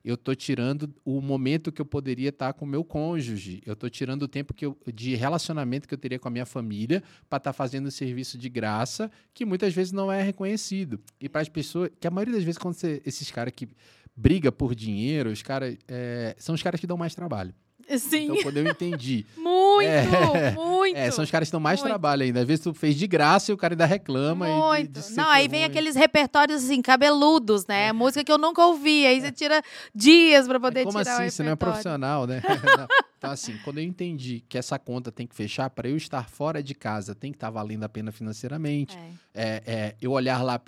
[0.04, 3.62] Eu tô tirando o momento que eu poderia estar com o meu cônjuge.
[3.64, 6.46] Eu tô tirando o tempo que eu, de relacionamento que eu teria com a minha
[6.46, 11.00] família para estar fazendo um serviço de graça que muitas vezes não é reconhecido.
[11.20, 13.68] E para as pessoas, que a maioria das vezes quando você, esses caras que
[14.16, 17.54] briga por dinheiro, os caras é, são os caras que dão mais trabalho.
[17.98, 18.24] Sim.
[18.24, 19.26] Então, quando eu entendi.
[19.36, 20.96] muito, É, muito.
[20.96, 21.88] É, são os caras que dão mais Muito.
[21.88, 22.40] trabalho ainda.
[22.40, 24.48] Às vezes tu fez de graça e o cara ainda reclama.
[24.48, 25.00] e Muito.
[25.00, 27.92] ser Não, aí vem aqueles repertórios assim, cabeludos, né?
[27.92, 29.06] Música que eu nunca ouvi.
[29.06, 29.62] Aí você tira
[29.94, 30.84] dias pra poder É.
[30.84, 31.30] Como tirar o assim?
[31.30, 32.42] Você não é profissional, né?
[33.22, 36.60] Então, assim, quando eu entendi que essa conta tem que fechar, para eu estar fora
[36.60, 38.98] de casa, tem que estar valendo a pena financeiramente.
[38.98, 39.12] É.
[39.32, 40.60] É, é, eu olhar lá,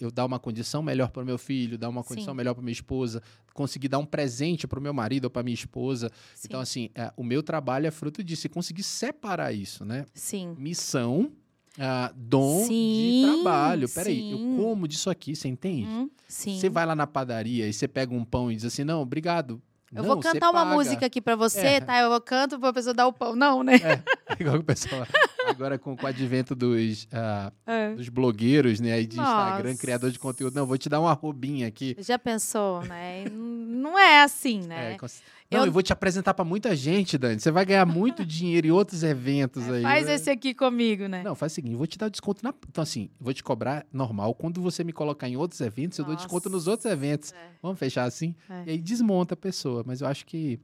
[0.00, 2.36] eu dar uma condição melhor para o meu filho, dar uma condição Sim.
[2.36, 3.22] melhor para minha esposa,
[3.54, 6.10] conseguir dar um presente para o meu marido ou para minha esposa.
[6.34, 6.46] Sim.
[6.48, 8.46] Então, assim, é, o meu trabalho é fruto disso.
[8.46, 10.06] E conseguir separar isso, né?
[10.14, 10.54] Sim.
[10.58, 11.30] Missão,
[11.78, 13.88] ah, dom Sim, de trabalho.
[13.88, 14.56] Peraí, eu sim.
[14.56, 15.86] como disso aqui, você entende?
[15.86, 16.58] Hum, sim.
[16.58, 19.60] Você vai lá na padaria e você pega um pão e diz assim, não, obrigado.
[19.92, 20.76] Eu Não, vou cantar uma paga.
[20.76, 21.80] música aqui pra você, É.
[21.80, 21.98] tá?
[21.98, 23.34] Eu canto pra pessoa dar o pão.
[23.34, 23.74] Não, né?
[23.74, 24.02] É,
[24.40, 25.04] igual o pessoal.
[25.48, 27.94] Agora com, com o advento dos, ah, É.
[27.94, 28.92] dos blogueiros, né?
[28.92, 29.80] Aí de Instagram, Nossa.
[29.80, 30.54] criador de conteúdo.
[30.54, 31.96] Não, vou te dar uma arrobinha aqui.
[31.98, 33.24] Já pensou, né?
[33.26, 34.92] E Não é assim, né?
[34.94, 35.66] É, cons- não, eu...
[35.66, 37.40] Eu- vou te apresentar pra muita gente, Dani.
[37.40, 39.80] Você vai ganhar muito dinheiro em outros eventos aí.
[39.80, 40.14] É, Faz né?
[40.14, 41.22] esse aqui comigo, né?
[41.24, 42.54] Não, faz o seguinte, eu vou te dar desconto na.
[42.68, 44.34] Então, assim, eu vou te cobrar normal.
[44.34, 46.70] Quando você me colocar em outros eventos, eu dou desconto nos Nossa.
[46.70, 47.32] outros eventos.
[47.32, 47.36] É.
[47.62, 48.34] Vamos fechar assim?
[48.48, 48.64] É.
[48.66, 49.82] E aí desmonta a pessoa.
[49.86, 50.60] Mas eu acho que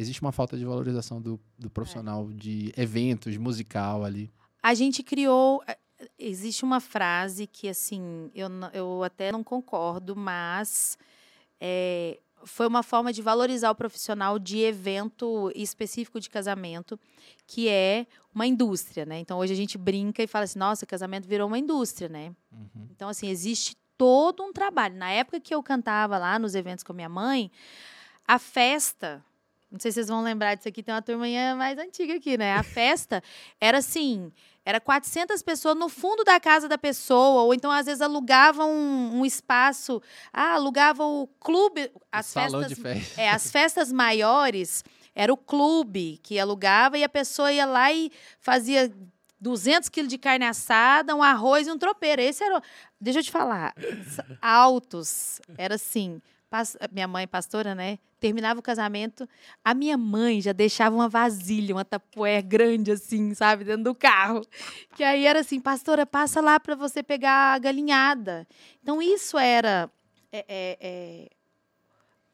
[0.00, 4.30] existe uma falta de valorização do, do profissional de eventos, musical ali.
[4.62, 5.62] A gente criou.
[5.66, 5.78] eh,
[6.18, 10.96] Existe uma frase que, assim, eu, eu até não concordo, mas
[11.60, 16.98] é, foi uma forma de valorizar o profissional de evento específico de casamento,
[17.46, 19.18] que é uma indústria, né?
[19.18, 22.34] Então, hoje a gente brinca e fala assim, nossa, casamento virou uma indústria, né?
[22.50, 22.88] Uhum.
[22.90, 24.96] Então, assim, existe todo um trabalho.
[24.96, 27.50] Na época que eu cantava lá nos eventos com a minha mãe,
[28.26, 29.22] a festa.
[29.70, 32.54] Não sei se vocês vão lembrar disso aqui, tem uma turminha mais antiga aqui, né?
[32.54, 33.22] A festa
[33.60, 34.32] era assim.
[34.64, 39.20] Era 400 pessoas no fundo da casa da pessoa, ou então às vezes alugavam um,
[39.20, 40.02] um espaço,
[40.32, 43.20] ah, alugava o clube, as Salão festas de festa.
[43.20, 44.84] é, as festas maiores
[45.14, 48.92] era o clube que alugava e a pessoa ia lá e fazia
[49.40, 52.20] 200 quilos de carne assada, um arroz e um tropeiro.
[52.20, 52.62] Esse era.
[53.00, 53.74] Deixa eu te falar.
[54.42, 55.40] Altos.
[55.56, 56.20] Era assim.
[56.90, 57.98] Minha mãe, pastora, né?
[58.18, 59.28] Terminava o casamento.
[59.64, 63.64] A minha mãe já deixava uma vasilha, uma tapoé grande, assim, sabe?
[63.64, 64.42] Dentro do carro.
[64.96, 68.46] Que aí era assim: pastora, passa lá para você pegar a galinhada.
[68.82, 69.90] Então, isso era.
[70.32, 71.28] é, é, é,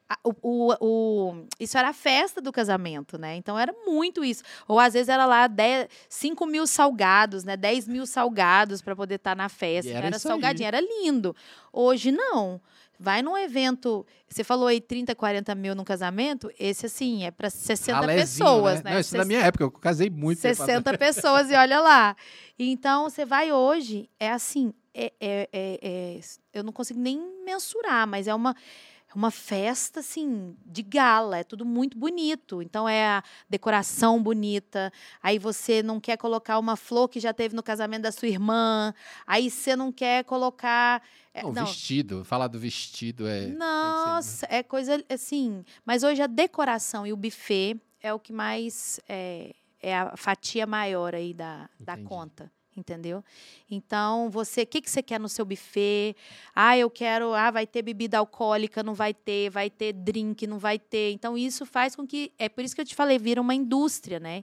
[0.08, 3.34] a- o, o- o- isso era a festa do casamento, né?
[3.36, 4.42] Então era muito isso.
[4.68, 7.56] Ou às vezes era lá 10, 5 mil salgados, né?
[7.56, 9.90] 10 mil salgados para poder estar na festa.
[9.90, 10.32] E era era isso aí.
[10.32, 11.34] salgadinho, era lindo.
[11.72, 12.60] Hoje não.
[12.98, 17.50] Vai num evento, você falou aí 30, 40 mil num casamento, esse assim, é para
[17.50, 18.92] 60 Ralézinho, pessoas, né?
[18.92, 20.40] Não, isso Ses- minha época, eu casei muito.
[20.40, 22.16] tempo 60 pessoas e olha lá.
[22.58, 26.20] Então, você vai hoje, é assim, é, é, é- é-
[26.54, 28.56] eu não consigo nem mensurar, mas é uma
[29.16, 32.60] uma festa assim de gala, é tudo muito bonito.
[32.60, 34.92] Então é a decoração bonita.
[35.22, 38.92] Aí você não quer colocar uma flor que já teve no casamento da sua irmã.
[39.26, 41.02] Aí você não quer colocar
[41.32, 42.26] é, Não, não, vestido.
[42.26, 43.40] Falar do vestido é.
[43.46, 45.64] tem que ser- nossa, é coisa assim.
[45.84, 50.66] Mas hoje a decoração e o buffet é o que mais é, é a fatia
[50.66, 52.52] maior aí da, da conta.
[52.76, 53.24] Entendeu?
[53.70, 56.14] Então, você, o que, que você quer no seu buffet?
[56.54, 60.58] Ah, eu quero, ah, vai ter bebida alcoólica, não vai ter, vai ter drink, não
[60.58, 61.12] vai ter.
[61.12, 64.20] Então, isso faz com que, é por isso que eu te falei, vira uma indústria,
[64.20, 64.42] né?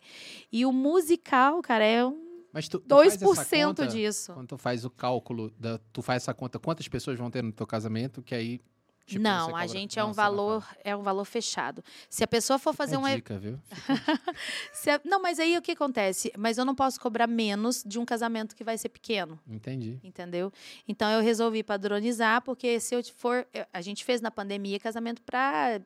[0.52, 4.34] E o musical, cara, é um Mas tu, tu faz essa 2% conta, disso.
[4.34, 7.52] Quando tu faz o cálculo, da, tu faz essa conta, quantas pessoas vão ter no
[7.52, 8.60] teu casamento, que aí.
[9.06, 11.84] Tipo, não, a gente é um valor, é um valor fechado.
[12.10, 13.60] Se a pessoa for fazer É um dica, viu?
[14.74, 16.32] Se a- não, mas aí o que acontece?
[16.38, 20.00] Mas eu não posso cobrar menos de um casamento que vai ser pequeno, Entendi.
[20.04, 20.52] entendeu?
[20.88, 23.46] Então eu resolvi padronizar, porque se eu for.
[23.72, 25.80] A gente fez na pandemia casamento pra.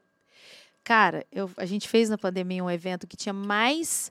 [0.84, 4.10] Cara, eu, a gente fez na pandemia um evento que tinha mais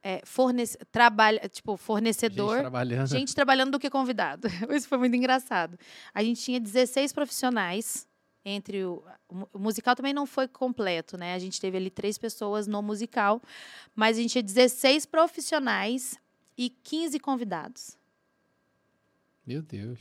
[0.00, 2.58] é, fornece, trabalha, tipo, Gente fornecedor.
[2.60, 3.06] trabalhando.
[3.08, 4.46] Gente trabalhando do que convidado.
[4.70, 5.76] Isso foi muito engraçado.
[6.14, 8.06] A gente tinha 16 profissionais.
[8.44, 11.34] Entre o, o mu- o musical também não foi completo, né?
[11.34, 13.40] A gente teve ali três pessoas no musical,
[13.94, 16.18] mas a gente tinha 16 profissionais
[16.56, 17.96] e 15 convidados.
[19.46, 20.00] Meu Deus.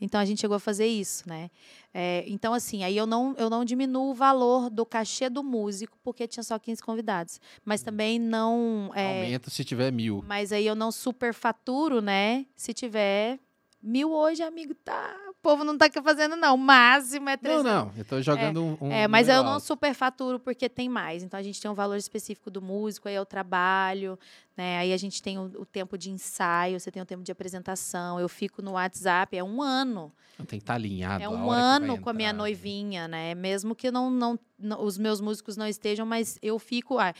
[0.00, 1.48] Então a gente chegou a fazer isso, né?
[1.94, 5.96] É, então, assim, aí eu não, eu não diminuo o valor do cachê do músico,
[6.02, 7.40] porque tinha só 15 convidados.
[7.64, 8.90] Mas também não.
[8.96, 10.20] é, Aumenta se tiver mil.
[10.26, 12.44] Mas aí eu não superfaturo, né?
[12.56, 13.38] Se tiver
[13.80, 15.16] mil hoje, amigo, tá.
[15.42, 16.54] O povo não tá fazendo, não.
[16.54, 17.64] O máximo é Não, 300.
[17.64, 17.92] não.
[17.96, 18.78] Eu tô jogando um.
[18.80, 19.66] um É, mas eu número não alto.
[19.66, 21.24] superfaturo porque tem mais.
[21.24, 24.16] Então a gente tem um valor específico do músico, aí é o trabalho,
[24.56, 24.78] né?
[24.78, 28.20] Aí a gente tem o, o tempo de ensaio, você tem o tempo de apresentação.
[28.20, 30.12] Eu fico no WhatsApp, é um ano.
[30.38, 31.24] Tem que estar alinhado.
[31.24, 32.38] É um ano com a minha entrar.
[32.38, 33.34] noivinha, né?
[33.34, 37.00] Mesmo que não, não, não- os meus músicos não estejam, mas eu fico.
[37.00, 37.12] Ah,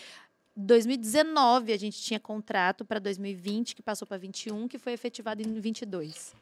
[0.55, 5.59] 2019 a gente tinha contrato para 2020, que passou para 21, que foi efetivado em
[5.61, 6.37] 22.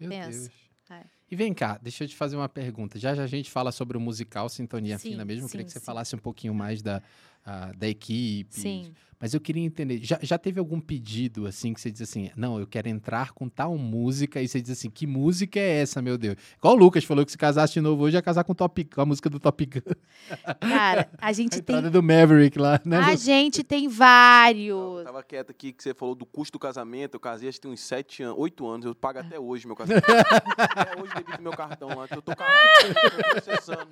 [0.00, 0.30] Meu Pensa.
[0.30, 0.50] Deus.
[0.90, 1.17] É.
[1.30, 2.98] E vem cá, deixa eu te fazer uma pergunta.
[2.98, 5.44] Já já a gente fala sobre o musical Sintonia Sim, Fina mesmo.
[5.44, 5.84] Eu queria que você sim.
[5.84, 7.02] falasse um pouquinho mais da,
[7.44, 8.54] ah, da equipe.
[8.54, 8.94] Sim.
[9.20, 12.58] Mas eu queria entender, já, já teve algum pedido assim que você diz assim, não,
[12.58, 16.18] eu quero entrar com tal música, e você diz assim, que música é essa, meu
[16.18, 16.36] Deus?
[16.56, 19.00] Igual o Lucas falou que se casasse de novo hoje, ia casar com, Top, com
[19.00, 19.80] a música do Top Gun.
[20.60, 21.76] Cara, a A gente tem.
[21.76, 22.96] entrada do Maverick lá, né?
[22.98, 24.98] A gente tem vários.
[24.98, 27.14] Eu tava quieto aqui que você falou do custo do casamento.
[27.14, 28.86] Eu casei acho que tem uns 7 anos, 8 anos.
[28.86, 30.04] Eu pago até hoje meu casamento.
[30.58, 32.08] até hoje debito meu cartão lá.
[32.08, 33.88] que Eu tô cagando, eu tô processando.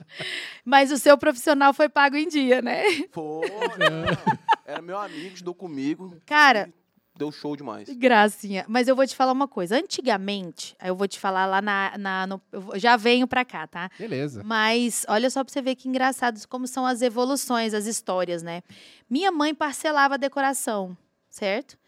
[0.64, 2.82] Mas o seu profissional foi pago em dia, né?
[3.12, 3.46] Foi,
[3.78, 4.45] não.
[4.66, 6.16] Era meu amigo, estudou comigo.
[6.26, 6.72] Cara,
[7.18, 7.88] Deu show demais.
[7.88, 8.66] Gracinha.
[8.68, 9.78] Mas eu vou te falar uma coisa.
[9.78, 11.96] Antigamente, aí eu vou te falar lá na.
[11.96, 12.42] na no-
[12.74, 13.90] já venho pra cá, tá?
[13.98, 14.42] Beleza.
[14.44, 18.62] Mas olha só pra você ver que engraçados como são as evoluções, as histórias, né?
[19.08, 20.94] Minha mãe parcelava a decoração,
[21.30, 21.78] certo?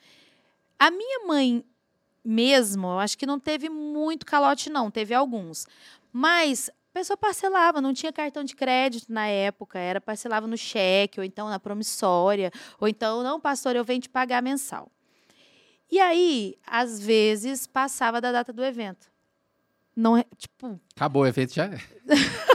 [0.78, 1.62] A minha mãe
[2.24, 5.66] mesmo, eu acho que não teve muito calote, não, teve alguns.
[6.10, 11.20] Mas a pessoa parcelava, não tinha cartão de crédito na época, era parcelava no cheque,
[11.20, 12.50] ou então na promissória,
[12.80, 14.90] ou então, não, pastor, eu venho te pagar mensal.
[15.90, 19.10] E aí, às vezes, passava da data do evento.
[19.96, 21.70] Não, é- tipo, Acabou o evento já?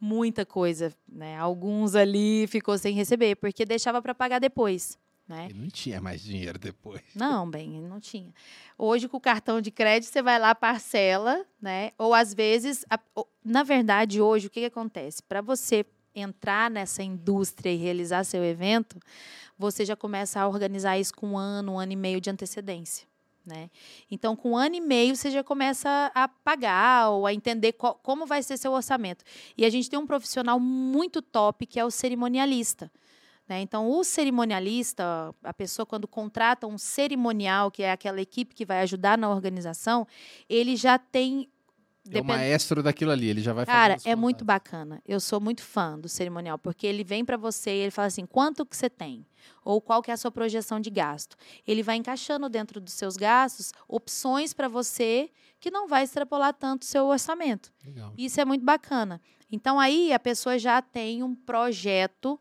[0.00, 1.36] muita coisa, né?
[1.38, 4.98] Alguns ali ficou sem receber, porque deixava para pagar depois,
[5.28, 5.48] né?
[5.50, 7.02] E não tinha mais dinheiro depois.
[7.14, 8.32] Não, bem, não tinha.
[8.78, 11.90] Hoje, com o cartão de crédito, você vai lá, parcela, né?
[11.98, 13.00] Ou às vezes, a-
[13.44, 15.22] na verdade, hoje, o que, que acontece?
[15.22, 15.84] Para você
[16.14, 18.98] entrar nessa indústria e realizar seu evento,
[19.58, 23.06] você já começa a organizar isso com um ano, um ano e meio de antecedência.
[23.44, 23.70] Né?
[24.10, 27.94] Então, com um ano e meio, você já começa a pagar ou a entender qual-
[28.02, 29.24] como vai ser seu orçamento.
[29.56, 32.90] E a gente tem um profissional muito top, que é o cerimonialista.
[33.48, 33.60] Né?
[33.60, 38.80] Então, o cerimonialista, a pessoa quando contrata um cerimonial, que é aquela equipe que vai
[38.80, 40.06] ajudar na organização,
[40.48, 41.48] ele já tem.
[42.06, 44.70] É o depend- maestro daquilo ali, ele já vai Cara, fazendo os é muito contatos.
[44.70, 45.02] bacana.
[45.04, 48.24] Eu sou muito fã do cerimonial, porque ele vem para você e ele fala assim:
[48.26, 49.26] quanto que você tem?
[49.64, 51.36] Ou qual que é a sua projeção de gasto?
[51.66, 56.82] Ele vai encaixando dentro dos seus gastos opções para você que não vai extrapolar tanto
[56.82, 57.72] o seu orçamento.
[57.84, 58.12] Legal.
[58.16, 59.20] Isso é muito bacana.
[59.50, 62.38] Então aí a pessoa já tem um projeto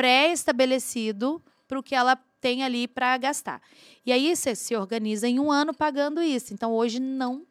[0.00, 3.60] pré-estabelecido para o que ela tem ali para gastar.
[4.04, 6.54] E aí você se organiza em um ano pagando isso.
[6.54, 7.46] Então hoje não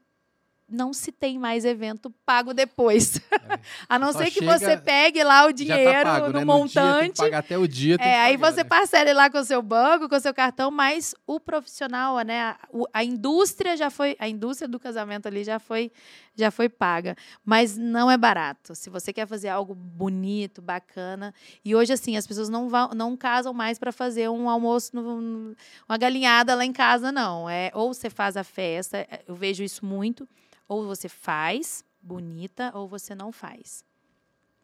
[0.71, 3.19] não se tem mais evento pago depois.
[3.89, 6.45] a não Só ser que chega- você pegue lá o dinheiro tá pago, no né?
[6.45, 7.17] No dia que montante.
[7.17, 7.97] pagar até o dia.
[7.99, 8.69] É, aí pagar, você né?
[8.69, 12.57] parcela lá com o seu banco, com o seu cartão, mas o profissional, né, a,
[12.93, 15.91] a indústria já foi, a indústria do casamento ali já foi,
[16.39, 18.73] já foi paga, mas não é barato.
[18.75, 21.33] Se você quer fazer algo bonito, bacana,
[21.63, 25.55] e hoje assim as pessoas não vão, não casam mais para fazer um almoço, no-
[25.87, 27.49] uma galinhada lá em casa, não.
[27.49, 30.27] É ou você faz a festa, é, eu vejo isso muito,
[30.67, 33.83] ou você faz bonita, ou você não faz.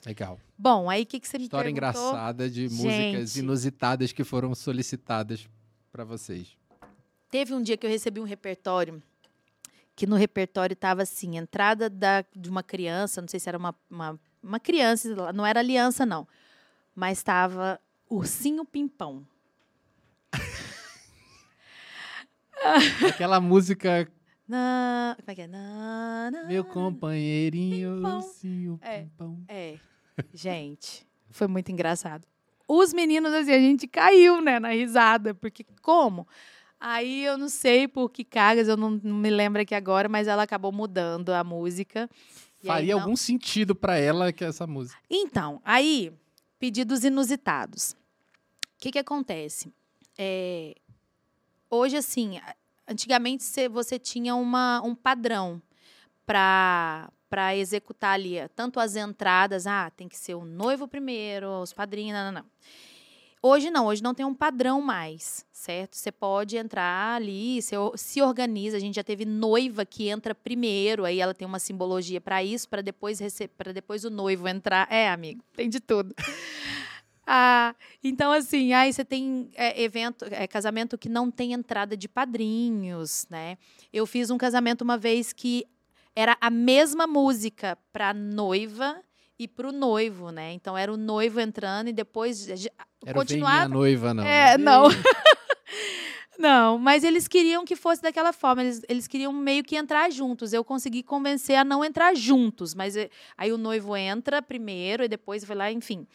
[0.06, 0.40] Legal.
[0.58, 1.90] Bom, aí o que, que você me História perguntou?
[2.12, 3.40] engraçada de músicas Gente.
[3.40, 5.50] inusitadas que foram solicitadas
[5.92, 6.56] pra vocês.
[7.32, 9.02] Teve um dia que eu recebi um repertório,
[9.96, 13.74] que no repertório estava assim, entrada da, de uma criança, não sei se era uma,
[13.90, 16.28] uma, uma criança, não era aliança, não.
[16.94, 19.26] Mas estava Ursinho Pimpão.
[23.08, 24.08] Aquela música
[24.48, 25.48] Na, como é que é?
[25.48, 28.18] Na, na, Meu companheirinho, Pimpão.
[28.18, 29.02] ursinho, É.
[29.02, 29.44] pimpão.
[29.48, 29.78] É,
[30.34, 32.26] gente, foi muito engraçado.
[32.68, 36.28] Os meninos, assim, a gente caiu, né, na risada, porque como?
[36.88, 40.28] Aí eu não sei por que cargas, eu não, não me lembro aqui agora, mas
[40.28, 42.08] ela acabou mudando a música.
[42.64, 45.00] E aí Faria não- algum sentido pra ela que essa música.
[45.10, 46.14] Então, aí,
[46.60, 47.94] pedidos inusitados.
[47.94, 49.74] O que, que acontece?
[50.16, 50.76] É,
[51.72, 52.40] hoje, assim,
[52.88, 55.60] antigamente cê- você tinha uma, um padrão
[56.26, 61.74] para para executar ali, tanto as entradas, ah, tem que ser o noivo primeiro, os
[61.74, 62.46] padrinhos, não, não, não.
[63.48, 65.96] Hoje não, hoje não tem um padrão mais, certo?
[65.96, 67.60] Você pode entrar ali,
[67.96, 68.76] se organiza.
[68.76, 72.68] A gente já teve noiva que entra primeiro, aí ela tem uma simbologia para isso,
[72.68, 73.20] para depois
[73.56, 74.92] para depois o noivo entrar.
[74.92, 76.16] É, amigo, tem de tudo.
[77.28, 77.74] Ah,
[78.04, 83.26] então, assim, aí você tem é, evento, é, casamento que não tem entrada de padrinhos,
[83.32, 83.58] né?
[83.92, 85.66] Eu fiz um casamento uma vez que
[86.16, 89.02] era a mesma música para noiva
[89.38, 90.54] e para o noivo, né?
[90.54, 92.48] Então era o noivo entrando e depois
[93.06, 93.16] Era.
[93.66, 94.24] Minha noiva, não.
[94.24, 94.88] É, não.
[96.38, 98.62] Não, mas eles queriam que fosse daquela forma.
[98.62, 100.52] Eles, eles queriam meio que entrar juntos.
[100.52, 105.08] Eu consegui convencer a não entrar juntos, mas eh, aí o noivo entra primeiro e
[105.08, 106.06] depois vai lá, enfim.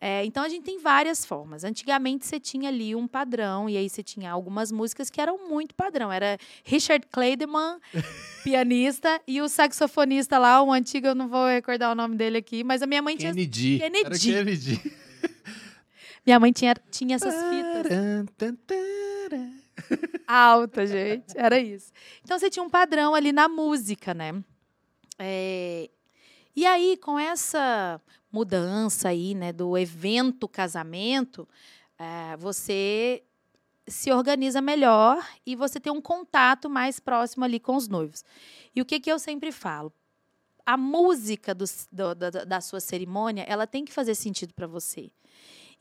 [0.00, 1.64] É, então a gente tem várias formas.
[1.64, 5.74] Antigamente você tinha ali um padrão, e aí você tinha algumas músicas que eram muito
[5.74, 6.12] padrão.
[6.12, 7.78] Era Richard Clayderman,
[8.44, 12.62] pianista, e o saxofonista lá, o antigo, eu não vou recordar o nome dele aqui,
[12.62, 13.32] mas a minha mãe tinha.
[13.32, 13.82] Kennedy.
[13.82, 14.76] Era Kennedy.
[14.76, 15.04] Kennedy.
[16.26, 17.92] Minha mãe tinha, tinha essas fitas.
[20.26, 21.36] Alta, gente.
[21.36, 21.92] Era isso.
[22.22, 24.32] Então você tinha um padrão ali na música, né?
[25.18, 25.90] É,
[26.56, 28.00] E aí, com essa
[28.30, 31.48] mudança aí, né, do evento casamento,
[31.98, 33.22] é, você
[33.86, 38.24] se organiza melhor e você tem um contato mais próximo ali com os noivos.
[38.74, 39.92] E o que, que eu sempre falo?
[40.66, 45.10] A música do, do- da, da sua cerimônia, ela tem que fazer sentido para você.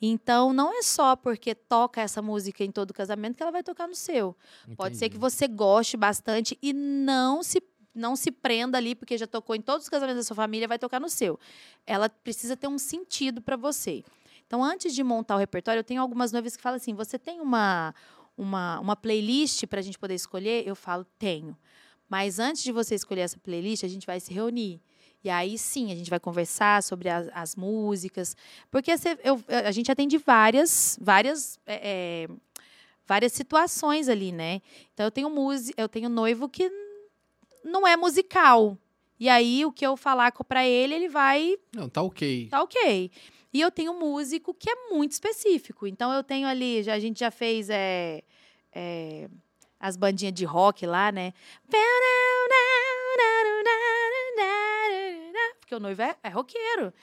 [0.01, 3.87] Então, não é só porque toca essa música em todo casamento que ela vai tocar
[3.87, 4.35] no seu.
[4.75, 5.21] Pode ser que Entendi.
[5.21, 7.61] você goste bastante e não se
[7.93, 10.79] não se prenda ali porque já tocou em todos os casamentos da sua família, vai
[10.79, 11.39] tocar no seu.
[11.85, 14.03] Ela precisa ter um sentido para você.
[14.45, 17.39] Então, antes de montar o repertório, eu tenho algumas noivas que falam assim: "Você tem
[17.41, 17.93] uma
[18.37, 21.57] uma, uma playlist para a gente poder escolher?" Eu falo: "Tenho".
[22.09, 24.79] Mas antes de você escolher essa playlist, a gente vai se reunir.
[25.23, 28.35] E aí sim, a gente vai conversar sobre as, as músicas,
[28.69, 28.91] porque
[29.23, 32.27] eu- a gente atende várias, várias, é,
[33.07, 34.61] várias situações ali, né?
[34.93, 35.29] Então eu tenho
[35.77, 36.69] eu tenho noivo que
[37.63, 38.77] não é musical.
[39.19, 42.47] E aí o que eu falar para ele, ele vai Não, tá ok.
[42.49, 43.11] tá ok.
[43.53, 45.85] E eu tenho músico que é muito específico.
[45.87, 48.23] Então eu tenho ali, já, a gente já fez é,
[48.73, 49.29] é,
[49.79, 51.33] as bandinhas de rock lá, né?
[55.59, 56.93] Porque o noivo é, é roqueiro.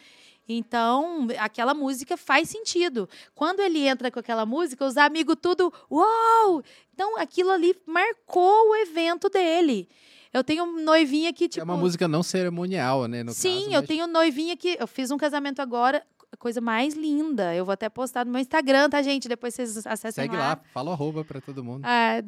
[0.49, 3.09] Então, aquela música faz sentido.
[3.37, 6.63] Quando ele entra com aquela música, os amigos tudo, uau!
[6.93, 9.89] Então, aquilo ali marcou o evento dele.
[10.33, 11.61] Eu tenho noivinha que, tipo...
[11.61, 13.25] é uma música não cerimonial, né?
[13.29, 14.77] Sim, caso, eu mas- tenho noivinha que.
[14.79, 17.55] Eu fiz um casamento agora, a coisa mais linda.
[17.55, 19.29] Eu vou até postar no meu Instagram, tá, gente?
[19.29, 21.83] Depois vocês acessem Segue lá, fala o arroba pra todo mundo.
[21.85, 22.23] Ah,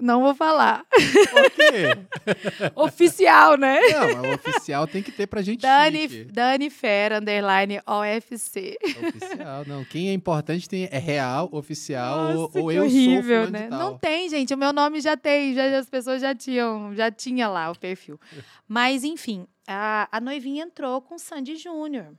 [0.00, 0.84] não vou falar.
[1.30, 1.96] Por quê?
[2.76, 3.78] Oficial, né?
[3.88, 6.24] Não, oficial tem que ter pra gente Dani, chique.
[6.24, 8.76] Dani Fera, underline OFC.
[9.08, 9.84] Oficial, não.
[9.84, 13.50] Quem é importante tem, é real, oficial, ou, Nossa, ou que eu sou horrível, fulano
[13.50, 13.68] né?
[13.70, 14.52] Não tem, gente.
[14.52, 18.20] O meu nome já tem, já, as pessoas já tinham, já tinha lá o perfil.
[18.68, 22.14] Mas, enfim, a, a noivinha entrou com Sandy Júnior.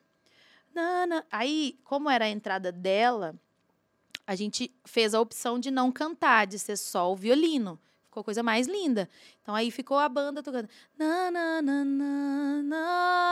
[1.31, 3.35] Aí, como era a entrada dela,
[4.27, 7.79] a gente fez a opção de não cantar, de ser só o violino.
[8.03, 9.09] Ficou a coisa mais linda.
[9.41, 10.67] Então aí ficou a banda tocando.
[10.97, 12.61] Na, na, na, na,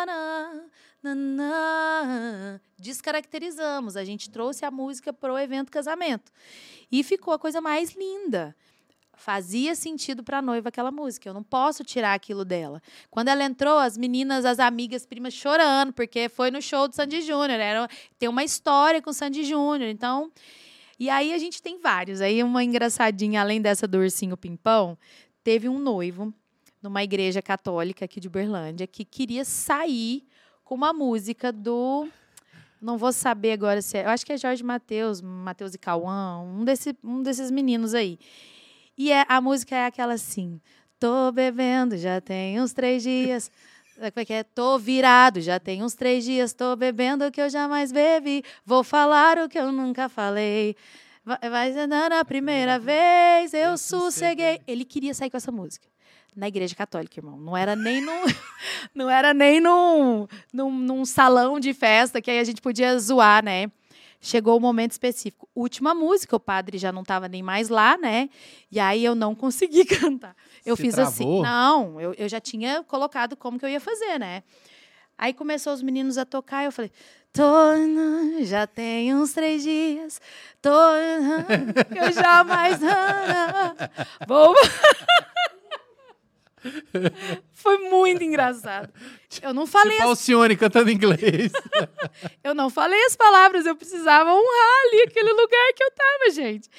[0.06, 0.62] na,
[1.04, 2.62] na, na.
[2.78, 3.98] Descaracterizamos.
[3.98, 6.32] A gente trouxe a música pro evento casamento.
[6.90, 8.56] E ficou a coisa mais linda
[9.18, 11.30] fazia sentido para a noiva aquela música.
[11.30, 12.82] Eu não posso tirar aquilo dela.
[13.10, 17.22] Quando ela entrou, as meninas, as amigas, primas chorando, porque foi no show do Sandy
[17.22, 17.60] Júnior.
[18.20, 19.90] Tem uma história com o Sandy Júnior.
[19.90, 20.32] Então,
[21.00, 22.22] e aí a gente tem vários.
[22.22, 24.98] Aí uma engraçadinha, além dessa do ursinho pimpão,
[25.44, 26.34] teve um noivo
[26.82, 30.24] numa igreja católica aqui de Uberlândia que queria sair
[30.64, 32.08] com uma música do
[32.82, 34.06] não vou saber agora se é.
[34.06, 38.20] Eu acho que é Jorge Mateus, Mateus e Cauã, um, desse, um desses meninos aí.
[38.98, 40.62] E é, a música é aquela assim:
[41.00, 43.52] tô bebendo, já tem uns três dias.
[43.96, 44.44] Como é que é?
[44.44, 48.44] Tô virado, já tem uns três dias, tô bebendo o que eu jamais bebi.
[48.66, 50.76] Vou falar o que eu nunca falei.
[51.24, 54.60] Vai ser na primeira vez, eu, eu sosseguei.
[54.68, 55.88] Ele queria sair com essa música.
[56.36, 57.38] Na igreja católica, irmão.
[57.38, 58.26] Não era nem num,
[58.94, 63.46] não era nem num, num, num salão de festa que aí a gente podia zoar,
[63.46, 63.72] né?
[64.26, 65.48] chegou o momento específico.
[65.54, 68.30] Última música, o padre já não estava nem mais lá, né?
[68.72, 70.36] E aí eu não consegui cantar.
[70.66, 71.14] Eu Se fiz travou?
[71.14, 71.42] assim.
[71.42, 74.44] Não, eu, eu já tinha colocado como que eu ia fazer, né?
[75.18, 76.92] Aí começou os meninos a tocar, e eu falei,
[77.32, 77.44] tô,
[78.44, 80.20] já tem uns três dias,
[80.62, 82.80] tô, eu jamais
[84.28, 84.54] vou.
[87.54, 88.92] Foi muito engraçado.
[89.42, 89.92] Eu não falei.
[89.94, 90.10] Tipo as...
[90.10, 91.52] Alcione cantando inglês.
[92.44, 96.70] eu não falei as palavras, eu precisava honrar ali aquele lugar que eu tava, gente.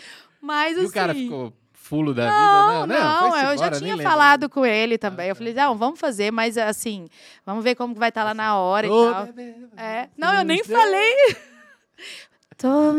[0.41, 0.89] Mas e assim.
[0.89, 1.53] o cara ficou
[1.87, 3.01] fulo da não, vida, né?
[3.01, 5.27] Não, não, eu embora, já tinha falado com ele também.
[5.27, 7.09] Ah, eu falei, não, vamos fazer, mas assim,
[7.45, 9.29] vamos ver como vai estar tá lá na hora oh, e tal.
[9.77, 10.09] É.
[10.17, 11.37] Não, eu nem falei.
[12.59, 12.95] Tô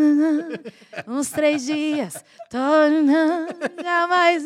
[1.07, 2.59] uns três dias, tô
[3.83, 4.45] jamais.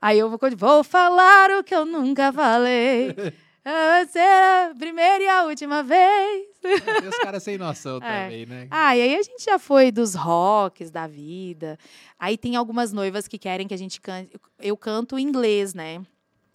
[0.00, 3.16] Aí eu vou, vou falar o que eu nunca falei.
[3.64, 6.48] Vai ser a primeira e a última vez.
[6.62, 8.24] Tem os caras sem noção é.
[8.24, 8.68] também, né?
[8.70, 11.78] Ah, e aí a gente já foi dos rocks da vida.
[12.18, 14.30] Aí tem algumas noivas que querem que a gente cante.
[14.58, 16.02] Eu canto em inglês, né?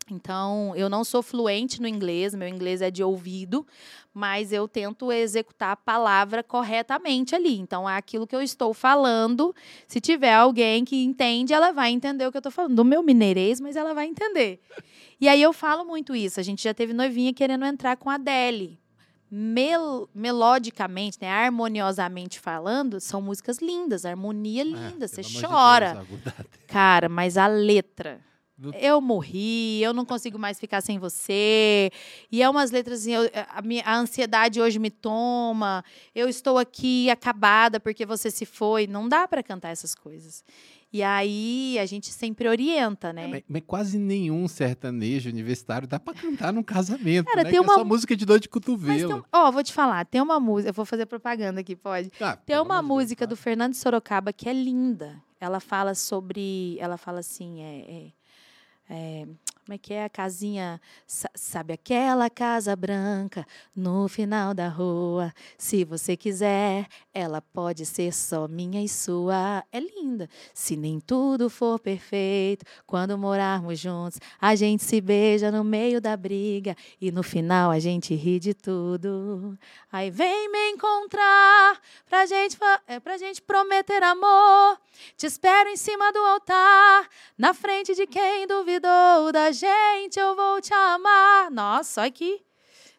[0.10, 3.66] Então, eu não sou fluente no inglês, meu inglês é de ouvido,
[4.14, 7.58] mas eu tento executar a palavra corretamente ali.
[7.58, 9.54] Então, é aquilo que eu estou falando.
[9.88, 12.76] Se tiver alguém que entende, ela vai entender o que eu estou falando.
[12.76, 14.62] Do meu mineirês, mas ela vai entender.
[15.20, 16.40] E aí eu falo muito isso.
[16.40, 18.80] A gente já teve noivinha querendo entrar com a Adele.
[19.30, 26.06] Mel melodicamente, né, harmoniosamente falando, são músicas lindas, harmonia é, linda, é, você chora.
[26.08, 26.36] De Deus,
[26.68, 28.22] Cara, mas a letra.
[28.80, 31.92] Eu morri, eu não consigo mais ficar sem você.
[32.32, 35.84] E é umas letras assim, eu, a, minha, a ansiedade hoje me toma.
[36.14, 38.88] Eu estou aqui acabada porque você se foi.
[38.88, 40.42] Não dá para cantar essas coisas.
[40.94, 43.26] E aí a gente sempre orienta, né?
[43.26, 47.50] É, mas, mas, quase nenhum sertanejo universitário dá para cantar num casamento, Cara, né?
[47.50, 47.74] Tem uma...
[47.74, 49.26] é só música de dor de cotovelo.
[49.34, 52.10] Ó, oh, vou te falar, tem uma música, eu vou fazer propaganda aqui, pode.
[52.22, 55.22] Ah, tem uma música do Fernando Sorocaba que é linda.
[55.38, 58.12] Ela fala sobre, ela fala assim, é, é
[58.90, 59.26] é,
[59.66, 60.80] como é que é a casinha?
[61.08, 65.34] Sabe aquela casa branca no final da rua?
[65.58, 69.64] Se você quiser, ela pode ser só minha e sua.
[69.72, 70.30] É linda.
[70.54, 76.16] Se nem tudo for perfeito, quando morarmos juntos, a gente se beija no meio da
[76.16, 79.58] briga e no final a gente ri de tudo.
[79.92, 82.56] Aí vem me encontrar pra gente,
[82.88, 84.80] é, pra gente prometer amor.
[85.18, 90.62] Te espero em cima do altar, na frente de quem duvidou da gente, eu vou
[90.62, 91.50] te amar.
[91.50, 92.42] Nossa, olha que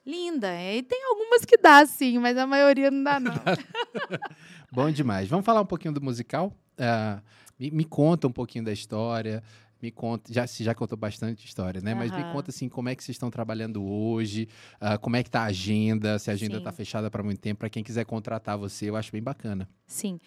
[0.05, 0.49] linda.
[0.63, 3.35] E tem algumas que dá, sim, mas a maioria não dá, não.
[4.73, 5.29] Bom demais.
[5.29, 6.53] Vamos falar um pouquinho do musical?
[6.79, 7.21] Uh,
[7.59, 9.43] me, me, conta um pouquinho da história.
[9.81, 11.93] Me conta, já, já contou bastante história, né?
[11.93, 11.99] Uhum.
[11.99, 14.49] Mas me conta assim, como é que vocês estão trabalhando hoje,
[14.81, 17.59] uh, como é que tá a agenda, se a agenda está fechada para muito tempo,
[17.59, 19.69] para quem quiser contratar você, eu acho bem bacana.
[19.87, 20.19] Sim.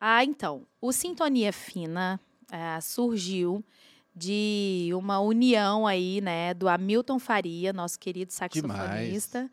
[0.00, 3.64] Ah, então, o Sintonia Fina uh, surgiu
[4.14, 9.38] de uma união aí, né, do Hamilton Faria, nosso querido saxofonista.
[9.40, 9.50] Demais.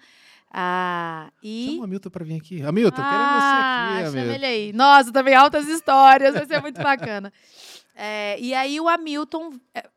[0.53, 1.67] Ah, e...
[1.67, 2.61] Chama o Hamilton para vir aqui.
[2.61, 4.35] Hamilton, ah, queremos você aqui, Hamilton.
[4.35, 4.73] Ele aí.
[4.73, 7.31] Nossa, também altas histórias, vai ser muito bacana.
[7.95, 9.89] É, e aí o Hamilton, é,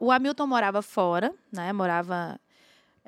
[0.00, 1.72] o Hamilton morava fora, né?
[1.72, 2.38] Morava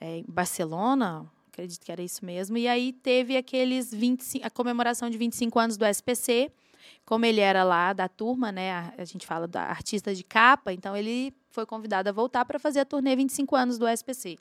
[0.01, 2.57] é, em Barcelona, acredito que era isso mesmo.
[2.57, 6.51] E aí teve aqueles 25, a comemoração de 25 anos do SPC
[7.05, 10.73] como ele era lá da turma, né, a, a gente fala da artista de capa,
[10.73, 14.37] então ele foi convidado a voltar para fazer a turnê 25 anos do SPC.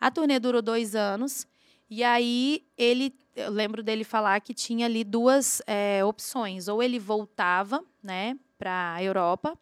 [0.00, 1.46] A turnê durou dois anos,
[1.90, 6.98] e aí ele, eu lembro dele falar que tinha ali duas é, opções, ou ele
[6.98, 9.56] voltava, né, para a Europa,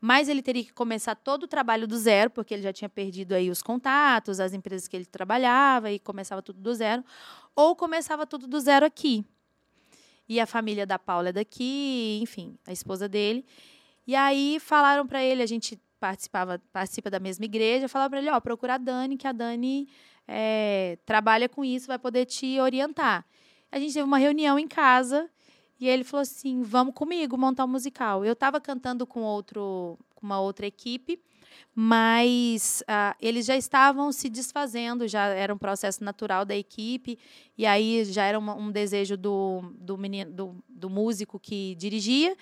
[0.00, 3.34] mas ele teria que começar todo o trabalho do zero, porque ele já tinha perdido
[3.34, 7.04] aí os contatos, as empresas que ele trabalhava e começava tudo do zero,
[7.54, 9.24] ou começava tudo do zero aqui.
[10.28, 13.44] E a família da Paula é daqui, enfim, a esposa dele.
[14.06, 18.30] E aí falaram para ele, a gente participava, participa da mesma igreja, falaram para ele,
[18.30, 19.88] ó, procura a Dani, que a Dani
[20.26, 23.24] é, trabalha com isso, vai poder te orientar.
[23.70, 25.30] A gente teve uma reunião em casa
[25.78, 28.24] e ele falou assim: vamos comigo montar um musical.
[28.24, 31.20] Eu estava cantando com outro, com uma outra equipe,
[31.74, 37.18] mas ah, eles já estavam se desfazendo, já era um processo natural da equipe,
[37.56, 42.36] e aí já era um, um desejo do, do, menino, do, do músico que dirigia.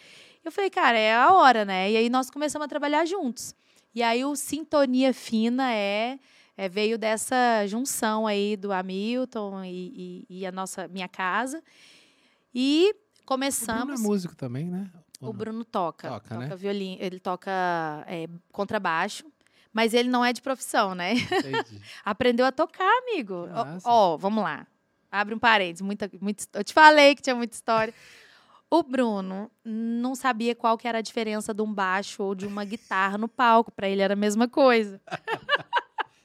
[0.45, 1.91] Eu falei, cara, é a hora, né?
[1.91, 3.55] E aí nós começamos a trabalhar juntos.
[3.95, 6.19] E aí o Sintonia Fina é,
[6.57, 11.63] é veio dessa junção aí do Hamilton e, e, e a nossa minha casa.
[12.55, 12.95] E
[13.27, 13.83] começamos.
[13.83, 14.91] O Bruno é músico também, né?
[15.21, 16.09] O Bruno toca.
[16.09, 16.57] Toca, toca né?
[16.57, 17.51] violino, ele toca
[18.07, 19.25] é, contrabaixo,
[19.73, 21.13] mas ele não é de profissão, né?
[21.13, 21.81] Entendi.
[22.05, 23.49] Aprendeu a tocar, amigo.
[23.85, 24.15] Ó.
[24.15, 24.67] Ó, vamos lá.
[25.11, 25.83] Abre um parênteses.
[25.83, 27.93] Muita, muita, eu te falei que tinha muita história.
[28.71, 32.65] O Bruno não sabia qual que era a diferença de um baixo ou de uma
[32.65, 33.73] guitarra no palco.
[33.73, 35.01] Para ele era a mesma coisa.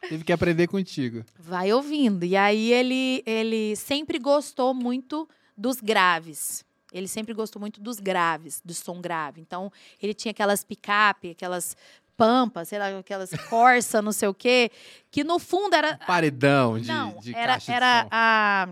[0.07, 1.23] Teve que aprender contigo.
[1.39, 2.23] Vai ouvindo.
[2.23, 5.27] E aí ele, ele sempre gostou muito
[5.57, 6.64] dos graves.
[6.97, 9.41] Ele sempre gostou muito dos graves, do som grave.
[9.41, 11.75] Então, ele tinha aquelas picape, aquelas
[12.17, 14.71] pampas, sei lá, aquelas corsa, não sei o quê,
[15.11, 18.67] que no fundo era Paredão de, não, de era, de era a,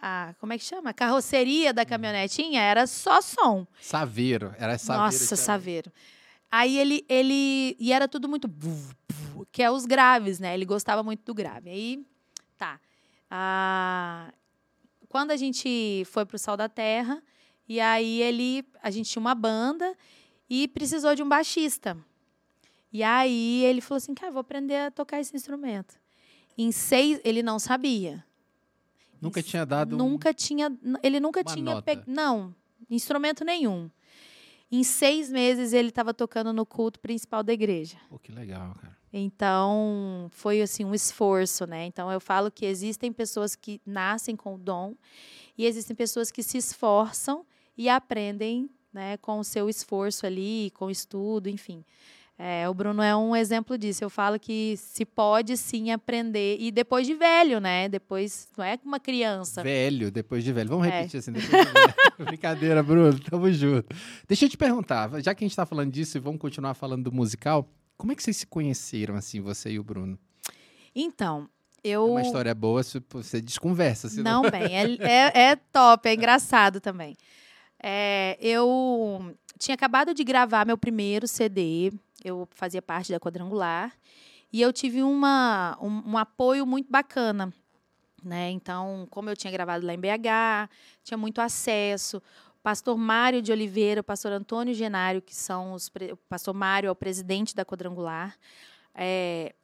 [0.00, 0.34] a.
[0.40, 0.90] Como é que chama?
[0.90, 1.74] A carroceria Hum.
[1.74, 3.66] da caminhonetinha era só som.
[3.80, 4.54] Saveiro.
[4.58, 5.04] Era saveiro.
[5.04, 5.92] Nossa, tinha- saveiro.
[6.50, 7.76] Aí ele, ele.
[7.78, 8.48] E era tudo muito.
[9.52, 10.54] Que é os graves, né?
[10.54, 11.68] Ele gostava muito do grave.
[11.68, 12.06] Aí,
[12.56, 12.80] tá.
[13.30, 14.32] Ah,
[15.08, 17.22] quando a gente foi pro Sal da Terra,
[17.68, 18.64] e aí ele.
[18.82, 19.96] A gente tinha uma banda
[20.48, 21.96] e precisou de um baixista.
[22.92, 25.94] E aí ele falou assim: cara, vou aprender a tocar esse instrumento.
[26.56, 27.20] Em seis.
[27.24, 28.24] Ele não sabia.
[29.20, 29.94] Nunca tinha dado.
[29.94, 30.70] um- Nunca tinha.
[31.02, 31.82] Ele nunca tinha.
[31.82, 32.54] pe- Não,
[32.90, 33.90] instrumento nenhum.
[34.70, 37.96] Em seis meses ele estava tocando no culto principal da igreja.
[38.08, 38.96] Pô, que legal, cara.
[39.12, 41.86] Então foi assim um esforço, né?
[41.86, 44.94] Então eu falo que existem pessoas que nascem com o dom
[45.56, 47.46] e existem pessoas que se esforçam
[47.76, 51.84] e aprendem, né, com o seu esforço ali, com o estudo, enfim.
[52.38, 54.04] É, o Bruno é um exemplo disso.
[54.04, 57.88] Eu falo que se pode sim aprender e depois de velho, né?
[57.88, 59.62] Depois não é como uma criança.
[59.62, 60.68] Velho, depois de velho.
[60.68, 60.90] Vamos É.
[60.90, 61.94] repetir assim, depois de velho.
[62.30, 63.18] Brincadeira, Bruno.
[63.20, 63.86] Tamo junto.
[64.28, 67.04] Deixa eu te perguntar, já que a gente tá falando disso e vamos continuar falando
[67.04, 67.66] do musical,
[67.96, 70.18] como é que vocês se conheceram, assim, você e o Bruno?
[70.94, 71.48] Então,
[71.82, 74.10] É eu uma história boa, se você desconversa.
[74.10, 77.16] senão- Não, bem, é, é, é top, é engraçado também.
[77.82, 81.92] É, eu tinha acabado de gravar meu primeiro CD,
[82.24, 83.92] eu fazia parte da Quadrangular,
[84.52, 87.52] e eu tive uma, um, um apoio muito bacana.
[88.22, 88.50] Né?
[88.50, 90.68] Então, como eu tinha gravado lá em BH,
[91.04, 92.16] tinha muito acesso.
[92.16, 95.88] O pastor Mário de Oliveira, o pastor Antônio Genário, que são os.
[95.88, 98.36] O pastor Mário é o presidente da Quadrangular.
[98.94, 99.54] É,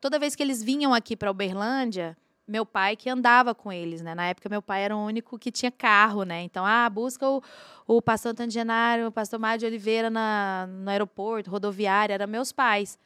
[0.00, 2.16] toda vez que eles vinham aqui para Uberlândia,
[2.50, 4.12] meu pai que andava com eles, né?
[4.12, 6.42] Na época, meu pai era o único que tinha carro, né?
[6.42, 7.40] Então, ah, busca o,
[7.86, 12.50] o pastor Antônio Genário, o pastor Mário de Oliveira na, no aeroporto, rodoviária, eram meus
[12.50, 12.98] pais.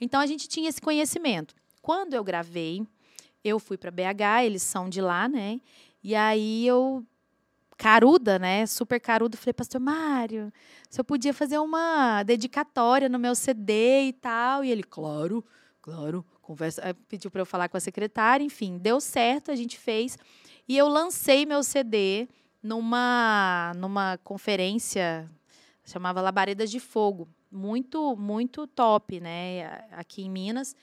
[0.00, 1.56] Então, a gente tinha esse conhecimento.
[1.82, 2.86] Quando eu gravei,
[3.42, 5.60] eu fui para BH, eles são de lá, né?
[6.02, 7.04] E aí eu
[7.76, 8.64] caruda, né?
[8.66, 10.52] Super caruda, falei, pastor Mário,
[10.88, 14.64] se eu podia fazer uma dedicatória no meu CD e tal.
[14.64, 15.44] E ele, claro,
[15.82, 19.78] claro, conversa, aí pediu para eu falar com a secretária, enfim, deu certo, a gente
[19.78, 20.16] fez.
[20.68, 22.28] E eu lancei meu CD
[22.62, 25.30] numa numa conferência
[25.84, 30.74] chamava Labaredas de Fogo, muito muito top, né, aqui em Minas.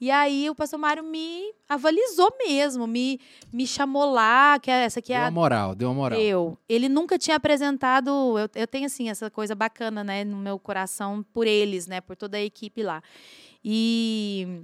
[0.00, 3.18] E aí o pastor Mário me avalizou mesmo, me
[3.52, 6.20] me chamou lá, que é- essa aqui é Deu a uma moral, deu uma moral.
[6.20, 6.58] eu.
[6.68, 8.10] Ele nunca tinha apresentado.
[8.38, 12.16] Eu, eu tenho, assim, essa coisa bacana, né, no meu coração por eles, né, por
[12.16, 13.02] toda a equipe lá.
[13.64, 14.62] E.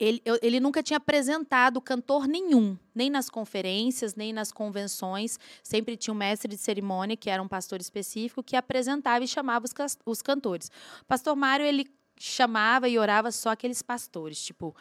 [0.00, 5.38] Ele, eu- ele nunca tinha apresentado cantor nenhum, nem nas conferências, nem nas convenções.
[5.62, 9.64] Sempre tinha um mestre de cerimônia, que era um pastor específico, que apresentava e chamava
[9.66, 10.70] os, os cantores.
[11.02, 11.86] O pastor Mário, ele
[12.18, 14.74] chamava e orava só aqueles pastores, tipo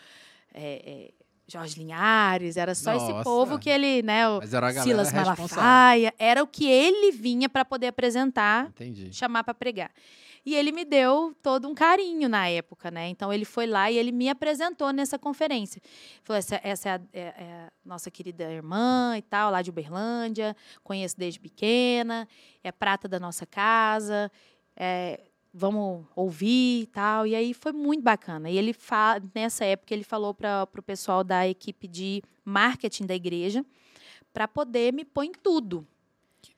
[0.53, 1.11] é, é,
[1.47, 3.23] Jorge Linhares, era só esse Nossa.
[3.23, 4.41] povo que ele, né, o
[4.83, 5.11] Silas.
[5.61, 9.13] Malafaia, era o que ele vinha para poder apresentar, Entendi.
[9.13, 9.91] chamar para pregar.
[10.47, 13.09] E ele me deu todo um carinho na época, né?
[13.09, 15.81] Então ele foi lá e ele me apresentou nessa conferência.
[16.23, 19.69] Falou: essa, essa é, a, é- é a nossa querida irmã e tal, lá de
[19.69, 20.55] Uberlândia,
[20.85, 22.25] conheço desde pequena,
[22.63, 24.31] é prata da nossa casa.
[24.73, 25.19] é,
[25.53, 27.27] vamos ouvir e tal.
[27.27, 28.49] E aí foi muito bacana.
[28.49, 33.15] E ele fa nessa época ele falou para o pessoal da equipe de marketing da
[33.15, 33.65] igreja
[34.31, 35.85] para poder me pôr em tudo.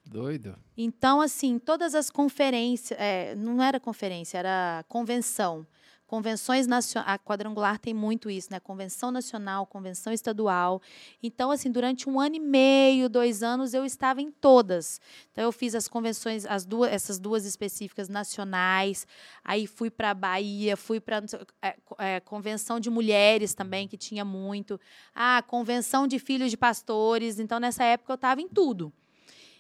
[0.10, 0.58] Doido.
[0.76, 5.68] Então, assim, todas as conferências, é, não era conferência, era convenção.
[6.08, 8.60] Convenções nacionais, a quadrangular tem muito isso, né?
[8.60, 10.82] Convenção nacional, convenção estadual.
[11.22, 15.00] Então, assim, durante um ano e meio, dois anos, eu estava em todas.
[15.32, 19.06] Então, eu fiz as convenções, as duas, essas duas específicas nacionais.
[19.44, 21.22] Aí fui para a Bahia, fui para
[21.62, 24.82] é, é, convenção de mulheres também, que tinha muito.
[25.14, 27.38] Ah, convenção de filhos de pastores.
[27.38, 28.92] Então, nessa época, eu estava em tudo.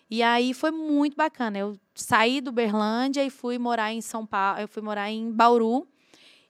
[0.09, 1.57] E aí foi muito bacana.
[1.59, 5.87] Eu saí do Berlândia e fui morar em São Paulo, eu fui morar em Bauru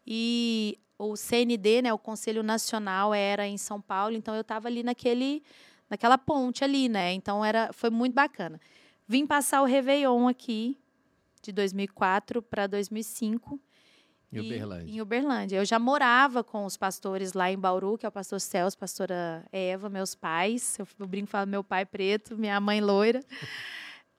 [0.07, 4.83] e o CND, né, o Conselho Nacional era em São Paulo, então eu estava ali
[4.83, 5.43] naquele
[5.89, 7.13] naquela ponte ali, né?
[7.13, 8.59] Então era foi muito bacana.
[9.07, 10.77] Vim passar o Réveillon aqui
[11.41, 13.59] de 2004 para 2005.
[14.31, 14.93] Em Uberlândia.
[14.93, 15.57] Em Uberlândia.
[15.57, 19.43] Eu já morava com os pastores lá em Bauru, que é o pastor Celso, pastora
[19.51, 20.77] Eva, meus pais.
[20.77, 23.21] Eu, eu brinco falo meu pai preto, minha mãe loira.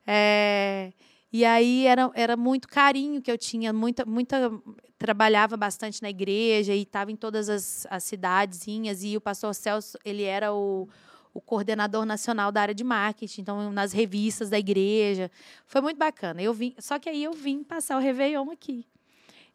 [0.05, 0.93] É,
[1.32, 4.51] e aí era, era muito carinho que eu tinha, muita, muita.
[4.99, 9.05] Trabalhava bastante na igreja e estava em todas as, as cidadezinhas.
[9.05, 10.89] E o pastor Celso, ele era o,
[11.32, 15.31] o coordenador nacional da área de marketing, então nas revistas da igreja.
[15.66, 16.43] Foi muito bacana.
[16.43, 18.85] Eu vim, só que aí eu vim passar o Réveillon aqui.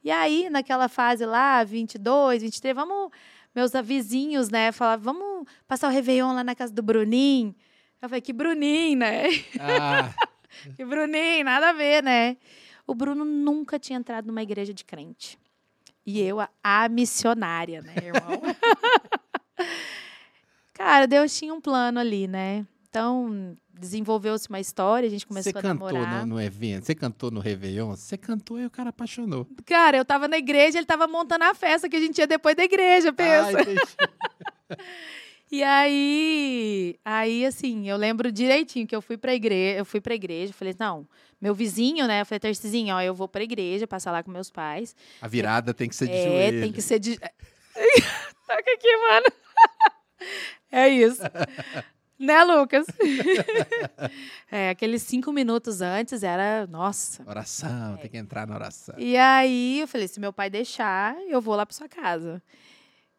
[0.05, 3.09] E aí, naquela fase lá, 22, 23, vamos.
[3.55, 7.55] Meus vizinhos, né, falavam, vamos passar o Réveillon lá na casa do Bruninho.
[7.99, 9.23] Eu falei, que Bruninho, né?
[9.59, 10.13] Ah.
[10.79, 12.37] E Bruninho, nada a ver, né?
[12.87, 15.37] O Bruno nunca tinha entrado numa igreja de crente.
[16.05, 18.41] E eu, a, a missionária, né, irmão?
[20.73, 22.65] Cara, Deus tinha um plano ali, né?
[22.89, 25.93] Então, desenvolveu-se uma história, a gente começou você a namorar.
[25.93, 29.47] Você cantou no, no, evento, você cantou no Réveillon, você cantou e o cara apaixonou.
[29.65, 32.55] Cara, eu tava na igreja, ele tava montando a festa que a gente ia depois
[32.55, 33.57] da igreja, pensa.
[34.69, 34.75] Ah,
[35.51, 40.15] E aí, aí assim, eu lembro direitinho que eu fui pra igreja, eu fui pra
[40.15, 41.07] igreja, falei, não,
[41.39, 42.21] meu vizinho, né?
[42.21, 44.95] Eu falei, Tercizinho, ó, eu vou pra igreja, passar lá com meus pais.
[45.21, 46.57] A virada tem que ser de é, joelho.
[46.57, 47.17] É, tem que ser de.
[48.47, 49.25] Toca aqui, mano.
[50.71, 51.21] é isso.
[52.19, 52.85] Né, Lucas?
[54.51, 57.23] é, aqueles cinco minutos antes era, nossa.
[57.27, 57.97] Oração, é.
[57.97, 58.95] tem que entrar na oração.
[58.97, 62.41] E aí eu falei, se meu pai deixar, eu vou lá pra sua casa.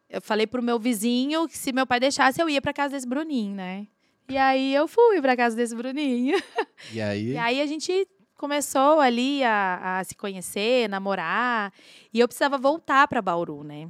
[0.08, 3.06] Eu falei pro meu vizinho que se meu pai deixasse, eu ia pra casa desse
[3.06, 3.86] Bruninho, né?
[4.28, 6.36] E aí eu fui pra casa desse Bruninho.
[6.92, 7.32] E aí?
[7.32, 8.06] E aí a gente
[8.36, 11.72] começou ali a, a se conhecer, namorar.
[12.12, 13.88] E eu precisava voltar pra Bauru, né?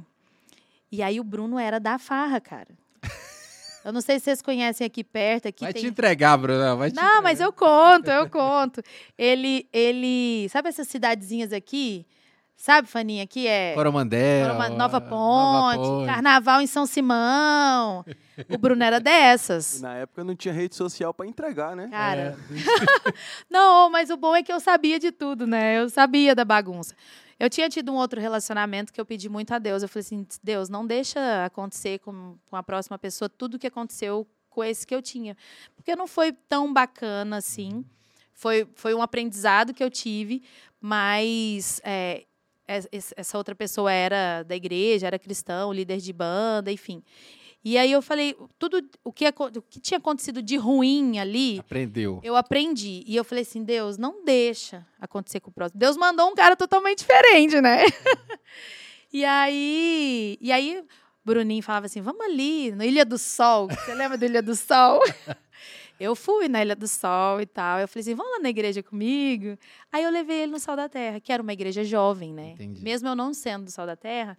[0.89, 2.69] E aí o Bruno era da farra, cara.
[3.87, 5.47] Eu não sei se vocês conhecem aqui perto.
[5.47, 5.83] Aqui vai tem...
[5.83, 6.75] te entregar, Bruno.
[6.75, 7.21] Vai te não, entregar.
[7.21, 8.83] mas eu conto, eu conto.
[9.17, 10.49] Ele, ele.
[10.49, 12.05] Sabe essas cidadezinhas aqui?
[12.57, 13.73] Sabe, Faninha, que é.
[13.75, 14.47] Coromandel.
[14.47, 18.03] Coroma, Nova, Ponte, Nova Ponte, Carnaval em São Simão.
[18.49, 19.79] o Bruno era dessas.
[19.79, 21.87] E na época não tinha rede social para entregar, né?
[21.89, 22.37] Cara.
[22.51, 23.13] É.
[23.49, 25.79] não, mas o bom é que eu sabia de tudo, né?
[25.79, 26.93] Eu sabia da bagunça.
[27.39, 29.83] Eu tinha tido um outro relacionamento que eu pedi muito a Deus.
[29.83, 33.67] Eu falei assim: Deus, não deixa acontecer com, com a próxima pessoa tudo o que
[33.67, 35.37] aconteceu com esse que eu tinha.
[35.75, 37.85] Porque não foi tão bacana assim.
[38.33, 40.43] Foi, foi um aprendizado que eu tive,
[40.79, 42.25] mas é,
[42.67, 47.03] essa outra pessoa era da igreja, era cristão, líder de banda, enfim.
[47.63, 51.59] E aí eu falei, tudo o que, o que tinha acontecido de ruim ali.
[51.59, 52.19] Aprendeu.
[52.23, 53.03] Eu aprendi.
[53.05, 55.79] E eu falei assim: Deus, não deixa acontecer com o próximo.
[55.79, 57.83] Deus mandou um cara totalmente diferente, né?
[59.11, 60.37] e aí.
[60.39, 60.83] E aí,
[61.25, 63.67] Bruninho falava assim: vamos ali, no Ilha do Sol.
[63.67, 65.01] Você lembra do Ilha do Sol?
[65.99, 67.79] Eu fui na Ilha do Sol e tal.
[67.79, 69.57] Eu falei assim, vamos lá na igreja comigo?
[69.91, 72.51] Aí eu levei ele no Sal da Terra, que era uma igreja jovem, né?
[72.51, 72.83] Entendi.
[72.83, 74.37] Mesmo eu não sendo do Sal da Terra,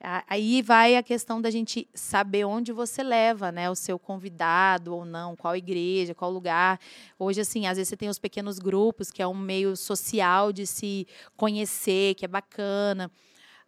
[0.00, 5.04] aí vai a questão da gente saber onde você leva, né, o seu convidado ou
[5.04, 6.78] não, qual igreja, qual lugar.
[7.18, 10.66] Hoje, assim, às vezes você tem os pequenos grupos, que é um meio social de
[10.66, 11.06] se
[11.36, 13.10] conhecer, que é bacana.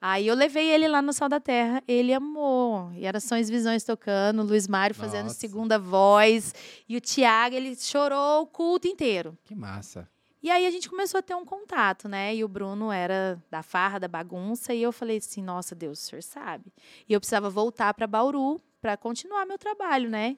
[0.00, 2.92] Aí eu levei ele lá no Sal da Terra, ele amou.
[2.92, 5.40] E era Sons Visões tocando, o Luiz Mário fazendo Nossa.
[5.40, 6.54] segunda voz.
[6.88, 9.36] E o Tiago, ele chorou o culto inteiro.
[9.44, 10.08] Que massa.
[10.42, 12.34] E aí a gente começou a ter um contato, né?
[12.34, 14.74] E o Bruno era da farra, da bagunça.
[14.74, 16.72] E eu falei assim: nossa, Deus, o senhor sabe.
[17.08, 20.36] E eu precisava voltar para Bauru para continuar meu trabalho, né?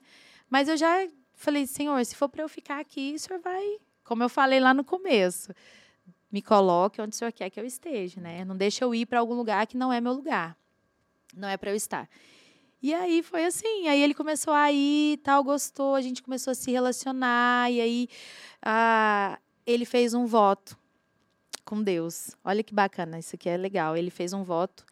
[0.49, 3.77] Mas eu já falei: senhor, se for para eu ficar aqui, o senhor vai.
[4.03, 5.53] Como eu falei lá no começo
[6.31, 8.45] me coloque onde o senhor quer que eu esteja, né?
[8.45, 10.55] Não deixe eu ir para algum lugar que não é meu lugar.
[11.35, 12.07] Não é para eu estar.
[12.81, 16.55] E aí foi assim, aí ele começou a ir, tal, gostou, a gente começou a
[16.55, 18.09] se relacionar, e aí
[18.61, 19.37] ah,
[19.71, 20.77] ele fez um voto
[21.63, 22.35] com Deus.
[22.43, 23.95] Olha que bacana, isso aqui é legal.
[23.95, 24.83] Ele fez um voto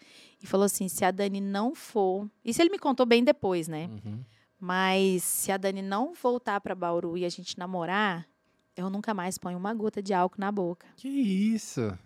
[0.42, 2.30] e falou assim: se a Dani não for.
[2.46, 3.88] Isso ele me contou bem depois, né?
[3.88, 4.24] Uhum.
[4.60, 8.28] Mas se a Dani não voltar para Bauru e a gente namorar,
[8.76, 10.88] eu nunca mais ponho uma gota de álcool na boca.
[10.96, 11.98] Que isso?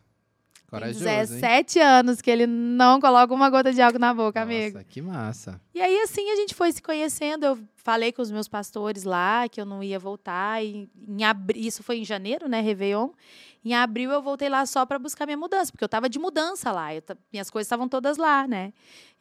[0.71, 1.17] Tem Corajoso, hein?
[1.41, 4.75] 17 anos que ele não coloca uma gota de álcool na boca, amigo.
[4.77, 5.61] Nossa, que massa.
[5.75, 7.45] E aí, assim, a gente foi se conhecendo.
[7.45, 10.63] Eu falei com os meus pastores lá que eu não ia voltar.
[10.63, 11.67] E em abri...
[11.67, 12.61] Isso foi em janeiro, né?
[12.61, 13.09] Réveillon.
[13.65, 16.71] Em abril, eu voltei lá só para buscar minha mudança, porque eu tava de mudança
[16.71, 16.95] lá.
[16.95, 18.71] eu ta- Minhas coisas estavam todas lá, né?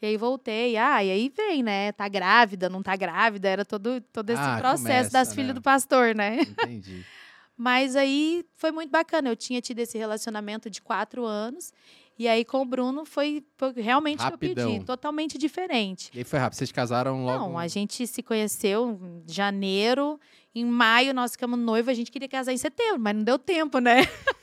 [0.00, 0.76] E aí voltei.
[0.78, 1.90] Ah, e aí vem, né?
[1.92, 3.48] Tá grávida, não tá grávida.
[3.48, 5.34] Era todo, todo esse Ah, processo começa, das né?
[5.34, 6.40] filhas do pastor, né?
[6.42, 7.04] Entendi.
[7.60, 9.28] Mas aí foi muito bacana.
[9.28, 11.74] Eu tinha tido esse relacionamento de quatro anos.
[12.18, 14.82] E aí com o Bruno foi, foi realmente o que eu pedi.
[14.82, 16.10] Totalmente diferente.
[16.14, 16.56] E foi rápido.
[16.56, 17.38] Vocês casaram logo.
[17.38, 20.18] Não, a gente se conheceu em janeiro.
[20.54, 21.90] Em maio nós ficamos noivos.
[21.90, 24.08] A gente queria casar em setembro, mas não deu tempo, né?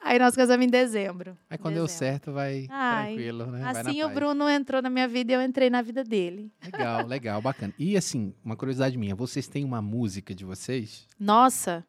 [0.00, 1.38] Aí nós casamos em dezembro.
[1.48, 2.06] Aí quando deu Dezembro.
[2.06, 3.68] certo, vai Ai, tranquilo, né?
[3.68, 4.08] Assim o.
[4.08, 6.50] Bruno entrou na minha vida e eu entrei na vida dele.
[6.64, 7.72] Legal, legal, bacana.
[7.78, 11.06] E assim, uma curiosidade minha, vocês têm uma música de vocês?
[11.18, 11.84] Nossa,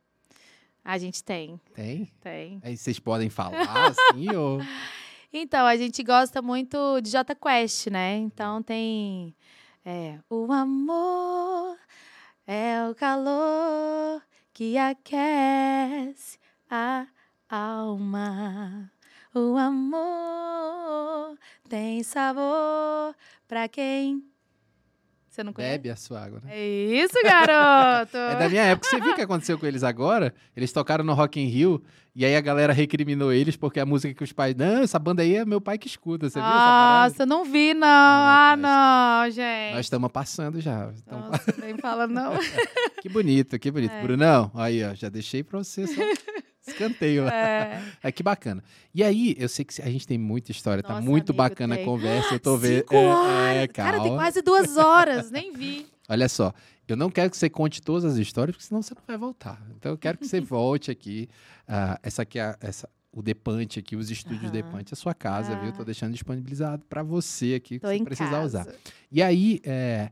[0.83, 2.11] a gente tem, Tem?
[2.21, 2.59] tem.
[2.63, 3.59] Aí vocês podem falar
[3.91, 4.59] assim ou.
[5.31, 8.17] Então, a gente gosta muito de Jota Quest, né?
[8.17, 9.35] Então tem
[9.85, 11.77] é, o amor
[12.47, 14.21] é o calor
[14.53, 16.39] que aquece
[16.69, 17.07] a
[17.47, 18.91] alma.
[19.33, 21.37] O amor
[21.69, 23.15] tem sabor
[23.47, 24.23] pra quem
[25.39, 25.71] você não conhece?
[25.77, 26.51] Bebe a sua água, né?
[26.53, 26.67] É
[27.03, 28.17] isso, garoto.
[28.17, 28.87] É da minha época.
[28.89, 30.33] Você viu o que aconteceu com eles agora?
[30.55, 31.81] Eles tocaram no Rock in Rio
[32.15, 34.55] e aí a galera recriminou eles porque a música que os pais...
[34.55, 36.29] Não, essa banda aí é meu pai que escuta.
[36.29, 37.09] Você viu essa parada?
[37.09, 37.87] Nossa, não vi, não.
[37.87, 39.71] Ah, nós- não, gente.
[39.75, 40.91] Nós estamos passando já.
[41.05, 42.33] Então, Nossa, nem fala não.
[43.01, 43.93] que bonito, que bonito.
[43.93, 44.01] É.
[44.01, 45.93] Brunão, aí, ó, já deixei pra você só
[46.69, 47.33] escanteio lá.
[47.33, 47.83] É.
[48.01, 48.63] É que bacana.
[48.93, 51.75] E aí, eu sei que a gente tem muita história, tá Nossa, muito amigo, bacana
[51.75, 51.83] tem.
[51.83, 52.79] a conversa, eu tô vendo.
[52.79, 53.67] Cinco horas.
[53.73, 55.85] Cara, tem quase duas horas, nem vi.
[56.09, 56.53] Olha só,
[56.87, 59.61] eu não quero que você conte todas as histórias, porque senão você não vai voltar.
[59.77, 61.27] Então eu quero que você volte aqui.
[61.67, 64.51] Ah, essa aqui, é essa, o Depante aqui, os estúdios Aham.
[64.51, 65.69] Depante, é a sua casa, viu?
[65.69, 65.73] Ah.
[65.73, 68.61] Tô deixando disponibilizado para você aqui, que Tô você em precisar casa.
[68.61, 68.75] usar.
[69.11, 70.09] E aí, é,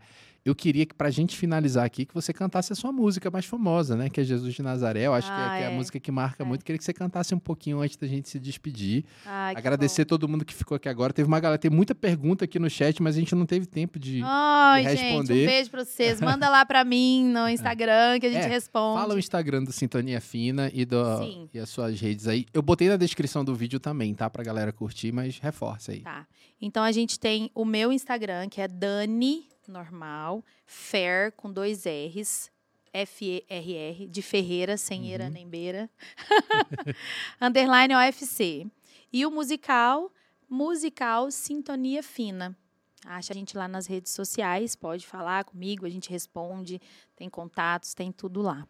[0.49, 3.95] eu queria que, pra gente finalizar aqui, que você cantasse a sua música mais famosa,
[3.95, 4.10] né?
[4.10, 5.02] Que é Jesus de Nazaré.
[5.07, 5.76] Eu acho que, é, Ah, que é a é.
[5.76, 6.45] música que marca É.
[6.45, 6.64] muito.
[6.64, 9.03] Queria que você cantasse um pouquinho antes da gente se despedir.
[9.03, 11.11] Que Agradecer todo mundo que ficou aqui agora.
[11.14, 13.99] Teve uma galera, tem muita pergunta aqui no chat, mas a gente não teve tempo
[13.99, 14.22] de.
[14.24, 15.44] Ai, de gente, responder.
[15.44, 16.22] um beijo pra vocês.
[16.22, 19.02] Manda lá pra mim no Instagram que a gente É, responde.
[19.02, 21.49] Fala o Instagram do Sintonia Fina e, do, Sim.
[21.53, 22.45] e as suas redes aí.
[22.53, 24.30] Eu botei na descrição do vídeo também, tá?
[24.30, 26.02] Pra galera curtir, mas reforça aí.
[26.02, 26.26] Tá.
[26.61, 32.49] Então a gente tem o meu Instagram, que é Dani normal, Fair com dois R's,
[32.94, 35.30] F-E-R-R, de Ferreira, sem era Uhum.
[35.30, 35.89] nem beira.
[37.41, 38.65] Underline OFC.
[39.11, 40.11] E o musical,
[40.49, 42.57] musical Sintonia Fina.
[43.06, 46.81] Acha a gente lá nas redes sociais, pode falar comigo, a gente responde,
[47.15, 48.68] tem contatos, tem tudo lá.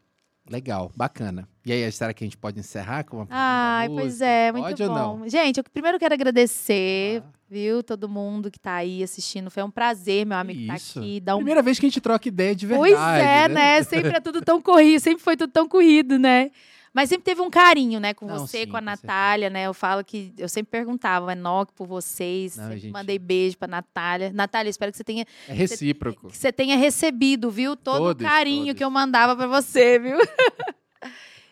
[0.49, 1.47] Legal, bacana.
[1.65, 4.01] E aí, será que a gente pode encerrar com uma Ai, música?
[4.01, 4.89] pois é, muito Pode bom.
[4.89, 5.29] ou não?
[5.29, 9.51] Gente, eu primeiro quero agradecer, Ah, viu, todo mundo que tá aí assistindo.
[9.51, 10.99] Foi um prazer, meu amigo, estar isso.
[10.99, 11.19] aqui.
[11.19, 11.39] Dar um...
[11.39, 12.89] Primeira vez que a gente troca ideia de verdade.
[12.93, 13.83] Pois é, né?
[13.83, 16.49] Sempre é tudo tão corrido, sempre foi tudo tão corrido, né?
[16.97, 19.67] Mas sempre teve um carinho, né, com Não, você, sim, com a Natália, né?
[19.67, 22.57] Eu falo que eu sempre perguntava, Enoque, por vocês.
[22.57, 24.31] Não, gente- mandei beijo pra Natália.
[24.33, 26.29] Natália, espero que você tenha, É recíproco.
[26.29, 27.75] que você tenha recebido, viu?
[27.75, 28.77] Todo Todos, o carinho todos.
[28.79, 30.17] que eu mandava pra você, viu?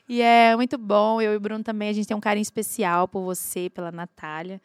[0.10, 1.22] e é muito bom.
[1.22, 4.60] Eu e o Bruno também, a gente tem um carinho especial por você, pela Natália.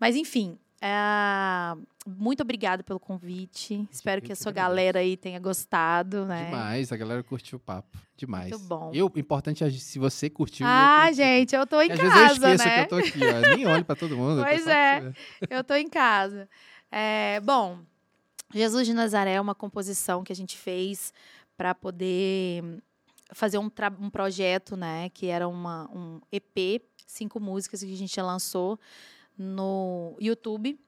[0.00, 1.76] Mas, enfim, é,
[2.06, 3.88] muito obrigada pelo convite.
[3.90, 6.46] Espero que eu a sua galera aí tenha gostado, né?
[6.46, 7.98] Demais, a galera curtiu o papo.
[8.16, 8.50] Demais.
[8.50, 8.90] Muito bom.
[8.94, 10.66] Eu, importante é se você curtiu.
[10.66, 11.16] eu Ah, curti.
[11.16, 12.74] gente, eu tô em Às casa, vezes eu esqueço né?
[12.74, 13.56] que eu tô aqui, ó.
[13.56, 14.42] Nem olho pra todo mundo.
[14.42, 15.00] Pois é.
[15.00, 15.14] você.
[15.50, 16.48] Eu tô em casa.
[16.90, 17.78] É, bom,
[18.54, 21.12] Jesus de Nazaré é uma composição que a gente fez
[21.56, 22.62] para poder
[23.32, 25.08] fazer um, um projeto, né?
[25.10, 28.78] Que era uma, um EP, cinco músicas que a gente lançou
[29.36, 30.78] no YouTube.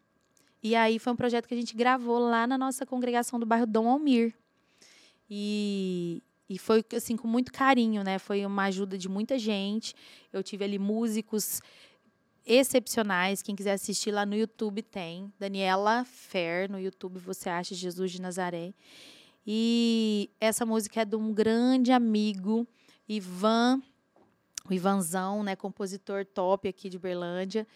[0.63, 3.67] E aí foi um projeto que a gente gravou lá na nossa congregação do bairro
[3.67, 4.35] Dom Almir.
[5.31, 8.19] E, e foi assim com muito carinho, né?
[8.19, 9.95] Foi uma ajuda de muita gente.
[10.33, 11.61] Eu tive ali músicos
[12.45, 13.43] excepcionais.
[13.43, 15.33] Quem quiser assistir lá no YouTube tem.
[15.39, 18.73] Daniela Fer, no YouTube você acha Jesus de Nazaré.
[19.47, 22.67] E essa música é de um grande amigo,
[23.09, 23.81] Ivan,
[24.69, 27.67] o Ivanzão, né, compositor top aqui de Berlândia.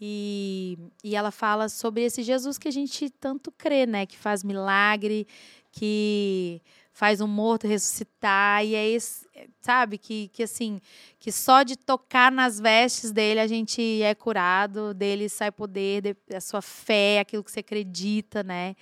[0.00, 4.42] E, e ela fala sobre esse Jesus que a gente tanto crê, né, que faz
[4.42, 5.26] milagre,
[5.70, 6.62] que
[6.92, 9.26] faz um morto ressuscitar e é esse,
[9.60, 10.80] sabe, que, que assim,
[11.18, 16.40] que só de tocar nas vestes dele a gente é curado, dele sai poder, a
[16.40, 18.74] sua fé, aquilo que você acredita, né?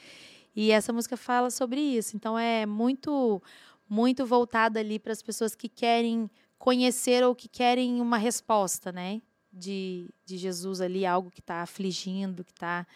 [0.55, 2.16] E essa música fala sobre isso.
[2.16, 3.40] Então é muito
[3.89, 9.23] muito voltada ali para as pessoas que querem conhecer ou que querem uma resposta, né?
[9.59, 12.86] De, de Jesus ali, algo que está afligindo, que está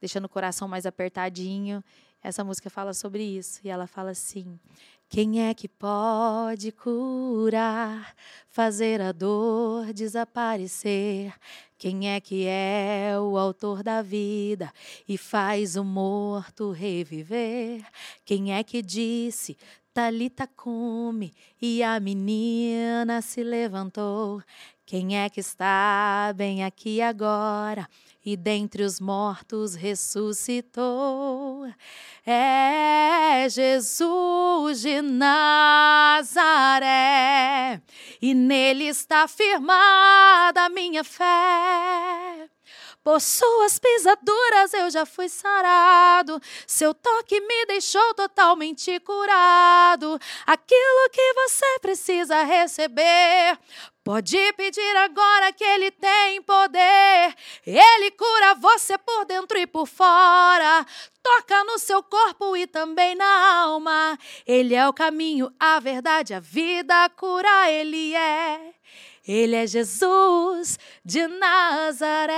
[0.00, 1.84] deixando o coração mais apertadinho.
[2.22, 3.60] Essa música fala sobre isso.
[3.64, 4.58] E ela fala assim:
[5.08, 8.14] Quem é que pode curar,
[8.48, 11.32] fazer a dor desaparecer?
[11.78, 14.70] Quem é que é o autor da vida
[15.08, 17.82] e faz o morto reviver?
[18.22, 19.56] Quem é que disse
[19.92, 24.40] Talita come e a menina se levantou.
[24.86, 27.88] Quem é que está bem aqui agora
[28.24, 31.66] e dentre os mortos ressuscitou?
[32.24, 36.30] É Jesus de Nazaré
[38.22, 42.48] e nele está firmada a minha fé.
[43.02, 46.40] Por suas pisaduras eu já fui sarado.
[46.66, 50.20] Seu toque me deixou totalmente curado.
[50.46, 53.58] Aquilo que você precisa receber.
[54.04, 57.34] Pode pedir agora que ele tem poder.
[57.66, 60.84] Ele cura você por dentro e por fora.
[61.22, 64.18] Toca no seu corpo e também na alma.
[64.46, 68.74] Ele é o caminho, a verdade, a vida, a cura, ele é.
[69.26, 72.34] Ele é Jesus de Nazaré.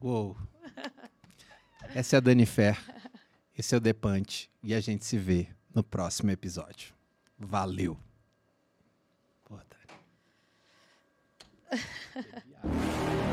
[0.00, 0.36] Uou.
[1.94, 2.78] Essa é a Dani Fer.
[3.56, 4.50] Esse é o Depante.
[4.62, 6.94] E a gente se vê no próximo episódio.
[7.38, 7.98] Valeu.
[9.44, 9.98] Porra, Dani.